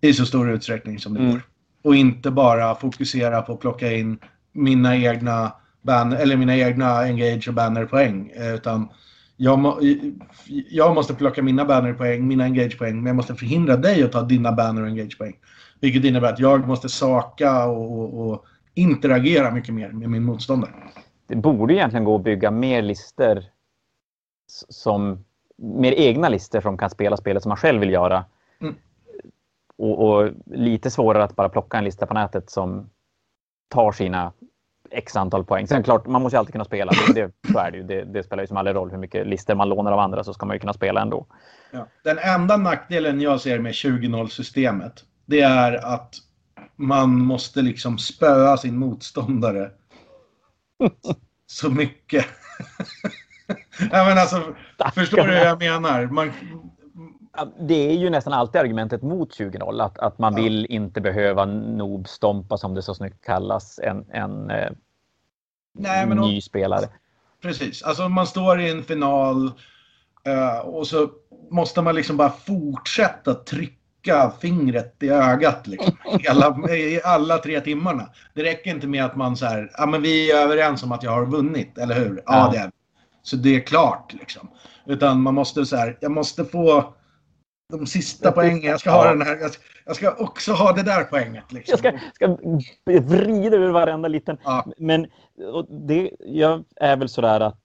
I 0.00 0.12
så 0.12 0.26
stor 0.26 0.50
utsträckning 0.50 0.98
som 0.98 1.14
det 1.14 1.20
Mm. 1.20 1.32
går. 1.32 1.42
Och 1.82 1.96
inte 1.96 2.30
bara 2.30 2.74
fokusera 2.74 3.42
på 3.42 3.52
att 3.52 3.60
plocka 3.60 3.92
in 3.92 4.18
mina 4.52 4.96
egna, 4.96 5.52
ban 5.88 6.12
eller 6.12 6.36
mina 6.36 6.56
egna 6.56 7.02
engage 7.02 7.48
och 7.48 7.54
bannerpoäng. 7.54 8.30
eh, 8.30 8.54
Utan 8.54 8.88
jag, 9.36 9.58
må, 9.58 9.78
jag 10.70 10.94
måste 10.94 11.14
plocka 11.14 11.42
mina 11.42 11.64
bannerpoäng, 11.64 12.28
mina 12.28 12.44
engagepoäng, 12.44 12.96
men 12.96 13.06
jag 13.06 13.16
måste 13.16 13.34
förhindra 13.34 13.76
dig 13.76 14.02
att 14.02 14.12
ta 14.12 14.22
dina 14.22 14.52
banner 14.52 14.82
och 14.82 14.88
engagepoäng. 14.88 15.36
Vilket 15.80 16.04
innebär 16.04 16.32
att 16.32 16.38
jag 16.38 16.68
måste 16.68 16.88
saka 16.88 17.66
och, 17.66 17.98
och, 17.98 18.30
och 18.30 18.44
interagera 18.74 19.50
mycket 19.50 19.74
mer 19.74 19.88
med 19.92 20.10
min 20.10 20.24
motståndare. 20.24 20.72
Det 21.26 21.36
borde 21.36 21.74
egentligen 21.74 22.04
gå 22.04 22.16
att 22.16 22.24
bygga 22.24 22.50
mer 22.50 22.82
lister 22.82 23.44
som 24.68 25.24
mer 25.56 25.92
egna 25.92 26.28
lister 26.28 26.60
som 26.60 26.78
kan 26.78 26.90
spela 26.90 27.16
spelet 27.16 27.42
som 27.42 27.48
man 27.50 27.56
själv 27.56 27.80
vill 27.80 27.90
göra. 27.90 28.24
Mm. 28.60 28.74
Och, 29.76 30.08
och 30.08 30.30
lite 30.46 30.90
svårare 30.90 31.24
att 31.24 31.36
bara 31.36 31.48
plocka 31.48 31.78
en 31.78 31.84
lista 31.84 32.06
på 32.06 32.14
nätet 32.14 32.50
som 32.50 32.90
tar 33.68 33.92
sina 33.92 34.32
x 34.90 35.16
antal 35.16 35.44
poäng. 35.44 35.66
Sen 35.66 35.82
klart, 35.82 36.06
man 36.06 36.22
måste 36.22 36.36
ju 36.36 36.38
alltid 36.38 36.52
kunna 36.52 36.64
spela. 36.64 36.92
Det, 37.14 37.32
så 37.52 37.58
är 37.58 37.70
det 37.70 37.76
ju. 37.76 37.82
Det, 37.82 38.04
det 38.04 38.22
spelar 38.22 38.42
ju 38.42 38.46
som 38.46 38.56
aldrig 38.56 38.76
roll 38.76 38.90
hur 38.90 38.98
mycket 38.98 39.26
lister 39.26 39.54
man 39.54 39.68
lånar 39.68 39.92
av 39.92 39.98
andra 39.98 40.24
så 40.24 40.34
ska 40.34 40.46
man 40.46 40.56
ju 40.56 40.60
kunna 40.60 40.72
spela 40.72 41.00
ändå. 41.00 41.26
Ja. 41.70 41.88
Den 42.04 42.18
enda 42.18 42.56
nackdelen 42.56 43.20
jag 43.20 43.40
ser 43.40 43.58
med 43.58 43.72
20-0-systemet, 43.72 45.04
det 45.26 45.40
är 45.40 45.72
att 45.94 46.14
man 46.76 47.18
måste 47.18 47.62
liksom 47.62 47.98
spöa 47.98 48.56
sin 48.56 48.76
motståndare 48.78 49.70
så 51.46 51.70
mycket. 51.70 52.26
ja, 53.92 54.04
men 54.04 54.18
alltså, 54.18 54.54
förstår 54.94 55.16
du 55.16 55.32
hur 55.32 55.44
jag 55.44 55.58
menar? 55.58 56.06
Man, 56.06 56.32
Det 57.60 57.90
är 57.90 57.94
ju 57.94 58.10
nästan 58.10 58.32
alltid 58.32 58.60
argumentet 58.60 59.02
mot 59.02 59.38
20-0. 59.38 59.82
Att, 59.84 59.98
att 59.98 60.18
man 60.18 60.36
Ja. 60.36 60.42
vill 60.42 60.66
inte 60.66 61.00
behöva 61.00 61.44
noob-stompa 61.44 62.56
som 62.56 62.74
det 62.74 62.82
så 62.82 62.94
snyggt 62.94 63.24
kallas. 63.24 63.78
En, 63.82 64.04
en 64.12 64.50
eh, 64.50 64.70
nej, 65.74 66.06
men 66.06 66.18
ny 66.18 66.40
spelare. 66.40 66.88
Precis. 67.42 67.82
Alltså 67.82 68.08
man 68.08 68.26
står 68.26 68.60
i 68.60 68.70
en 68.70 68.82
final 68.82 69.46
eh, 70.24 70.58
och 70.58 70.86
så 70.86 71.08
måste 71.50 71.82
man 71.82 71.94
liksom 71.94 72.16
bara 72.16 72.30
fortsätta 72.30 73.34
trycka 73.34 74.32
fingret 74.40 74.96
i 75.02 75.08
ögat 75.08 75.66
liksom, 75.66 75.92
hela, 76.20 76.70
i 76.74 77.00
alla 77.04 77.38
tre 77.38 77.60
timmarna. 77.60 78.08
Det 78.34 78.42
räcker 78.42 78.70
inte 78.70 78.86
med 78.86 79.04
att 79.04 79.16
man 79.16 79.36
så 79.36 79.46
här, 79.46 79.70
ja 79.78 79.86
men 79.86 80.02
vi 80.02 80.30
är 80.32 80.36
överens 80.42 80.82
om 80.82 80.92
att 80.92 81.02
jag 81.02 81.10
har 81.10 81.26
vunnit, 81.26 81.78
eller 81.78 81.94
hur? 81.94 82.22
Ja, 82.26 82.32
Ja. 82.36 82.50
det 82.52 82.58
är. 82.58 82.70
Så 83.22 83.36
det 83.36 83.56
är 83.56 83.60
klart 83.60 84.12
liksom. 84.20 84.48
Utan 84.86 85.20
man 85.22 85.34
måste 85.34 85.66
så 85.66 85.76
här, 85.76 85.98
jag 86.00 86.10
måste 86.10 86.44
få 86.44 86.94
de 87.72 87.86
sista 87.86 88.32
poängen. 88.32 88.70
Jag 88.70 88.80
ska 88.80 88.90
ha 88.90 89.10
den 89.10 89.22
här, 89.22 89.38
jag 89.40 89.50
ska, 89.50 89.62
jag 89.86 89.96
ska 89.96 90.14
också 90.14 90.52
ha 90.52 90.72
det 90.72 90.82
där 90.82 91.04
poänget 91.04 91.52
liksom. 91.52 91.78
Jag 91.82 92.00
ska, 92.14 92.36
ska 92.86 93.00
vrida 93.00 93.56
ur 93.56 93.70
varenda 93.70 94.08
liten... 94.08 94.38
Ja. 94.44 94.66
Men 94.78 95.06
det, 95.68 96.10
jag 96.18 96.64
är 96.76 96.96
väl 96.96 97.08
sådär 97.08 97.40
att... 97.40 97.60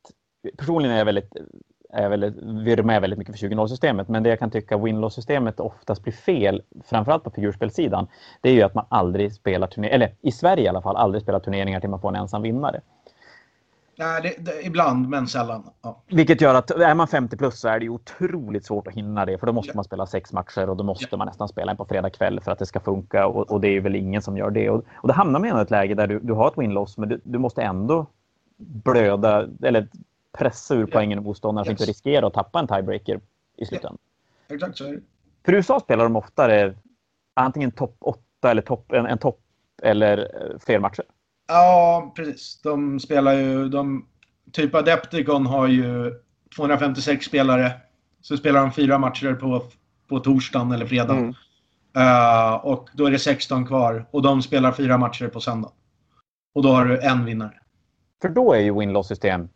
Personligen 0.57 0.93
är 0.93 0.97
jag 0.97 1.05
väldigt... 1.05 1.35
Är 1.95 2.09
väldigt, 2.09 2.35
vurmar 2.43 2.93
jag 2.93 3.01
väldigt 3.01 3.19
mycket 3.19 3.39
för 3.39 3.47
20-0-systemet. 3.47 4.07
Men 4.07 4.23
det 4.23 4.29
jag 4.29 4.39
kan 4.39 4.51
tycka 4.51 4.77
win-loss-systemet 4.77 5.59
oftast 5.59 6.03
blir 6.03 6.13
fel, 6.13 6.61
framförallt 6.85 7.23
på 7.23 7.31
figurspelsidan, 7.31 8.07
det 8.41 8.49
är 8.49 8.53
ju 8.53 8.61
att 8.61 8.73
man 8.73 8.85
aldrig 8.89 9.33
spelar 9.33 9.67
turneringar, 9.67 9.95
eller 9.95 10.15
i 10.21 10.31
Sverige 10.31 10.63
i 10.63 10.67
alla 10.67 10.81
fall, 10.81 10.95
aldrig 10.95 11.21
spelar 11.21 11.39
turneringar 11.39 11.79
till 11.79 11.89
man 11.89 12.01
får 12.01 12.09
en 12.09 12.15
ensam 12.15 12.41
vinnare. 12.41 12.81
Nej, 13.95 14.21
det, 14.21 14.45
det, 14.45 14.65
ibland, 14.65 15.09
men 15.09 15.27
sällan. 15.27 15.63
Ja. 15.81 16.01
Vilket 16.07 16.41
gör 16.41 16.55
att 16.55 16.71
är 16.71 16.95
man 16.95 17.07
50 17.07 17.37
plus 17.37 17.59
så 17.59 17.67
är 17.67 17.79
det 17.79 17.89
otroligt 17.89 18.65
svårt 18.65 18.87
att 18.87 18.93
hinna 18.93 19.25
det. 19.25 19.37
För 19.37 19.47
då 19.47 19.53
måste 19.53 19.69
Ja. 19.71 19.75
man 19.75 19.83
spela 19.83 20.05
sex 20.05 20.33
matcher 20.33 20.69
och 20.69 20.77
då 20.77 20.83
måste 20.83 21.07
Ja. 21.11 21.17
man 21.17 21.27
nästan 21.27 21.47
spela 21.47 21.71
en 21.71 21.77
på 21.77 21.85
fredag 21.85 22.09
kväll 22.09 22.39
för 22.39 22.51
att 22.51 22.59
det 22.59 22.65
ska 22.65 22.79
funka. 22.79 23.27
Och, 23.27 23.51
och 23.51 23.61
det 23.61 23.67
är 23.67 23.81
väl 23.81 23.95
ingen 23.95 24.21
som 24.21 24.37
gör 24.37 24.49
det. 24.49 24.69
Och, 24.69 24.83
och 24.93 25.07
då 25.07 25.13
hamnar 25.13 25.39
man 25.39 25.59
i 25.59 25.61
ett 25.61 25.71
läge 25.71 25.93
där 25.95 26.07
du, 26.07 26.19
du 26.19 26.33
har 26.33 26.47
ett 26.47 26.57
win-loss 26.57 26.97
men 26.97 27.09
du, 27.09 27.21
du 27.23 27.39
måste 27.39 27.61
ändå 27.61 28.05
blöda 28.57 29.47
eller 29.63 29.87
pressa 30.37 30.75
ur 30.75 30.85
poängen 30.85 31.17
och 31.19 31.23
motståndaren 31.25 31.65
Yes. 31.65 31.73
att 31.73 31.79
inte 31.81 31.91
riskera 31.91 32.27
att 32.27 32.33
tappa 32.33 32.59
en 32.59 32.67
tiebreaker 32.67 33.19
i 33.57 33.65
slutändan. 33.65 33.97
Exakt 34.47 34.77
så 34.77 34.83
är 34.85 34.91
det. 34.91 34.99
För 35.45 35.53
USA 35.53 35.79
spelar 35.79 36.03
de 36.03 36.15
oftare 36.15 36.73
antingen 37.33 37.71
topp 37.71 37.95
8 37.99 38.19
eller 38.51 38.61
topp, 38.61 38.91
en, 38.91 39.05
en 39.05 39.17
topp 39.17 39.39
eller 39.81 40.17
eh, 40.17 40.59
fler 40.59 40.79
matcher. 40.79 41.03
Ja, 41.47 42.13
precis. 42.15 42.61
De 42.61 42.99
spelar 42.99 43.33
ju... 43.33 43.69
De, 43.69 44.07
typ 44.51 44.75
Adepticon 44.75 45.45
har 45.45 45.67
ju 45.67 46.13
256 46.55 47.25
spelare. 47.25 47.71
Så 48.21 48.37
spelar 48.37 48.61
de 48.61 48.71
fyra 48.71 48.97
matcher 48.97 49.33
på, 49.33 49.61
på 50.09 50.19
torsdagen 50.19 50.71
eller 50.71 50.85
fredagen. 50.85 51.17
Mm. 51.17 51.33
Eh, 51.97 52.53
och 52.53 52.89
då 52.93 53.05
är 53.05 53.11
det 53.11 53.19
16 53.19 53.65
kvar. 53.67 54.05
Och 54.11 54.21
de 54.21 54.41
spelar 54.41 54.71
fyra 54.71 54.97
matcher 54.97 55.27
på 55.27 55.39
söndag. 55.39 55.71
Och 56.55 56.63
då 56.63 56.69
har 56.69 56.85
du 56.85 57.01
en 57.01 57.25
vinnare. 57.25 57.59
För 58.21 58.29
då 58.29 58.53
är 58.53 58.59
ju 58.59 58.79
win-loss-system 58.79 59.49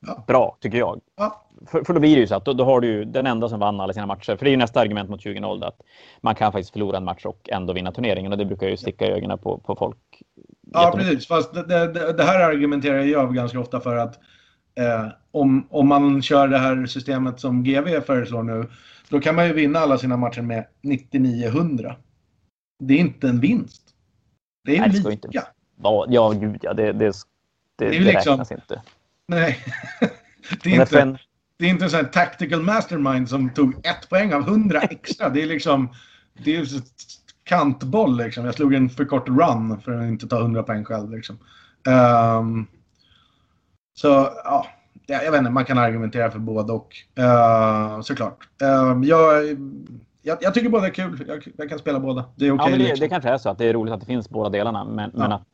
Ja. 0.00 0.24
bra, 0.26 0.56
tycker 0.60 0.78
jag. 0.78 1.00
Ja, 1.16 1.44
För, 1.66 1.84
för 1.84 1.94
då 1.94 2.00
blir 2.00 2.14
det 2.14 2.20
ju 2.20 2.26
så 2.26 2.34
att 2.34 2.44
då, 2.44 2.52
då 2.52 2.64
har 2.64 2.80
du 2.80 2.88
ju 2.88 3.04
den 3.04 3.26
enda 3.26 3.48
som 3.48 3.60
vann 3.60 3.80
alla 3.80 3.92
sina 3.92 4.06
matcher. 4.06 4.36
För 4.36 4.44
det 4.44 4.48
är 4.48 4.52
ju 4.52 4.56
nästa 4.56 4.80
argument 4.80 5.10
mot 5.10 5.20
20-0 5.20 5.64
att 5.64 5.80
man 6.20 6.34
kan 6.34 6.52
faktiskt 6.52 6.72
förlora 6.72 6.96
en 6.96 7.04
match 7.04 7.24
och 7.24 7.48
ändå 7.52 7.72
vinna 7.72 7.92
turneringen 7.92 8.32
och 8.32 8.38
det 8.38 8.44
brukar 8.44 8.68
ju 8.68 8.76
sticka 8.76 9.06
i 9.06 9.10
ögonen 9.10 9.38
på, 9.38 9.58
på 9.58 9.76
folk. 9.76 10.22
Ja 10.72 10.92
precis. 10.96 11.26
Fast 11.26 11.54
det, 11.54 11.62
det, 11.66 12.12
det 12.12 12.22
här 12.24 12.50
argumenterar 12.50 12.98
jag 12.98 13.34
ganska 13.34 13.60
ofta 13.60 13.80
för 13.80 13.96
att 13.96 14.18
eh, 14.78 15.08
om, 15.30 15.66
om 15.70 15.88
man 15.88 16.22
kör 16.22 16.48
det 16.48 16.58
här 16.58 16.86
systemet 16.86 17.40
som 17.40 17.64
GV 17.64 18.00
föreslår 18.00 18.42
nu, 18.42 18.66
då 19.08 19.20
kan 19.20 19.34
man 19.34 19.46
ju 19.46 19.52
vinna 19.52 19.78
alla 19.78 19.98
sina 19.98 20.16
matcher 20.16 20.42
med 20.42 20.64
99-100. 20.82 21.94
Det 22.84 22.94
är 22.94 22.98
inte 22.98 23.28
en 23.28 23.40
vinst. 23.40 23.82
Det 24.64 24.76
är 24.76 24.80
Nej, 24.80 24.90
lika. 24.90 25.10
inte- 25.12 25.28
Ja, 25.82 26.06
ja 26.08 26.30
gud 26.30 26.58
ja, 26.62 26.74
det, 26.74 26.92
det, 26.92 26.92
det, 26.92 27.12
Det 27.76 27.86
är 27.86 27.90
det, 27.90 27.98
liksom- 28.00 28.32
räknas 28.32 28.52
inte. 28.52 28.82
Nej. 29.28 29.58
det, 30.62 30.70
är 30.70 30.72
inte, 30.72 30.82
FN, 30.82 31.18
det 31.58 31.64
är 31.64 31.68
inte 31.70 31.84
en 31.84 31.90
sån 31.90 32.00
här 32.04 32.12
tactical 32.12 32.62
mastermind 32.62 33.28
som 33.28 33.50
tog 33.50 33.86
ett 33.86 34.08
poäng 34.08 34.32
av 34.34 34.40
100 34.42 34.80
extra. 34.80 35.28
Det 35.28 35.42
är 35.42 35.46
liksom... 35.46 35.88
Det 36.44 36.56
är 36.56 36.64
kantboll 37.48 38.16
liksom. 38.16 38.44
Jag 38.44 38.54
slog 38.54 38.74
en 38.74 38.88
för 38.90 39.04
kort 39.04 39.28
run 39.28 39.80
för 39.80 39.92
att 39.92 40.04
inte 40.04 40.26
ta 40.28 40.40
100 40.40 40.62
poäng 40.62 40.84
själv 40.84 41.10
liksom. 41.10 41.38
Ehm, 41.88 42.66
så, 43.94 44.08
ja. 44.44 44.66
Jag, 45.06 45.30
vet 45.30 45.38
inte, 45.38 45.50
man 45.50 45.64
kan 45.64 45.78
argumentera 45.78 46.30
för 46.30 46.38
både 46.38 46.72
och. 46.72 46.96
Uh, 47.18 48.00
såklart. 48.00 48.48
Ehm, 48.62 49.04
jag, 49.04 49.44
jag, 50.22 50.38
jag 50.40 50.54
tycker 50.54 50.68
båda 50.68 50.86
är 50.86 50.90
kul. 50.90 51.24
Jag, 51.28 51.48
jag 51.56 51.68
kan 51.68 51.78
spela 51.78 52.00
båda. 52.00 52.24
Det 52.36 52.46
är 52.46 52.52
okej. 52.52 52.64
ja, 52.64 52.70
men 52.70 52.78
det, 52.78 52.84
liksom. 52.84 53.00
det 53.00 53.08
kanske 53.08 53.30
är 53.30 53.38
så 53.38 53.50
att 53.50 53.58
det 53.58 53.66
är 53.66 53.72
roligt 53.72 53.94
att 53.94 54.00
det 54.00 54.06
finns 54.06 54.30
båda 54.30 54.50
delarna. 54.50 54.84
Men, 54.84 55.10
Ja. 55.14 55.18
men 55.18 55.32
att 55.32 55.46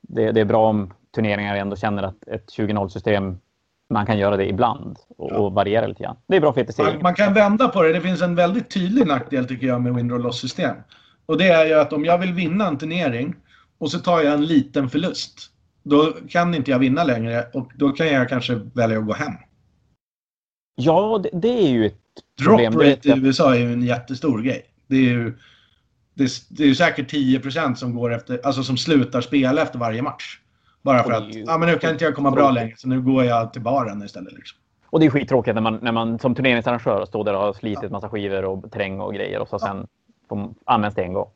det, 0.00 0.32
det 0.32 0.40
är 0.40 0.44
bra 0.44 0.68
om 0.68 0.92
turneringar 1.14 1.56
ändå 1.56 1.76
känner 1.76 2.02
att 2.02 2.28
ett 2.28 2.46
20-0-system, 2.58 3.38
man 3.90 4.06
kan 4.06 4.18
göra 4.18 4.36
det 4.36 4.48
ibland 4.48 4.98
och, 5.18 5.30
Ja. 5.32 5.38
och 5.38 5.52
variera 5.52 5.86
lite 5.86 6.02
grann. 6.02 6.16
Det 6.26 6.36
är 6.36 6.40
bra 6.40 6.52
för 6.52 6.60
ETC. 6.60 6.78
Man, 6.78 7.02
man 7.02 7.14
kan 7.14 7.34
vända 7.34 7.68
på 7.68 7.82
det. 7.82 7.92
Det 7.92 8.00
finns 8.00 8.22
en 8.22 8.34
väldigt 8.34 8.70
tydlig 8.70 9.06
nackdel 9.06 9.48
tycker 9.48 9.66
jag 9.66 9.82
med 9.82 9.94
win 9.94 10.08
loss 10.08 10.40
system. 10.40 10.76
Och 11.26 11.38
det 11.38 11.48
är 11.48 11.66
ju 11.66 11.74
att 11.74 11.92
om 11.92 12.04
jag 12.04 12.18
vill 12.18 12.32
vinna 12.32 12.68
en 12.68 12.78
turnering 12.78 13.34
och 13.78 13.90
så 13.90 13.98
tar 13.98 14.20
jag 14.20 14.34
en 14.34 14.46
liten 14.46 14.90
förlust. 14.90 15.50
Då 15.82 16.12
kan 16.28 16.54
inte 16.54 16.70
jag 16.70 16.78
vinna 16.78 17.04
längre 17.04 17.46
och 17.52 17.70
då 17.74 17.90
kan 17.92 18.06
jag 18.06 18.28
kanske 18.28 18.54
välja 18.74 18.98
att 18.98 19.06
gå 19.06 19.12
hem. 19.12 19.32
Ja, 20.76 21.20
det, 21.22 21.30
det 21.32 21.48
är 21.48 21.68
ju 21.68 21.86
ett 21.86 22.00
Drop 22.38 22.48
problem. 22.48 22.78
Vet 22.78 23.06
rate 23.06 23.08
i. 23.08 23.22
USA 23.26 23.54
är 23.54 23.58
ju 23.58 23.72
en 23.72 23.82
jättestor 23.82 24.42
grej. 24.42 24.62
Det 24.86 24.96
är 24.96 25.00
ju 25.00 25.38
det, 26.14 26.30
det 26.50 26.64
är 26.64 26.74
säkert 26.74 27.12
10% 27.12 27.74
som 27.74 27.94
går 27.94 28.14
efter, 28.14 28.40
alltså 28.44 28.62
som 28.62 28.76
slutar 28.76 29.20
spela 29.20 29.62
efter 29.62 29.78
varje 29.78 30.02
match. 30.02 30.38
Bara 30.82 31.02
för 31.02 31.12
att, 31.12 31.34
ju- 31.34 31.44
ja 31.46 31.58
men 31.58 31.68
nu 31.68 31.78
kan 31.78 31.90
inte 31.90 32.04
jag 32.04 32.14
komma 32.14 32.30
bra 32.30 32.50
längre 32.50 32.74
så 32.76 32.88
nu 32.88 33.00
går 33.02 33.24
jag 33.24 33.52
till 33.52 33.62
baren 33.62 34.02
istället. 34.02 34.32
Liksom. 34.32 34.58
Och 34.86 35.00
det 35.00 35.06
är 35.06 35.10
skittråkigt 35.10 35.54
när 35.54 35.62
man, 35.62 35.78
när 35.82 35.92
man 35.92 36.18
som 36.18 36.34
turneringsarrangör 36.34 37.04
står 37.06 37.24
där 37.24 37.34
och 37.34 37.40
har 37.40 37.52
slitit 37.52 37.90
massa 37.90 38.08
skivor 38.08 38.44
och 38.44 38.72
terräng 38.72 39.00
och 39.00 39.14
grejer 39.14 39.40
och 39.40 39.48
så 39.48 39.58
sen 39.58 39.86
får, 40.28 40.54
används 40.64 40.94
det 40.96 41.02
en 41.02 41.12
gång. 41.12 41.30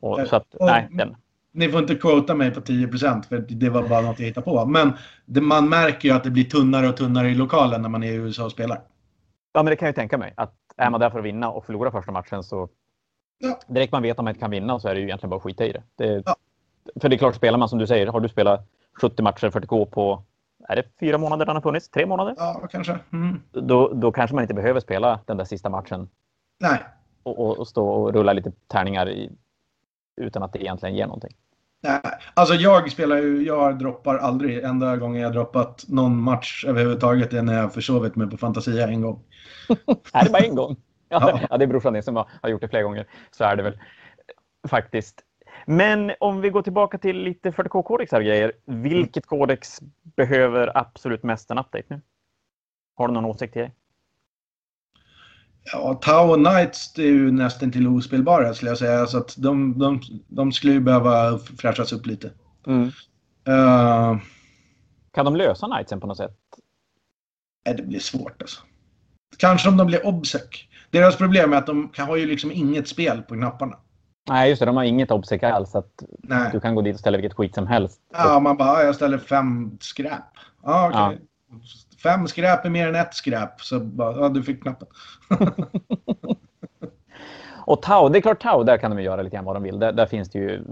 Och, 0.00 0.20
så 0.28 0.36
att, 0.36 0.54
och- 0.54 0.66
nej, 0.66 0.88
den. 0.90 1.16
Ni 1.54 1.68
får 1.68 1.80
inte 1.80 1.94
quota 1.94 2.34
mig 2.34 2.50
på 2.54 2.60
10% 2.60 3.22
för 3.22 3.38
det 3.38 3.70
var 3.70 3.88
bara 3.88 4.00
något 4.00 4.18
jag 4.18 4.26
hittade 4.26 4.44
på. 4.44 4.66
Men 4.66 4.92
det, 5.26 5.40
man 5.40 5.68
märker 5.68 6.08
ju 6.08 6.14
att 6.14 6.24
det 6.24 6.30
blir 6.30 6.44
tunnare 6.44 6.88
och 6.88 6.96
tunnare 6.96 7.28
i 7.28 7.34
lokalen 7.34 7.82
när 7.82 7.88
man 7.88 8.02
är 8.02 8.12
i 8.12 8.14
USA 8.14 8.44
och 8.44 8.52
spelar. 8.52 8.80
Ja, 9.52 9.62
men 9.62 9.70
det 9.70 9.76
kan 9.76 9.86
jag 9.86 9.92
ju 9.92 9.94
tänka 9.96 10.18
mig. 10.18 10.34
Att 10.36 10.54
är 10.76 10.90
man 10.90 11.00
där 11.00 11.10
för 11.10 11.18
att 11.18 11.24
vinna 11.24 11.50
och 11.50 11.64
förlora 11.66 11.90
första 11.90 12.12
matchen 12.12 12.42
så 12.42 12.68
Ja. 13.38 13.58
direkt 13.68 13.92
man 13.92 14.02
vet 14.02 14.18
att 14.18 14.24
man 14.24 14.28
inte 14.30 14.40
kan 14.40 14.50
vinna 14.50 14.78
så 14.80 14.88
är 14.88 14.94
det 14.94 15.00
ju 15.00 15.06
egentligen 15.06 15.30
bara 15.30 15.36
att 15.36 15.42
skita 15.42 15.64
i 15.66 15.72
det. 15.72 15.82
det 15.96 16.22
Ja. 16.26 16.36
För 17.00 17.08
det 17.08 17.16
är 17.16 17.18
klart, 17.18 17.34
spelar 17.34 17.58
man 17.58 17.68
som 17.68 17.78
du 17.78 17.86
säger, 17.86 18.06
har 18.06 18.20
du 18.20 18.28
spelat 18.28 18.68
70 19.00 19.22
matcher 19.22 19.50
40K 19.50 19.84
på 19.86 20.22
är 20.68 20.76
det 20.76 20.84
fyra 21.00 21.18
månader 21.18 21.46
den 21.46 21.56
har 21.56 21.62
funnits? 21.62 21.88
Tre 21.88 22.06
månader? 22.06 22.34
Ja, 22.38 22.68
kanske. 22.70 22.98
Mm. 23.12 23.40
Då, 23.52 23.88
då 23.94 24.12
kanske 24.12 24.34
man 24.34 24.42
inte 24.44 24.54
behöver 24.54 24.80
spela 24.80 25.20
den 25.26 25.36
där 25.36 25.44
sista 25.44 25.70
matchen 25.70 26.08
Nej. 26.60 26.78
Och, 27.22 27.38
och, 27.38 27.58
och 27.58 27.68
stå 27.68 27.88
och 27.88 28.12
rulla 28.12 28.32
lite 28.32 28.52
tärningar 28.66 29.08
i, 29.08 29.30
utan 30.20 30.42
att 30.42 30.52
det 30.52 30.62
egentligen 30.62 30.94
ger 30.94 31.06
någonting. 31.06 31.36
Nej. 31.82 32.00
Alltså 32.34 32.54
jag 32.54 32.90
spelar 32.92 33.16
ju, 33.16 33.42
jag 33.42 33.78
droppar 33.78 34.16
aldrig. 34.18 34.64
Enda 34.64 34.96
gången 34.96 35.22
jag 35.22 35.32
droppat 35.32 35.84
någon 35.88 36.16
match 36.22 36.64
överhuvudtaget 36.68 37.32
är 37.32 37.42
när 37.42 37.58
jag 37.58 37.74
försovit 37.74 38.16
mig 38.16 38.30
på 38.30 38.36
Fantasia 38.36 38.88
en 38.88 39.00
gång. 39.00 39.22
Är 40.12 40.24
det 40.24 40.30
bara 40.30 40.42
en 40.42 40.54
gång? 40.54 40.76
Ja, 41.08 41.40
Ja. 41.50 41.58
det 41.58 41.64
är 41.64 41.66
brorsan 41.66 42.02
som 42.02 42.16
har, 42.16 42.28
har 42.42 42.48
gjort 42.48 42.60
det 42.60 42.68
flera 42.68 42.82
gånger. 42.82 43.06
Så 43.30 43.44
är 43.44 43.56
det 43.56 43.62
väl 43.62 43.78
faktiskt. 44.68 45.22
Men 45.66 46.12
om 46.20 46.40
vi 46.40 46.50
går 46.50 46.62
tillbaka 46.62 46.98
till 46.98 47.16
lite 47.16 47.50
40K-kodexar 47.50 48.16
och 48.16 48.24
grejer. 48.24 48.52
Vilket 48.64 49.26
kodex 49.26 49.80
behöver 50.02 50.78
absolut 50.78 51.22
mest 51.22 51.50
en 51.50 51.58
update 51.58 51.84
nu? 51.88 52.00
Har 52.94 53.08
du 53.08 53.14
någon 53.14 53.24
åsikt 53.24 53.56
i 53.56 53.60
det? 53.60 53.70
Ja, 55.64 55.94
Tau 56.02 56.34
Knights 56.34 56.98
är 56.98 57.02
ju 57.02 57.30
nästan 57.32 57.72
till 57.72 57.88
ospelbara 57.88 58.54
skulle 58.54 58.70
jag 58.70 58.78
säga. 58.78 59.06
Så 59.06 59.18
att 59.18 59.34
de, 59.38 59.78
de, 59.78 60.00
de 60.28 60.52
skulle 60.52 60.72
ju 60.72 60.80
behöva 60.80 61.38
fräschas 61.38 61.92
upp 61.92 62.06
lite. 62.06 62.30
Uh, 63.48 64.16
Kan 65.14 65.24
de 65.24 65.36
lösa 65.36 65.66
Knightsen 65.66 66.00
på 66.00 66.06
något 66.06 66.16
sätt? 66.16 66.36
nej, 67.66 67.74
det 67.76 67.82
blir 67.82 67.98
svårt 68.00 68.42
alltså. 68.42 68.60
Kanske 69.36 69.68
om 69.68 69.76
de 69.76 69.86
blir 69.86 70.06
obsec. 70.06 70.42
Deras 70.90 71.16
problem 71.16 71.52
är 71.52 71.56
att 71.56 71.66
de 71.66 71.88
kan, 71.88 72.08
har 72.08 72.16
ju 72.16 72.26
liksom 72.26 72.52
inget 72.52 72.88
spel 72.88 73.22
på 73.22 73.34
knapparna. 73.34 73.76
Nej, 74.28 74.48
just 74.50 74.60
det. 74.60 74.66
De 74.66 74.76
har 74.76 74.84
inget 74.84 75.10
obsec 75.10 75.42
alls. 75.42 75.74
Att 75.74 76.02
Nej. 76.22 76.48
du 76.52 76.60
kan 76.60 76.74
gå 76.74 76.82
dit 76.82 76.94
och 76.94 77.00
ställa 77.00 77.18
vilket 77.18 77.36
skit 77.36 77.54
som 77.54 77.66
helst. 77.66 78.00
Ja, 78.12 78.40
man 78.40 78.56
bara, 78.56 78.68
"Ah, 78.70 78.82
jag 78.82 78.94
ställer 78.94 79.18
fem 79.18 79.78
skräp. 79.80 80.20
Ja, 80.62 80.88
okej. 81.08 81.20
Fem 82.02 82.26
skräp 82.26 82.64
är 82.64 82.70
mer 82.70 82.88
än 82.88 82.94
ett 82.94 83.14
skräp. 83.14 83.60
Så 83.60 83.80
bara, 83.80 84.16
ja, 84.16 84.28
du 84.28 84.42
fick 84.42 84.62
knappen. 84.62 84.88
Och 87.66 87.82
Tau, 87.82 88.08
det 88.08 88.18
är 88.18 88.22
klart 88.22 88.42
Tau, 88.42 88.64
där 88.64 88.76
kan 88.76 88.96
de 88.96 89.02
göra 89.02 89.22
lite 89.22 89.36
grann 89.36 89.44
vad 89.44 89.56
de 89.56 89.62
vill. 89.62 89.78
Där, 89.78 89.92
där 89.92 90.06
finns 90.06 90.30
det 90.30 90.38
ju 90.38 90.64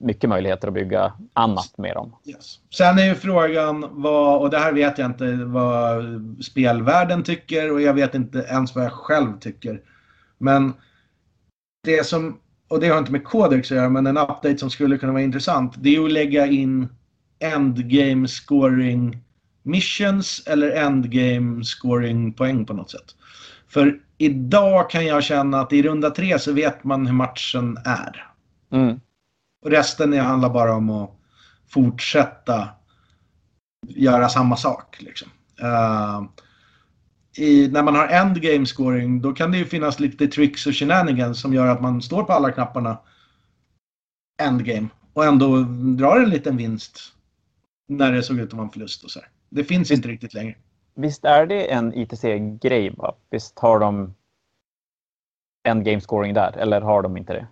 mycket 0.00 0.30
möjligheter 0.30 0.68
att 0.68 0.74
bygga 0.74 1.12
annat 1.32 1.78
med 1.78 1.94
dem. 1.94 2.16
Yes. 2.24 2.58
Sen 2.74 2.98
är 2.98 3.04
ju 3.04 3.14
frågan 3.14 3.86
vad, 3.90 4.40
och 4.40 4.50
det 4.50 4.58
här 4.58 4.72
vet 4.72 4.98
jag 4.98 5.06
inte 5.06 5.32
vad 5.34 6.04
spelvärlden 6.44 7.22
tycker 7.22 7.72
och 7.72 7.80
jag 7.80 7.94
vet 7.94 8.14
inte 8.14 8.38
ens 8.38 8.74
vad 8.74 8.84
jag 8.84 8.92
själv 8.92 9.38
tycker. 9.40 9.80
Men 10.38 10.72
det 11.84 12.06
som, 12.06 12.40
och 12.68 12.80
det 12.80 12.88
har 12.88 12.98
inte 12.98 13.12
med 13.12 13.24
Codex 13.24 13.70
att 13.70 13.76
göra, 13.76 13.88
men 13.88 14.06
en 14.06 14.18
update 14.18 14.58
som 14.58 14.70
skulle 14.70 14.98
kunna 14.98 15.12
vara 15.12 15.22
intressant, 15.22 15.74
det 15.76 15.96
är 15.96 16.04
att 16.04 16.12
lägga 16.12 16.46
in 16.46 16.88
endgame 17.38 18.28
scoring 18.28 19.22
missions 19.68 20.42
eller 20.46 20.70
endgame 20.70 21.64
scoring 21.64 22.32
poäng 22.32 22.64
på 22.66 22.72
något 22.72 22.90
sätt. 22.90 23.14
För 23.68 24.00
idag 24.18 24.90
kan 24.90 25.06
jag 25.06 25.24
känna 25.24 25.60
att 25.60 25.72
i 25.72 25.82
runda 25.82 26.10
tre 26.10 26.38
så 26.38 26.52
vet 26.52 26.84
man 26.84 27.06
hur 27.06 27.14
matchen 27.14 27.78
är. 27.84 28.26
Mm. 28.72 29.00
Och 29.64 29.70
resten 29.70 30.12
är- 30.12 30.20
handlar 30.20 30.50
bara 30.50 30.74
om 30.74 30.90
att 30.90 31.10
fortsätta 31.68 32.68
göra 33.88 34.28
samma 34.28 34.56
sak. 34.56 34.96
Liksom. 35.00 35.28
Eh, 35.60 36.22
i, 37.44 37.68
när 37.68 37.82
man 37.82 37.94
har 37.94 38.08
endgame 38.08 38.66
scoring 38.66 39.22
då 39.22 39.32
kan 39.32 39.52
det 39.52 39.58
ju 39.58 39.64
finnas 39.64 40.00
lite 40.00 40.26
tricks 40.26 40.66
och 40.66 40.74
shenanigans 40.74 41.40
som 41.40 41.54
gör 41.54 41.66
att 41.66 41.82
man 41.82 42.02
står 42.02 42.24
på 42.24 42.32
alla 42.32 42.52
knapparna 42.52 42.98
endgame 44.42 44.88
och 45.12 45.24
ändå 45.24 45.62
drar 45.96 46.20
en 46.20 46.30
liten 46.30 46.56
vinst 46.56 47.12
när 47.88 48.12
det 48.12 48.22
såg 48.22 48.38
ut 48.38 48.48
att 48.48 48.52
vara 48.52 48.66
en 48.66 48.72
förlust. 48.72 49.04
Och 49.04 49.10
så 49.10 49.20
här. 49.20 49.28
Det 49.48 49.64
finns 49.64 49.90
inte 49.90 50.08
riktigt 50.08 50.34
längre. 50.34 50.54
Visst 50.94 51.24
är 51.24 51.46
det 51.46 51.72
en 51.72 51.94
ITC-grej? 51.94 52.94
Visst 53.30 53.58
har 53.58 53.80
de 53.80 54.14
en 55.62 55.84
game 55.84 56.00
scoring 56.00 56.34
där? 56.34 56.56
Eller 56.58 56.80
har 56.80 57.02
de 57.02 57.16
inte 57.16 57.32
det? 57.32 57.46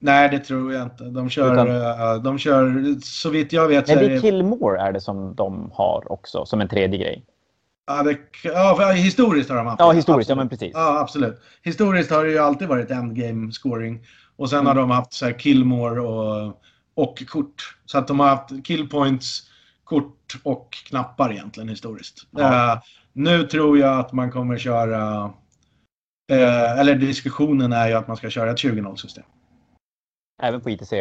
Nej, 0.00 0.28
det 0.28 0.38
tror 0.38 0.72
jag 0.72 0.82
inte. 0.82 1.04
De 1.04 1.30
kör, 1.30 1.52
Utan... 1.52 2.22
de 2.22 2.38
kör 2.38 2.94
så 3.02 3.30
vitt 3.30 3.52
jag 3.52 3.68
vet... 3.68 3.88
Nej, 3.88 3.96
det 3.96 4.14
är 4.14 4.20
Killmore 4.20 4.80
är 4.80 4.92
det 4.92 5.00
som 5.00 5.34
de 5.34 5.70
har 5.74 6.12
också, 6.12 6.46
som 6.46 6.60
en 6.60 6.68
tredje 6.68 6.98
grej. 6.98 7.24
Ja, 7.86 8.02
det, 8.02 8.18
ja 8.44 8.90
historiskt 8.90 9.50
har 9.50 9.56
de 9.56 9.66
haft 9.66 9.80
Ja, 9.80 9.92
historiskt, 9.92 10.30
ja 10.30 10.36
men 10.36 10.48
precis. 10.48 10.70
Ja, 10.74 10.98
absolut. 11.00 11.40
Historiskt 11.62 12.10
har 12.10 12.24
det 12.24 12.30
ju 12.30 12.38
alltid 12.38 12.68
varit 12.68 12.90
endgame 12.90 13.52
scoring. 13.52 14.06
Och 14.36 14.50
sen 14.50 14.58
mm. 14.58 14.66
har 14.66 14.74
de 14.74 14.90
haft 14.90 15.12
så 15.12 15.24
här 15.24 15.38
killmore 15.38 16.00
och, 16.00 16.60
och 16.94 17.26
kort. 17.26 17.76
Så 17.84 17.98
att 17.98 18.08
de 18.08 18.20
har 18.20 18.28
haft 18.28 18.64
killpoints, 18.64 19.42
kort 19.92 20.40
och 20.42 20.72
knappar 20.72 21.32
egentligen 21.32 21.68
historiskt. 21.68 22.26
Ja. 22.30 22.74
Uh, 22.74 22.82
nu 23.12 23.42
tror 23.42 23.78
jag 23.78 23.98
att 23.98 24.12
man 24.12 24.30
kommer 24.30 24.58
köra... 24.58 25.24
Uh, 26.32 26.80
eller 26.80 26.94
diskussionen 26.94 27.72
är 27.72 27.88
ju 27.88 27.94
att 27.94 28.08
man 28.08 28.16
ska 28.16 28.30
köra 28.30 28.50
ett 28.50 28.58
20-0 28.58 28.96
system. 28.96 29.24
Även 30.42 30.60
på 30.60 30.70
ITC? 30.70 30.92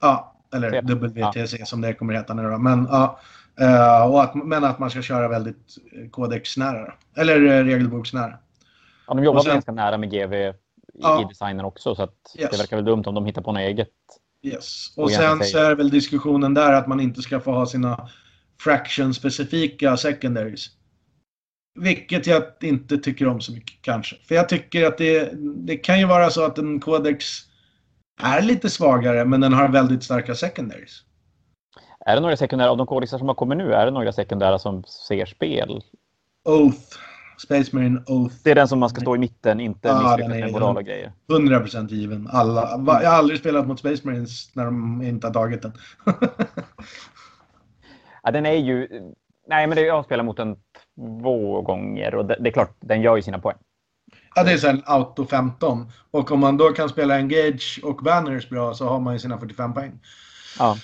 Ja, 0.00 0.36
eller 0.54 0.82
WTC 0.82 1.56
ja. 1.58 1.66
som 1.66 1.80
det 1.80 1.94
kommer 1.94 2.14
heta 2.14 2.34
nu 2.34 2.42
då. 2.42 2.58
Men, 2.58 2.88
ja, 2.90 3.20
uh, 3.60 4.12
och 4.12 4.22
att, 4.22 4.34
men 4.34 4.64
att 4.64 4.78
man 4.78 4.90
ska 4.90 5.02
köra 5.02 5.28
väldigt 5.28 5.76
kodexnära. 6.10 6.94
Eller 7.16 7.64
regelboksnära. 7.64 8.38
Ja, 9.06 9.14
de 9.14 9.24
jobbar 9.24 9.40
sen, 9.40 9.52
ganska 9.52 9.72
nära 9.72 9.98
med 9.98 10.10
GV 10.10 10.34
i, 10.34 10.52
ja, 10.92 11.22
i 11.22 11.24
designen 11.24 11.64
också 11.64 11.94
så 11.94 12.02
yes. 12.02 12.50
det 12.50 12.58
verkar 12.58 12.76
väl 12.76 12.84
dumt 12.84 13.02
om 13.06 13.14
de 13.14 13.26
hittar 13.26 13.42
på 13.42 13.52
något 13.52 13.60
eget. 13.60 13.88
Yes. 14.42 14.92
Och, 14.96 15.04
och 15.04 15.10
sen 15.10 15.44
så 15.44 15.58
är 15.58 15.74
väl 15.74 15.90
diskussionen 15.90 16.54
där 16.54 16.72
att 16.72 16.86
man 16.86 17.00
inte 17.00 17.22
ska 17.22 17.40
få 17.40 17.52
ha 17.52 17.66
sina 17.66 18.08
fraction-specifika 18.60 19.96
secondaries. 19.96 20.66
Vilket 21.80 22.26
jag 22.26 22.42
inte 22.62 22.98
tycker 22.98 23.28
om 23.28 23.40
så 23.40 23.52
mycket 23.52 23.82
kanske. 23.82 24.16
För 24.28 24.34
jag 24.34 24.48
tycker 24.48 24.86
att 24.86 24.98
det, 24.98 25.30
det 25.56 25.76
kan 25.76 25.98
ju 25.98 26.06
vara 26.06 26.30
så 26.30 26.44
att 26.44 26.58
en 26.58 26.80
kodex 26.80 27.24
är 28.22 28.42
lite 28.42 28.70
svagare 28.70 29.24
men 29.24 29.40
den 29.40 29.52
har 29.52 29.68
väldigt 29.68 30.02
starka 30.02 30.34
secondaries. 30.34 31.02
Är 32.06 32.14
det 32.14 32.20
några 32.20 32.36
sekundära, 32.36 32.70
av 32.70 32.76
de 32.76 32.86
kodexar 32.86 33.18
som 33.18 33.28
har 33.28 33.34
kommit 33.34 33.58
nu, 33.58 33.72
är 33.72 33.84
det 33.84 33.90
några 33.90 34.12
sekundära 34.12 34.58
som 34.58 34.84
ser 34.84 35.26
spel? 35.26 35.82
Oath. 36.44 36.98
Space 37.42 37.76
Marine 37.76 38.02
Oath. 38.06 38.34
Det 38.44 38.50
är 38.50 38.54
den 38.54 38.68
som 38.68 38.78
man 38.78 38.88
ska 38.88 39.00
stå 39.00 39.16
i 39.16 39.18
mitten, 39.18 39.60
inte 39.60 39.88
ja, 39.88 40.02
misslyckas 40.02 40.40
med 40.40 40.52
moral 40.52 40.76
och 40.76 40.84
grejer. 40.84 41.12
100% 41.28 41.88
given. 41.88 42.28
Alla, 42.32 42.60
jag 43.02 43.10
har 43.10 43.18
aldrig 43.18 43.40
spelat 43.40 43.66
mot 43.66 43.78
Space 43.78 44.06
Marines 44.06 44.56
när 44.56 44.64
de 44.64 45.02
inte 45.02 45.26
har 45.26 45.34
tagit 45.34 45.62
den. 45.62 45.72
ja, 48.22 48.30
den 48.30 48.46
är 48.46 48.52
ju... 48.52 48.88
Nej, 49.48 49.66
men 49.66 49.76
det, 49.76 49.82
jag 49.82 49.94
har 49.94 50.02
spelat 50.02 50.26
mot 50.26 50.36
den 50.36 50.56
två 51.22 51.62
gånger 51.62 52.14
och 52.14 52.24
det, 52.24 52.36
det 52.40 52.48
är 52.48 52.52
klart, 52.52 52.76
den 52.80 53.02
gör 53.02 53.16
ju 53.16 53.22
sina 53.22 53.38
poäng. 53.38 53.56
Ja, 54.34 54.44
det 54.44 54.52
är 54.52 54.58
sen 54.58 54.82
auto 54.86 55.26
15. 55.26 55.92
Och 56.10 56.32
om 56.32 56.40
man 56.40 56.56
då 56.56 56.68
kan 56.68 56.88
spela 56.88 57.16
Engage 57.16 57.80
och 57.82 57.96
Banners 57.96 58.48
bra 58.48 58.74
så 58.74 58.88
har 58.88 59.00
man 59.00 59.12
ju 59.12 59.18
sina 59.18 59.38
45 59.38 59.74
poäng. 59.74 59.98
Ja. 60.58 60.76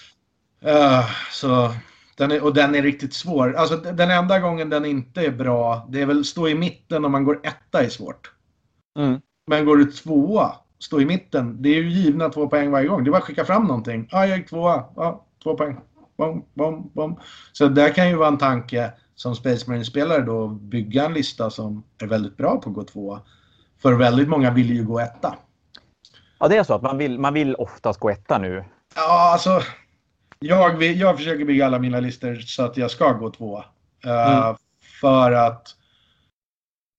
Uh, 0.66 1.04
så 1.32 1.72
den 2.16 2.30
är, 2.32 2.44
och 2.44 2.54
den 2.54 2.74
är 2.74 2.82
riktigt 2.82 3.14
svår. 3.14 3.54
Alltså 3.54 3.76
den 3.76 4.10
enda 4.10 4.38
gången 4.38 4.70
den 4.70 4.84
inte 4.84 5.26
är 5.26 5.30
bra, 5.30 5.86
det 5.88 6.02
är 6.02 6.06
väl 6.06 6.24
stå 6.24 6.48
i 6.48 6.54
mitten 6.54 7.04
om 7.04 7.12
man 7.12 7.24
går 7.24 7.40
etta 7.42 7.82
är 7.82 7.88
svårt. 7.88 8.32
Mm. 8.98 9.20
Men 9.46 9.64
går 9.64 9.76
du 9.76 9.84
tvåa, 9.84 10.52
stå 10.78 11.00
i 11.00 11.06
mitten, 11.06 11.62
det 11.62 11.68
är 11.68 11.82
ju 11.82 11.90
givna 11.90 12.28
två 12.28 12.48
poäng 12.48 12.70
varje 12.70 12.88
gång. 12.88 13.04
Det 13.04 13.10
är 13.10 13.12
bara 13.12 13.18
att 13.18 13.24
skicka 13.24 13.44
fram 13.44 13.64
någonting. 13.64 14.08
Ja, 14.10 14.26
jag 14.26 14.38
gick 14.38 14.48
tvåa. 14.48 14.84
Ja, 14.96 15.26
två 15.42 15.56
poäng. 15.56 15.76
Bom, 16.18 16.44
bom, 16.54 16.90
bom. 16.94 17.20
Så 17.52 17.68
det 17.68 17.90
kan 17.90 18.08
ju 18.08 18.16
vara 18.16 18.28
en 18.28 18.38
tanke 18.38 18.92
som 19.14 19.34
Space 19.34 19.70
Marine-spelare 19.70 20.22
då, 20.22 20.48
bygga 20.48 21.04
en 21.04 21.14
lista 21.14 21.50
som 21.50 21.82
är 22.02 22.06
väldigt 22.06 22.36
bra 22.36 22.60
på 22.60 22.70
att 22.70 22.74
gå 22.74 22.84
tvåa. 22.84 23.20
För 23.82 23.92
väldigt 23.92 24.28
många 24.28 24.50
vill 24.50 24.70
ju 24.70 24.84
gå 24.84 25.00
etta. 25.00 25.34
Ja, 26.38 26.48
det 26.48 26.56
är 26.56 26.64
så 26.64 26.74
att 26.74 26.82
man 26.82 26.98
vill, 26.98 27.18
man 27.18 27.34
vill 27.34 27.54
oftast 27.54 28.00
gå 28.00 28.10
etta 28.10 28.38
nu. 28.38 28.64
Ja, 28.94 29.32
alltså. 29.32 29.60
Jag, 30.38 30.82
jag 30.82 31.16
försöker 31.16 31.44
bygga 31.44 31.66
alla 31.66 31.78
mina 31.78 32.00
listor 32.00 32.34
så 32.34 32.62
att 32.62 32.76
jag 32.76 32.90
ska 32.90 33.12
gå 33.12 33.30
tvåa. 33.30 33.64
Eh, 34.04 34.38
mm. 34.38 34.56
för 35.00 35.32
att 35.32 35.76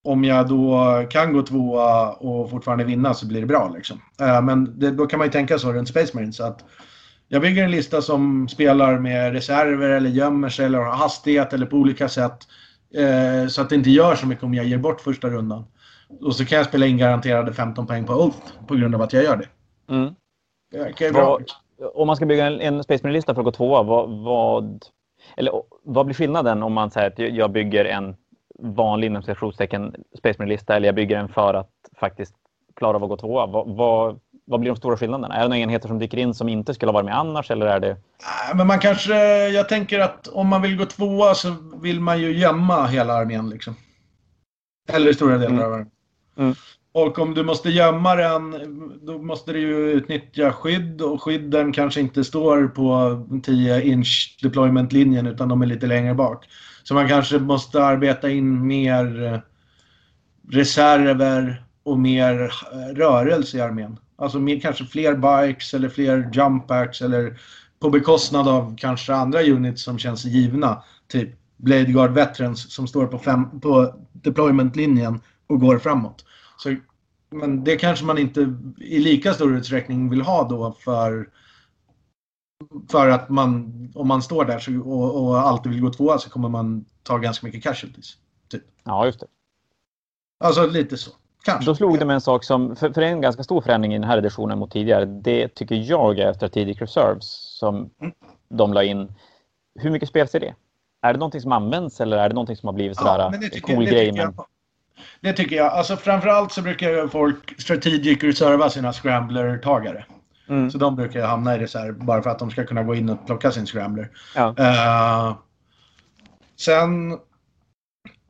om 0.04 0.24
jag 0.24 0.48
då 0.48 1.04
kan 1.10 1.34
gå 1.34 1.42
tvåa 1.42 2.12
och 2.12 2.50
fortfarande 2.50 2.84
vinna 2.84 3.14
så 3.14 3.28
blir 3.28 3.42
det 3.42 3.48
bra. 3.48 3.72
Liksom. 3.76 4.02
Uh, 4.22 4.42
men 4.42 4.80
det, 4.80 4.92
då 4.92 5.08
kan 5.08 5.20
man 5.20 5.28
ju 5.28 5.32
tänka 5.32 5.60
så 5.60 5.74
runt 5.74 5.90
Space 5.90 6.12
Marines. 6.16 6.40
Att 6.40 6.66
jag 7.28 7.42
bygger 7.42 7.64
en 7.64 7.72
lista 7.72 8.02
som 8.02 8.48
spelar 8.48 9.00
med 9.00 9.34
reserver 9.34 9.90
eller 9.90 10.10
gömmer 10.10 10.50
sig 10.50 10.66
eller 10.66 10.80
har 10.80 10.96
hastighet 10.96 11.54
eller 11.54 11.66
på 11.66 11.78
olika 11.78 12.10
sätt. 12.10 12.38
Uh, 12.98 13.48
så 13.48 13.62
att 13.62 13.70
det 13.70 13.76
inte 13.76 13.90
gör 13.90 14.16
så 14.16 14.28
mycket 14.28 14.44
om 14.44 14.54
jag 14.54 14.66
ger 14.66 14.78
bort 14.78 15.02
första 15.02 15.30
rundan. 15.30 15.66
Och 16.22 16.36
så 16.36 16.46
kan 16.46 16.58
jag 16.58 16.68
spela 16.68 16.86
in 16.86 16.98
garanterade 16.98 17.54
15 17.54 17.88
poäng 17.88 18.06
på 18.06 18.14
Ult 18.14 18.68
på 18.68 18.76
grund 18.76 18.96
av 18.96 19.02
att 19.02 19.14
jag 19.14 19.24
gör 19.24 19.38
det. 19.38 19.48
Mm. 19.94 20.14
Det 20.98 21.14
bra. 21.14 21.40
Om 21.94 22.08
man 22.08 22.16
ska 22.16 22.26
bygga 22.26 22.48
en, 22.48 22.62
en 22.62 22.84
Space 22.84 23.04
Marine-lista 23.04 23.34
för 23.34 23.42
att 23.42 23.46
gå 23.46 23.52
tvåa, 23.52 23.84
vad, 23.84 24.10
vad, 24.10 24.86
eller, 25.38 25.54
vad 25.84 26.06
blir 26.06 26.16
skillnaden 26.16 26.64
om 26.64 26.74
man 26.74 26.92
säger 26.92 27.08
att 27.08 27.36
jag 27.36 27.52
bygger 27.52 27.86
en 27.86 28.16
vanlig 28.60 29.08
inom 29.08 29.22
citationstecken 29.22 29.96
Space 30.18 30.40
Marine-lista 30.40 30.76
eller 30.76 30.88
jag 30.88 30.96
bygger 30.96 31.18
en 31.18 31.30
för 31.30 31.54
att 31.54 31.72
faktiskt 32.00 32.36
klara 32.76 32.98
av 32.98 33.04
att 33.04 33.10
gå 33.10 33.18
tvåa? 33.18 33.46
Vad, 33.46 33.76
vad, 33.76 34.20
vad 34.46 34.60
blir 34.60 34.72
de 34.72 34.78
stora 34.78 34.98
skillnaderna? 34.98 35.36
Är 35.36 35.42
det 35.42 35.48
några 35.48 35.58
enheter 35.58 35.88
som 35.88 36.00
dyker 36.00 36.18
in 36.18 36.34
som 36.34 36.50
inte 36.50 36.74
skulle 36.74 36.90
ha 36.90 36.94
varit 36.94 37.06
med 37.06 37.18
annars 37.18 37.52
eller 37.52 37.66
är 37.66 37.80
det? 37.80 37.98
Men 38.56 38.68
man 38.68 38.80
kanske, 38.80 39.14
jag 39.48 39.70
tänker 39.70 40.00
att 40.00 40.28
om 40.28 40.48
man 40.48 40.62
vill 40.62 40.78
gå 40.78 40.86
tvåa 40.86 41.34
så 41.34 41.56
vill 41.82 42.00
man 42.00 42.22
ju 42.22 42.38
gömma 42.38 42.86
hela 42.86 43.14
armén 43.14 43.50
liksom. 43.50 43.76
Eller 44.94 45.14
stora 45.14 45.38
delar 45.38 45.54
mm. 45.54 45.66
av 45.66 45.74
armén. 45.74 45.92
Mm. 46.38 46.56
Och 46.98 47.20
om 47.20 47.34
du 47.34 47.44
måste 47.44 47.70
gömma 47.70 48.16
den, 48.16 48.56
då 49.02 49.18
måste 49.18 49.54
du 49.54 49.60
ju 49.60 49.92
utnyttja 49.92 50.54
skydd 50.54 51.02
och 51.02 51.24
skydden 51.24 51.74
kanske 51.74 52.00
inte 52.00 52.24
står 52.24 52.68
på 52.68 53.42
10 53.44 53.82
inch 53.82 54.38
deployment-linjen 54.42 55.28
utan 55.28 55.50
de 55.50 55.62
är 55.62 55.66
lite 55.66 55.88
längre 55.88 56.14
bak. 56.14 56.46
Så 56.84 56.94
man 56.94 57.08
kanske 57.08 57.40
måste 57.40 57.84
arbeta 57.84 58.30
in 58.30 58.68
mer 58.68 59.24
eh, 59.24 59.40
reserver 60.50 61.64
och 61.84 62.00
mer 62.00 62.52
eh, 62.74 62.96
rörelse 62.96 63.58
i 63.58 63.62
armén. 63.62 63.98
Alltså 64.16 64.40
mer, 64.40 64.60
kanske 64.60 64.86
fler 64.86 65.14
bikes 65.16 65.74
eller 65.74 65.90
fler 65.90 66.30
jump 66.34 66.68
packs 66.68 67.02
eller 67.02 67.40
på 67.80 67.90
bekostnad 67.90 68.48
av 68.48 68.76
kanske 68.78 69.14
andra 69.14 69.42
units 69.42 69.84
som 69.84 70.00
känns 70.00 70.26
givna. 70.26 70.84
Typ 71.08 71.30
Blade 71.58 71.92
Guard 71.92 72.12
Veterans 72.12 72.74
som 72.74 72.88
står 72.88 73.08
på, 73.08 73.20
fem, 73.20 73.60
på 73.60 73.94
deployment-linjen 74.14 75.22
och 75.48 75.60
går 75.60 75.80
framåt. 75.80 76.24
Så, 76.58 76.76
men 77.30 77.64
det 77.64 77.76
kanske 77.76 78.06
man 78.06 78.18
inte 78.18 78.56
i 78.78 79.00
lika 79.00 79.34
stor 79.34 79.56
utsträckning 79.56 80.10
vill 80.10 80.22
ha 80.22 80.48
då 80.48 80.72
för 80.72 81.30
för 82.90 83.10
att 83.10 83.30
man, 83.30 83.74
om 83.96 84.08
man 84.08 84.22
står 84.22 84.46
där 84.46 84.60
så, 84.60 84.82
och, 84.82 85.24
och 85.24 85.40
alltid 85.40 85.72
vill 85.72 85.82
gå 85.82 85.90
tvåa 85.90 86.18
så 86.18 86.30
kommer 86.30 86.50
man 86.50 86.86
ta 87.04 87.18
ganska 87.18 87.48
mycket 87.48 87.64
casualties. 87.64 88.18
Typ. 88.48 88.64
Ja, 88.84 89.06
just 89.06 89.20
det. 89.20 89.28
Alltså 90.40 90.66
lite 90.66 90.98
så. 90.98 91.12
Kanske. 91.44 91.66
Då 91.66 91.76
slog 91.76 92.00
det 92.00 92.06
med 92.06 92.14
en 92.14 92.22
sak 92.22 92.44
som, 92.44 92.76
för, 92.76 92.94
för 92.94 93.02
en 93.02 93.22
ganska 93.22 93.44
stor 93.44 93.62
förändring 93.62 93.94
i 93.94 93.98
den 93.98 94.08
här 94.08 94.18
editionen 94.18 94.60
mot 94.60 94.72
tidigare, 94.72 95.06
det 95.06 95.48
tycker 95.48 95.76
jag 95.76 96.20
är 96.20 96.34
Strategic 96.34 96.82
Reserves 96.82 97.58
som 97.60 97.76
mm. 97.76 98.14
de 98.50 98.74
la 98.74 98.84
in. 98.84 99.14
Hur 99.80 99.90
mycket 99.90 100.10
spelas 100.10 100.36
är 100.36 100.40
det? 100.40 100.56
Är 101.02 101.14
det 101.14 101.20
någonting 101.20 101.42
som 101.42 101.52
används 101.52 102.02
eller 102.02 102.18
är 102.18 102.30
det 102.30 102.36
någonting 102.36 102.56
som 102.56 102.68
har 102.68 102.74
blivit 102.74 102.98
sådär 102.98 103.20
ja, 103.20 103.34
en 103.34 103.62
cool 103.62 103.86
det 103.86 103.92
grej? 103.92 104.12
Men... 104.12 104.22
Jag, 104.22 104.46
det 105.22 105.34
tycker 105.34 105.56
jag. 105.56 105.68
Alltså 105.68 105.98
framförallt 105.98 106.52
så 106.52 106.62
brukar 106.62 107.08
folk 107.08 107.62
strategic 107.62 108.24
reserva 108.24 108.70
sina 108.70 108.94
scrambler-tagare. 108.94 110.06
Mm. 110.50 110.72
Så 110.72 110.78
de 110.78 110.96
brukar 110.96 111.28
hamna 111.28 111.56
i 111.56 111.60
reserv 111.60 112.06
bara 112.06 112.22
för 112.22 112.30
att 112.30 112.40
de 112.40 112.52
ska 112.52 112.66
kunna 112.66 112.84
gå 112.84 112.96
in 112.96 113.10
och 113.10 113.26
plocka 113.26 113.52
sin 113.52 113.66
scrambler. 113.66 114.10
Ja. 114.36 114.56
Uh, 114.60 115.38
sen 116.56 117.18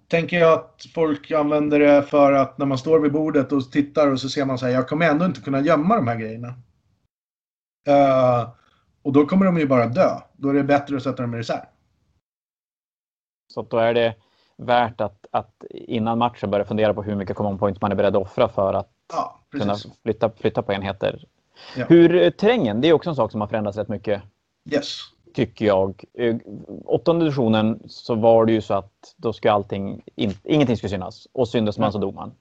tänker 0.08 0.40
jag 0.40 0.54
att 0.54 0.86
folk 0.94 1.32
använder 1.32 1.80
det 1.80 2.04
för 2.04 2.34
att 2.34 2.58
när 2.58 2.66
man 2.66 2.78
står 2.78 3.00
vid 3.00 3.12
bordet 3.12 3.52
och 3.52 3.72
tittar 3.72 4.12
och 4.12 4.22
så 4.22 4.30
ser 4.30 4.46
man 4.46 4.58
så 4.58 4.66
här, 4.66 4.74
jag 4.74 4.88
kommer 4.88 5.10
ändå 5.10 5.26
inte 5.26 5.42
kunna 5.42 5.62
gömma 5.62 5.96
de 5.96 6.08
här 6.08 6.16
grejerna. 6.16 6.48
Uh, 7.90 8.50
och 9.02 9.14
då 9.14 9.26
kommer 9.26 9.46
de 9.46 9.58
ju 9.58 9.68
bara 9.68 9.86
dö. 9.86 10.22
Då 10.38 10.50
är 10.50 10.54
det 10.54 10.64
bättre 10.64 10.98
att 10.98 11.04
sätta 11.04 11.22
dem 11.22 11.34
i 11.34 11.38
reserv. 11.38 11.66
Så 13.54 13.62
då 13.62 13.78
är 13.78 13.94
det 13.94 14.16
värt 14.58 15.02
att, 15.02 15.26
att 15.32 15.64
innan 15.70 16.18
matchen 16.18 16.52
börja 16.52 16.66
fundera 16.66 16.94
på 16.94 17.04
hur 17.04 17.16
mycket 17.16 17.36
common 17.36 17.58
points 17.58 17.82
man 17.82 17.92
är 17.92 17.96
beredd 17.96 18.16
att 18.16 18.22
offra 18.22 18.50
för 18.50 18.74
att 18.74 18.90
ja, 19.14 19.40
kunna 19.52 19.76
flytta, 20.04 20.30
flytta 20.30 20.62
på 20.62 20.74
enheter. 20.74 21.26
Ja. 21.76 21.86
Hur 21.90 22.16
eh, 22.16 22.30
terrängen, 22.30 22.82
det 22.82 22.88
är 22.88 22.94
också 22.94 23.10
en 23.10 23.16
sak 23.16 23.32
som 23.32 23.42
har 23.42 23.48
förändrats 23.48 23.78
rätt 23.78 23.90
mycket. 23.90 24.22
Yes. 24.72 25.00
Tycker 25.34 25.66
jag. 25.66 26.04
Eh, 26.14 26.36
åttonde 26.86 27.26
editionen 27.26 27.80
så 27.88 28.16
var 28.16 28.46
det 28.46 28.52
ju 28.52 28.62
så 28.62 28.74
att 28.74 28.92
då 29.18 29.34
skulle 29.34 29.52
allting, 29.52 30.04
in, 30.16 30.34
ingenting 30.44 30.78
skulle 30.78 30.90
synas. 30.90 31.28
Och 31.34 31.48
syndes 31.48 31.78
man 31.78 31.92
så 31.92 31.98
dog 31.98 32.16
man. 32.16 32.32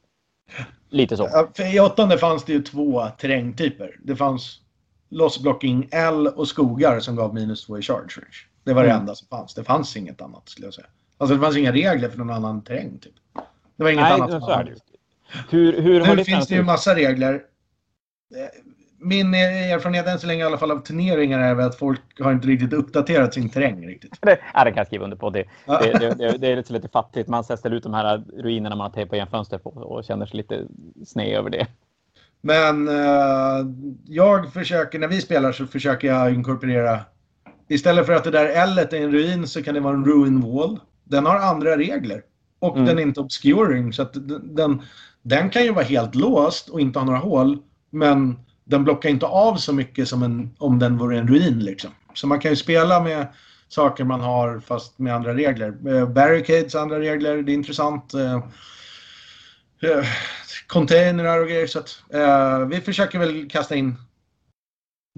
Lite 0.89 1.17
så. 1.17 1.29
I 1.75 1.81
åttonde 1.81 2.19
fanns 2.19 2.45
det 2.45 2.53
ju 2.53 2.63
två 2.63 3.07
terrängtyper. 3.19 3.97
Det 4.03 4.17
fanns 4.17 4.61
lossblocking 5.09 5.89
L 5.93 6.27
och 6.27 6.49
skogar 6.49 7.01
som 7.01 7.17
gav 7.17 7.35
minus 7.35 7.67
två 7.67 7.79
i 7.79 7.83
charge 7.83 8.21
Det 8.65 8.73
var 8.73 8.83
det 8.83 8.91
mm. 8.91 9.01
enda 9.01 9.15
som 9.15 9.29
fanns. 9.29 9.55
Det 9.55 9.65
fanns 9.65 9.97
inget 9.97 10.21
annat 10.21 10.49
skulle 10.49 10.67
jag 10.67 10.75
säga. 10.75 10.87
Alltså 11.19 11.37
det 11.37 11.43
fanns 11.43 11.57
inga 11.57 11.73
regler 11.73 12.09
för 12.09 12.19
någon 12.19 12.31
annan 12.31 12.65
terräng 12.65 12.99
typ. 12.99 13.13
Det 13.77 13.85
var 13.85 13.91
inget 13.91 14.03
Nej, 14.03 14.13
annat 14.13 14.45
så 14.45 14.51
är 14.51 14.65
det. 14.65 14.75
Hur, 15.51 15.81
hur 15.83 16.17
nu 16.17 16.25
finns 16.25 16.47
det 16.47 16.55
ju 16.55 16.63
massa 16.63 16.95
regler. 16.95 17.43
min 18.99 19.35
erfarenhet 19.35 20.07
än 20.07 20.19
så 20.19 20.27
länge 20.27 20.43
i 20.43 20.47
alla 20.47 20.59
fall 20.59 20.71
av 20.71 20.79
turneringar 20.79 21.39
är 21.39 21.57
att 21.57 21.79
folk 21.79 22.21
har 22.21 22.33
inte 22.33 22.49
riktigt 22.49 22.73
uppdaterat 22.73 23.35
sin 23.35 23.49
terräng 23.49 23.87
riktigt. 23.87 24.13
Det, 24.21 24.39
ja, 24.55 24.65
det 24.65 24.71
kan 24.71 24.77
jag 24.77 24.87
skriva 24.87 25.05
under 25.05 25.17
på. 25.17 25.31
Det, 25.31 25.45
det, 25.67 25.99
det, 25.99 26.15
det, 26.15 26.39
det 26.39 26.49
är 26.49 26.57
lite, 26.57 26.73
lite 26.73 26.89
fattigt. 26.89 27.29
Man 27.29 27.45
ställer 27.45 27.77
ut 27.77 27.83
de 27.83 27.95
här 27.95 28.23
ruinerna 28.37 28.77
man 28.77 28.85
har 28.85 28.91
tejpat 28.95 29.13
igen 29.13 29.29
fönster 29.31 29.59
på 29.59 29.71
och 29.71 30.05
känner 30.05 30.27
sig 30.27 30.37
lite 30.37 30.65
sned 31.07 31.37
över 31.37 31.51
det. 31.51 31.67
Men 32.41 32.89
uh, 32.89 33.67
jag 34.05 34.53
försöker, 34.53 34.99
när 34.99 35.09
vi 35.09 35.21
spelar 35.21 35.53
så 35.53 35.67
försöker 35.67 36.09
jag 36.09 36.35
inkorporera 36.35 37.01
Istället 37.69 38.07
för 38.07 38.13
att 38.13 38.25
det 38.25 38.31
där 38.31 38.47
L 38.47 38.79
är 38.79 38.95
en 38.95 39.13
ruin 39.13 39.47
så 39.47 39.63
kan 39.63 39.75
det 39.75 39.81
vara 39.81 39.95
en 39.95 40.05
ruin 40.05 40.41
wall. 40.41 40.81
Den 41.09 41.27
har 41.27 41.39
andra 41.39 41.77
regler. 41.77 42.23
Och 42.59 42.77
mm. 42.77 42.87
den 42.87 42.99
är 42.99 43.03
inte 43.03 43.21
obscuring. 43.21 43.93
Så 43.93 44.05
den, 44.43 44.83
den 45.23 45.51
kan 45.51 45.65
ju 45.65 45.73
vara 45.73 45.85
helt 45.85 46.15
låst 46.15 46.69
och 46.69 46.81
inte 46.81 46.99
ha 46.99 47.07
några 47.07 47.19
hål. 47.19 47.59
Men 47.91 48.39
den 48.65 48.85
blockar 48.85 49.09
inte 49.09 49.27
av 49.27 49.57
så 49.57 49.73
mycket 49.73 50.09
som 50.09 50.23
en, 50.23 50.55
om 50.59 50.79
den 50.79 50.99
vore 50.99 51.19
en 51.19 51.29
ruin. 51.29 51.59
Liksom. 51.59 51.91
Så 52.15 52.27
man 52.27 52.41
kan 52.41 52.51
ju 52.51 52.57
spela 52.57 53.01
med 53.01 53.27
saker 53.69 54.05
man 54.05 54.21
har 54.21 54.61
fast 54.61 54.99
med 54.99 55.15
andra 55.15 55.35
regler. 55.35 55.75
Uh, 55.87 56.09
barricades 56.09 56.75
andra 56.75 57.01
regler, 57.01 57.43
det 57.43 57.53
är 57.53 57.55
intressant. 57.55 58.15
Uh, 58.15 58.37
uh, 59.85 60.05
containrar 60.67 61.41
och 61.41 61.49
grejer. 61.49 61.67
Så 61.67 61.79
att, 61.79 62.03
vi 62.71 62.81
försöker 62.81 63.19
väl 63.19 63.51
kasta 63.51 63.75
in 63.75 63.97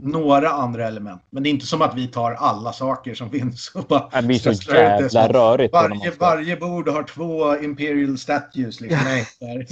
några 0.03 0.49
andra 0.49 0.87
element. 0.87 1.23
Men 1.31 1.43
det 1.43 1.49
är 1.49 1.51
inte 1.51 1.67
som 1.67 1.83
att 1.83 1.97
vi 1.97 2.09
tar 2.09 2.33
alla 2.33 2.73
saker 2.73 3.15
som 3.15 3.31
finns 3.31 3.73
och 3.75 3.85
bara... 3.85 4.21
Det 4.21 4.27
blir 4.27 4.39
så 4.39 4.73
jävla 4.73 5.29
rörigt. 5.29 5.73
Varje, 5.73 6.13
varje 6.19 6.57
bord 6.57 6.89
har 6.89 7.03
två 7.03 7.57
Imperial 7.57 8.19
Statues. 8.19 8.81
Liksom. 8.81 9.01
Nej, 9.05 9.27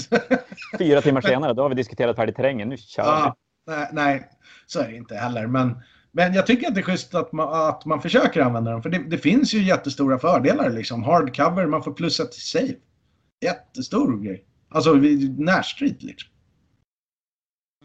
Fyra 0.79 1.03
timmar 1.03 1.21
senare, 1.21 1.55
då 1.55 1.63
har 1.63 1.69
vi 1.69 1.75
diskuterat 1.75 2.17
färdigt 2.17 2.37
terrängen. 2.37 2.69
Nu 2.69 2.77
kör 2.77 3.03
ja, 3.03 3.37
vi. 3.67 3.73
Nej, 3.73 3.89
nej, 3.93 4.31
så 4.67 4.81
är 4.81 4.89
det 4.89 4.97
inte 4.97 5.17
heller. 5.17 5.47
Men, 5.47 5.83
men 6.13 6.35
jag 6.35 6.47
tycker 6.47 6.69
att 6.69 6.75
det 6.75 6.81
är 6.81 6.83
schysst 6.83 7.15
att 7.15 7.33
man, 7.33 7.69
att 7.69 7.85
man 7.85 8.03
försöker 8.03 8.41
använda 8.41 8.71
dem. 8.71 8.83
För 8.83 8.91
det, 8.91 8.99
det 8.99 9.19
finns 9.19 9.55
ju 9.55 9.63
jättestora 9.63 10.19
fördelar. 10.19 10.71
Liksom. 10.71 11.05
Hardcover, 11.05 11.67
man 11.67 11.83
får 11.83 11.93
plussa 11.93 12.25
till 12.25 12.43
save. 12.43 12.75
Jättestor 13.45 14.23
grej. 14.23 14.45
Alltså 14.69 14.93
närstrid 15.39 16.03
liksom. 16.03 16.31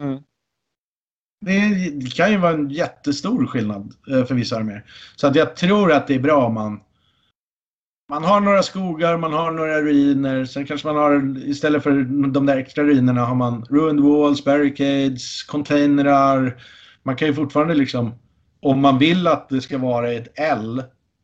Mm. 0.00 0.22
Det 1.44 2.14
kan 2.14 2.30
ju 2.30 2.36
vara 2.36 2.52
en 2.52 2.70
jättestor 2.70 3.46
skillnad 3.46 3.94
eh, 4.10 4.24
för 4.24 4.34
vissa 4.34 4.56
arméer. 4.56 4.84
Så 5.16 5.26
att 5.26 5.36
jag 5.36 5.56
tror 5.56 5.92
att 5.92 6.06
det 6.06 6.14
är 6.14 6.20
bra 6.20 6.46
om 6.46 6.54
man 6.54 6.80
man 8.08 8.24
har 8.24 8.40
några 8.40 8.62
skogar, 8.62 9.16
man 9.16 9.32
har 9.32 9.50
några 9.50 9.82
ruiner. 9.82 10.44
Sen 10.44 10.66
kanske 10.66 10.86
man 10.86 10.96
har, 10.96 11.38
istället 11.48 11.82
för 11.82 11.90
de 12.32 12.46
där 12.46 12.56
extra 12.56 12.84
ruinerna, 12.84 13.24
har 13.24 13.34
man 13.34 13.64
ruined 13.70 14.04
walls, 14.04 14.44
barricades, 14.44 15.42
containrar. 15.42 16.62
Man 17.02 17.16
kan 17.16 17.28
ju 17.28 17.34
fortfarande 17.34 17.74
liksom, 17.74 18.14
om 18.60 18.80
man 18.80 18.98
vill 18.98 19.26
att 19.26 19.48
det 19.48 19.60
ska 19.60 19.78
vara 19.78 20.12
ett 20.12 20.38
L 20.38 20.82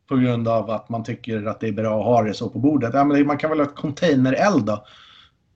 på 0.08 0.16
grund 0.16 0.48
av 0.48 0.70
att 0.70 0.88
man 0.88 1.04
tycker 1.04 1.46
att 1.46 1.60
det 1.60 1.68
är 1.68 1.72
bra 1.72 2.00
att 2.00 2.06
ha 2.06 2.22
det 2.22 2.34
så 2.34 2.50
på 2.50 2.58
bordet. 2.58 2.90
Ja, 2.94 3.04
men 3.04 3.26
man 3.26 3.38
kan 3.38 3.50
väl 3.50 3.58
ha 3.58 3.66
ett 3.66 3.76
container-L 3.76 4.64
då. 4.64 4.84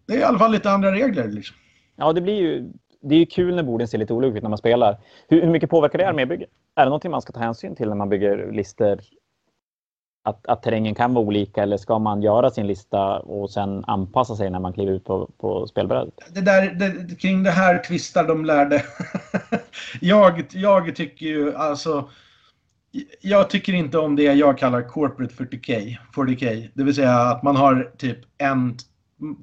Det 0.07 0.15
är 0.15 0.19
i 0.19 0.23
alla 0.23 0.39
fall 0.39 0.53
lite 0.53 0.71
andra 0.71 0.93
regler. 0.93 1.29
Liksom. 1.29 1.57
Ja, 1.97 2.13
det 2.13 2.21
blir 2.21 2.41
ju 2.41 2.73
det 3.03 3.15
är 3.15 3.19
ju 3.19 3.27
kul 3.27 3.57
när 3.57 3.63
borden 3.63 3.89
ser 3.89 3.99
lite 3.99 4.15
olika 4.15 4.37
ut 4.37 4.43
när 4.43 4.51
man 4.51 4.59
spelar. 4.59 4.99
Hur, 5.29 5.43
hur 5.43 5.51
mycket 5.51 5.71
påverkar 5.71 5.99
det 5.99 6.09
armébygget? 6.09 6.51
Är 6.75 6.85
det 6.85 6.89
någonting 6.89 7.11
man 7.11 7.23
ska 7.23 7.33
ta 7.33 7.41
hänsyn 7.41 7.77
till 7.77 7.89
när 7.89 7.97
man 7.97 8.09
bygger 8.09 8.53
listor? 8.53 9.01
Att, 10.25 10.47
att 10.47 10.63
terrängen 10.63 10.95
kan 10.95 11.15
vara 11.15 11.25
olika 11.25 11.63
eller 11.63 11.77
ska 11.77 11.99
man 11.99 12.23
göra 12.23 12.51
sin 12.51 12.67
lista 12.67 13.19
och 13.19 13.51
sen 13.51 13.85
anpassa 13.87 14.37
sig 14.37 14.51
när 14.51 14.59
man 14.59 14.73
kliver 14.73 14.93
ut 14.93 15.05
på, 15.05 15.31
på 15.39 15.67
spelbrädet? 15.67 16.15
Det 16.35 16.41
där, 16.41 16.71
det, 16.71 17.21
kring 17.21 17.43
det 17.43 17.51
här 17.51 17.79
tvistar 17.79 18.25
de 18.25 18.45
lärde. 18.45 18.83
jag, 20.01 20.47
jag 20.53 20.97
tycker 20.97 21.27
ju 21.27 21.57
alltså 21.57 22.09
jag 23.21 23.51
tycker 23.51 23.73
inte 23.73 23.99
om 23.99 24.17
det 24.17 24.23
jag 24.23 24.59
kallar 24.59 24.83
corporate 24.83 25.35
40K, 25.35 25.97
40K. 26.15 26.71
Det 26.75 26.85
vill 26.85 26.95
säga 26.95 27.15
att 27.15 27.43
man 27.43 27.57
har 27.57 27.93
typ 27.97 28.19
en 28.39 28.77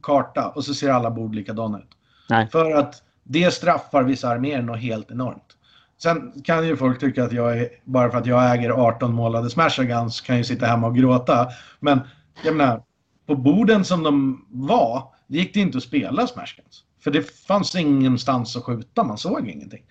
karta 0.02 0.50
och 0.50 0.66
så 0.66 0.74
ser 0.74 0.90
alla 0.90 1.12
bord 1.12 1.36
likadana 1.36 1.80
ut. 1.80 1.98
Nej. 2.30 2.48
För 2.48 2.72
att 2.72 3.04
det 3.30 3.54
straffar 3.54 4.04
vissa 4.04 4.30
arméer 4.30 4.62
något 4.62 4.80
helt 4.80 5.12
enormt. 5.12 5.58
Sen 6.02 6.42
kan 6.44 6.68
ju 6.68 6.78
folk 6.78 7.00
tycka 7.00 7.24
att 7.24 7.32
jag 7.32 7.58
är, 7.58 7.70
bara 7.84 8.12
för 8.12 8.18
att 8.18 8.26
jag 8.26 8.56
äger 8.56 8.70
18 8.70 9.14
målade 9.14 9.50
Smashagans 9.50 10.22
kan 10.22 10.38
ju 10.38 10.44
sitta 10.44 10.66
hemma 10.66 10.88
och 10.88 10.96
gråta. 10.96 11.48
Men 11.80 12.00
jag 12.44 12.56
menar, 12.56 12.84
på 13.28 13.36
borden 13.36 13.86
som 13.86 14.04
de 14.04 14.46
var, 14.50 15.04
det 15.28 15.38
gick 15.38 15.54
det 15.54 15.60
inte 15.60 15.78
att 15.78 15.84
spela 15.84 16.28
Smashagans. 16.28 16.84
För 17.04 17.12
det 17.12 17.46
fanns 17.48 17.76
ingenstans 17.76 18.58
att 18.58 18.64
skjuta, 18.64 19.04
man 19.04 19.18
såg 19.18 19.50
ingenting. 19.50 19.84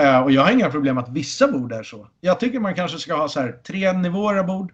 Uh, 0.00 0.18
och 0.18 0.32
jag 0.32 0.42
har 0.42 0.52
inga 0.52 0.70
problem 0.70 0.98
att 0.98 1.08
vissa 1.08 1.52
bord 1.52 1.72
är 1.72 1.82
så. 1.82 2.08
Jag 2.20 2.40
tycker 2.40 2.60
man 2.60 2.74
kanske 2.74 2.98
ska 2.98 3.14
ha 3.14 3.28
så 3.28 3.40
här 3.40 3.52
tre 3.52 3.92
nivåer 3.92 4.36
av 4.36 4.46
bord. 4.46 4.72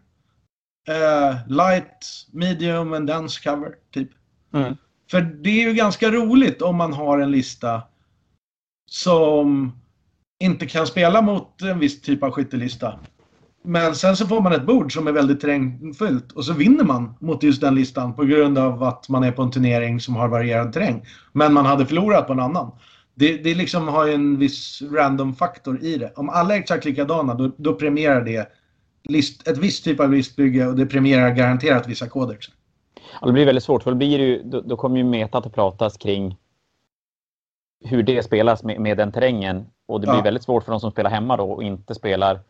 Uh, 0.89 1.49
light, 1.49 2.27
medium 2.33 2.93
and 2.93 3.07
dense 3.07 3.51
cover, 3.51 3.75
typ. 3.95 4.11
Mm. 4.55 4.77
För 5.11 5.21
det 5.21 5.51
är 5.51 5.69
ju 5.69 5.75
ganska 5.75 6.11
roligt 6.11 6.63
om 6.63 6.77
man 6.77 6.93
har 6.93 7.19
en 7.19 7.31
lista 7.31 7.83
som 8.91 9.72
inte 10.41 10.66
kan 10.66 10.86
spela 10.86 11.22
mot 11.22 11.62
en 11.62 11.78
viss 11.78 12.01
typ 12.01 12.22
av 12.22 12.30
skyttelista. 12.30 12.99
Men 13.64 13.95
sen 13.95 14.16
så 14.16 14.26
får 14.26 14.41
man 14.41 14.53
ett 14.53 14.66
bord 14.66 14.93
som 14.93 15.07
är 15.07 15.12
väldigt 15.12 15.41
terrängfyllt 15.41 16.32
och 16.32 16.45
så 16.45 16.53
vinner 16.53 16.84
man 16.84 17.14
mot 17.20 17.43
just 17.43 17.61
den 17.61 17.74
listan 17.74 18.14
på 18.14 18.24
grund 18.24 18.59
av 18.59 18.82
att 18.82 19.09
man 19.09 19.24
är 19.24 19.32
på 19.32 19.43
en 19.43 19.51
turnering 19.51 20.01
som 20.01 20.16
har 20.16 20.28
varierad 20.28 20.72
terräng. 20.72 21.05
Men 21.32 21.53
man 21.53 21.66
hade 21.66 21.86
förlorat 21.86 22.26
på 22.26 22.32
en 22.32 22.41
annan. 22.41 22.72
Det, 23.14 23.36
det 23.36 23.55
liksom 23.55 23.88
har 23.88 24.07
ju 24.07 24.14
en 24.14 24.38
viss 24.38 24.82
random-faktor 24.82 25.84
i 25.84 25.97
det. 25.97 26.12
Om 26.16 26.28
alla 26.28 26.55
är 26.55 26.59
exakt 26.59 26.84
likadana 26.84 27.34
då, 27.34 27.51
då 27.57 27.74
premierar 27.74 28.24
det 28.24 28.49
list, 29.09 29.49
ett 29.49 29.59
visst 29.59 29.84
typ 29.84 30.01
av 30.01 30.12
listbygge 30.12 30.66
och 30.66 30.76
det 30.76 30.86
premierar 30.86 31.30
garanterat 31.30 31.88
vissa 31.88 32.09
kodex. 32.09 32.47
Ja, 33.20 33.26
det 33.26 33.32
blir 33.32 33.47
väldigt 33.47 33.64
svårt 33.64 33.82
för 33.82 33.91
då, 33.91 33.97
blir 33.97 34.18
ju, 34.18 34.43
då, 34.43 34.61
då 34.61 34.76
kommer 34.76 34.97
ju 34.97 35.05
metat 35.05 35.47
att 35.47 35.55
pratas 35.55 35.97
kring 35.97 36.36
hur 37.85 38.03
det 38.03 38.22
spelas 38.22 38.62
med, 38.62 38.81
med 38.81 38.97
den 38.97 39.12
terrängen. 39.12 39.66
Och 39.87 40.01
det 40.01 40.07
blir 40.07 40.16
ja. 40.16 40.22
väldigt 40.22 40.43
svårt 40.43 40.64
för 40.64 40.72
de 40.72 40.81
som 40.81 40.91
spelar 40.91 41.11
hemma 41.11 41.37
då 41.37 41.53
och 41.53 41.62
inte 41.62 41.95
spelar 41.95 42.41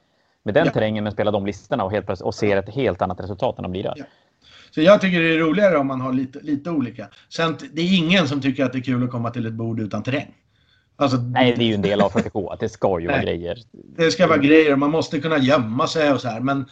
med 0.43 0.55
den 0.55 0.67
ja. 0.67 0.73
terrängen 0.73 1.05
men 1.05 1.13
spelar 1.13 1.33
de 1.33 1.47
listorna 1.47 1.85
och, 1.85 1.91
helt 1.91 2.21
och 2.21 2.35
ser 2.35 2.57
ett 2.57 2.69
helt 2.69 3.03
annat 3.03 3.21
resultat 3.21 3.59
än 3.59 3.63
de 3.63 3.73
blir 3.73 3.83
där. 3.83 3.95
Ja. 3.97 4.05
Så 4.71 4.81
jag 4.81 5.01
tycker 5.01 5.21
det 5.21 5.35
är 5.35 5.39
roligare 5.39 5.77
om 5.77 5.87
man 5.87 6.01
har 6.01 6.13
lite, 6.13 6.39
lite 6.43 6.71
olika. 6.71 7.09
Sen 7.29 7.57
det 7.73 7.83
är 7.83 7.99
ingen 7.99 8.29
som 8.29 8.41
tycker 8.41 8.65
att 8.65 8.73
det 8.73 8.79
är 8.79 8.83
kul 8.83 9.05
att 9.05 9.11
komma 9.11 9.31
till 9.31 9.47
ett 9.47 9.53
bord 9.53 9.81
utan 9.81 10.03
terräng. 10.03 10.35
Alltså, 10.97 11.17
Nej, 11.17 11.55
det 11.57 11.65
är 11.65 11.67
ju 11.67 11.75
en 11.75 11.83
del 11.83 12.01
av 12.01 12.13
40K 12.13 12.53
att 12.53 12.61
det 12.61 12.69
ska 12.69 13.01
ju 13.01 13.07
vara 13.07 13.23
grejer. 13.23 13.59
Det 13.73 14.11
ska 14.11 14.27
vara 14.27 14.39
grejer 14.39 14.77
man 14.77 14.91
måste 14.91 15.21
kunna 15.21 15.39
gömma 15.39 15.87
sig 15.87 16.13
och 16.13 16.21
så 16.21 16.29
här. 16.29 16.41
Men 16.41 16.67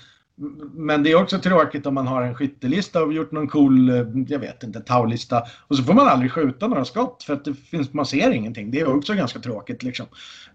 men 0.72 1.02
det 1.02 1.10
är 1.10 1.22
också 1.22 1.38
tråkigt 1.38 1.86
om 1.86 1.94
man 1.94 2.06
har 2.06 2.22
en 2.22 2.34
skyttelista 2.34 3.04
och 3.04 3.12
gjort 3.12 3.32
någon 3.32 3.48
cool, 3.48 3.90
eh, 3.90 4.06
jag 4.28 4.38
vet 4.38 4.62
inte, 4.62 4.80
taulista. 4.80 5.42
Och 5.68 5.76
så 5.76 5.82
får 5.82 5.94
man 5.94 6.08
aldrig 6.08 6.32
skjuta 6.32 6.66
några 6.66 6.84
skott 6.84 7.22
för 7.22 7.34
att 7.34 7.44
det 7.44 7.54
finns, 7.54 7.92
man 7.92 8.06
ser 8.06 8.30
ingenting. 8.30 8.70
Det 8.70 8.80
är 8.80 8.96
också 8.96 9.14
ganska 9.14 9.38
tråkigt 9.38 9.82
liksom. 9.82 10.06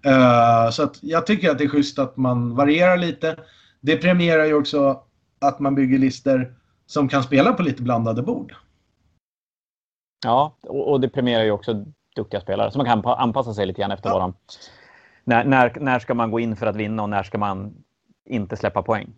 Uh, 0.05 0.69
så 0.71 0.83
att 0.83 0.99
jag 1.01 1.25
tycker 1.25 1.51
att 1.51 1.57
det 1.57 1.63
är 1.63 1.69
schysst 1.69 1.99
att 1.99 2.17
man 2.17 2.55
varierar 2.55 2.97
lite. 2.97 3.35
Det 3.81 3.97
premierar 3.97 4.45
ju 4.45 4.53
också 4.53 5.01
att 5.41 5.59
man 5.59 5.75
bygger 5.75 5.99
listor 5.99 6.55
som 6.85 7.09
kan 7.09 7.23
spela 7.23 7.53
på 7.53 7.63
lite 7.63 7.83
blandade 7.83 8.21
bord. 8.21 8.55
Ja, 10.25 10.55
och 10.61 11.01
det 11.01 11.09
premierar 11.09 11.43
ju 11.43 11.51
också 11.51 11.85
duktiga 12.15 12.41
spelare. 12.41 12.71
Så 12.71 12.77
man 12.77 12.85
kan 12.85 13.05
anpassa 13.05 13.53
sig 13.53 13.65
lite 13.65 13.81
grann 13.81 13.91
efter 13.91 14.09
ja. 14.09 14.13
vad 14.13 14.23
de... 14.23 14.33
När, 15.23 15.45
när, 15.45 15.79
när 15.79 15.99
ska 15.99 16.13
man 16.13 16.31
gå 16.31 16.39
in 16.39 16.55
för 16.55 16.65
att 16.65 16.75
vinna 16.75 17.03
och 17.03 17.09
när 17.09 17.23
ska 17.23 17.37
man 17.37 17.73
inte 18.25 18.55
släppa 18.55 18.81
poäng? 18.81 19.13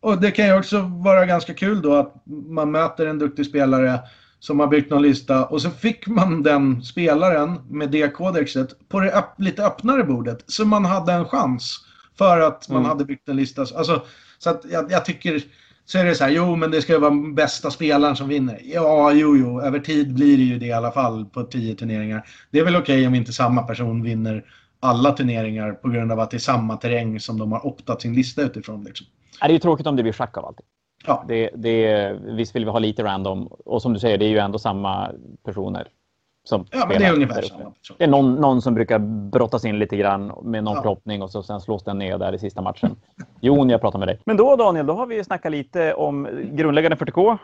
Och 0.00 0.20
det 0.20 0.30
kan 0.30 0.46
ju 0.46 0.58
också 0.58 0.80
vara 0.80 1.26
ganska 1.26 1.54
kul 1.54 1.82
då 1.82 1.94
att 1.94 2.14
man 2.48 2.70
möter 2.70 3.06
en 3.06 3.18
duktig 3.18 3.46
spelare 3.46 4.00
som 4.40 4.60
har 4.60 4.66
byggt 4.66 4.90
någon 4.90 5.02
lista 5.02 5.44
och 5.44 5.62
så 5.62 5.70
fick 5.70 6.06
man 6.06 6.42
den 6.42 6.82
spelaren 6.82 7.58
med 7.70 7.90
det 7.90 8.14
kodexet 8.14 8.88
på 8.88 9.00
det 9.00 9.12
öpp 9.12 9.34
lite 9.38 9.66
öppnare 9.66 10.04
bordet. 10.04 10.44
Så 10.46 10.64
man 10.64 10.84
hade 10.84 11.12
en 11.12 11.24
chans 11.24 11.78
för 12.18 12.40
att 12.40 12.68
man 12.68 12.78
mm. 12.78 12.88
hade 12.88 13.04
byggt 13.04 13.28
en 13.28 13.36
lista. 13.36 13.60
Alltså, 13.60 14.02
så 14.38 14.50
att 14.50 14.64
jag, 14.70 14.92
jag, 14.92 15.04
tycker, 15.04 15.42
så 15.84 15.98
är 15.98 16.04
det 16.04 16.14
så 16.14 16.24
här, 16.24 16.30
jo 16.30 16.56
men 16.56 16.70
det 16.70 16.82
ska 16.82 16.98
vara 16.98 17.32
bästa 17.34 17.70
spelaren 17.70 18.16
som 18.16 18.28
vinner. 18.28 18.60
Ja, 18.62 19.12
jo, 19.12 19.36
jo, 19.36 19.60
över 19.60 19.78
tid 19.78 20.14
blir 20.14 20.36
det 20.36 20.42
ju 20.42 20.58
det 20.58 20.66
i 20.66 20.72
alla 20.72 20.92
fall 20.92 21.24
på 21.24 21.42
tio 21.42 21.74
turneringar. 21.74 22.26
Det 22.50 22.58
är 22.58 22.64
väl 22.64 22.76
okej 22.76 22.96
okay 22.96 23.06
om 23.06 23.14
inte 23.14 23.32
samma 23.32 23.62
person 23.62 24.02
vinner 24.02 24.44
alla 24.80 25.12
turneringar 25.12 25.72
på 25.72 25.88
grund 25.88 26.12
av 26.12 26.20
att 26.20 26.30
det 26.30 26.36
är 26.36 26.38
samma 26.38 26.76
terräng 26.76 27.20
som 27.20 27.38
de 27.38 27.52
har 27.52 27.66
optat 27.66 28.02
sin 28.02 28.14
lista 28.14 28.42
utifrån. 28.42 28.84
Liksom. 28.84 29.06
Det 29.40 29.46
är 29.46 29.50
ju 29.50 29.58
tråkigt 29.58 29.86
om 29.86 29.96
det 29.96 30.02
blir 30.02 30.12
schack 30.12 30.38
av 30.38 30.46
allting. 30.46 30.66
Ja. 31.06 31.24
Det, 31.28 31.50
det, 31.54 32.12
visst 32.22 32.56
vill 32.56 32.64
vi 32.64 32.70
ha 32.70 32.78
lite 32.78 33.04
random 33.04 33.46
och 33.46 33.82
som 33.82 33.92
du 33.92 33.98
säger, 33.98 34.18
det 34.18 34.24
är 34.24 34.28
ju 34.28 34.38
ändå 34.38 34.58
samma 34.58 35.10
personer. 35.44 35.88
Som 36.44 36.66
ja, 36.70 36.86
men 36.88 36.98
det 36.98 37.04
är 37.04 37.14
ungefär 37.14 37.42
samma 37.42 37.72
Det 37.98 38.04
är 38.04 38.08
någon, 38.08 38.34
någon 38.34 38.62
som 38.62 38.74
brukar 38.74 38.98
brottas 39.30 39.64
in 39.64 39.78
lite 39.78 39.96
grann 39.96 40.32
med 40.42 40.64
någon 40.64 40.74
ja. 40.74 40.82
förhoppning 40.82 41.22
och 41.22 41.30
så 41.30 41.42
sen 41.42 41.60
slås 41.60 41.84
den 41.84 41.98
ner 41.98 42.18
där 42.18 42.32
i 42.32 42.38
sista 42.38 42.62
matchen. 42.62 42.96
Jon, 43.40 43.70
jag 43.70 43.80
pratar 43.80 43.98
med 43.98 44.08
dig. 44.08 44.20
Men 44.24 44.36
då 44.36 44.56
Daniel, 44.56 44.86
då 44.86 44.92
har 44.92 45.06
vi 45.06 45.24
snackat 45.24 45.52
lite 45.52 45.94
om 45.94 46.28
grundläggande 46.52 46.96
40K. 46.96 47.38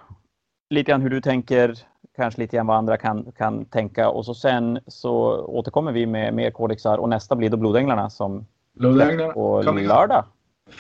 Lite 0.71 0.91
grann 0.91 1.03
hur 1.03 1.11
du 1.11 1.21
tänker 1.21 1.75
kanske 2.17 2.41
lite 2.41 2.57
grann 2.57 2.67
vad 2.67 2.77
andra 2.77 2.97
kan, 2.97 3.33
kan 3.33 3.65
tänka 3.65 4.11
och 4.11 4.25
så 4.25 4.35
sen 4.35 4.79
så 4.87 5.45
återkommer 5.47 5.93
vi 5.93 6.07
med 6.07 6.35
mer 6.35 6.51
kodexar 6.51 6.99
och 6.99 7.09
nästa 7.09 7.37
blir 7.37 7.51
då 7.51 7.57
Blodänglarna 7.57 8.11
som 8.11 8.47
Blodänglarna. 8.73 9.33
på 9.33 9.63
lördag. 9.63 10.25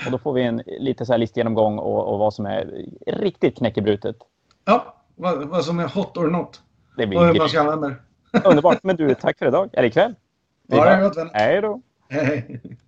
Och 0.04 0.10
då 0.10 0.18
får 0.18 0.32
vi 0.32 0.42
en 0.42 0.62
lite 0.66 1.06
så 1.06 1.12
här 1.12 1.18
listgenomgång 1.18 1.78
och, 1.78 2.12
och 2.12 2.18
vad 2.18 2.34
som 2.34 2.46
är 2.46 2.84
riktigt 3.06 3.58
knäckebrutet. 3.58 4.16
Ja, 4.64 4.94
vad, 5.14 5.48
vad 5.48 5.64
som 5.64 5.78
är 5.78 5.88
hot 5.88 6.16
or 6.16 6.30
not. 6.30 6.62
Det 6.96 7.06
blir 7.06 7.18
Och 7.18 7.26
hur 7.26 7.34
man 7.38 7.48
ska 7.48 7.60
använda 7.60 7.88
det. 7.88 7.96
underbart. 8.44 8.78
Men 8.82 8.96
du, 8.96 9.14
tack 9.14 9.38
för 9.38 9.46
idag. 9.46 9.70
Eller 9.72 9.88
ikväll. 9.88 10.14
Vi 10.68 10.76
Ha 10.76 10.84
det 10.84 11.02
gott 11.02 11.16
vän. 11.16 11.30
Hej 11.32 11.60
då. 11.60 11.80
Hej. 12.08 12.60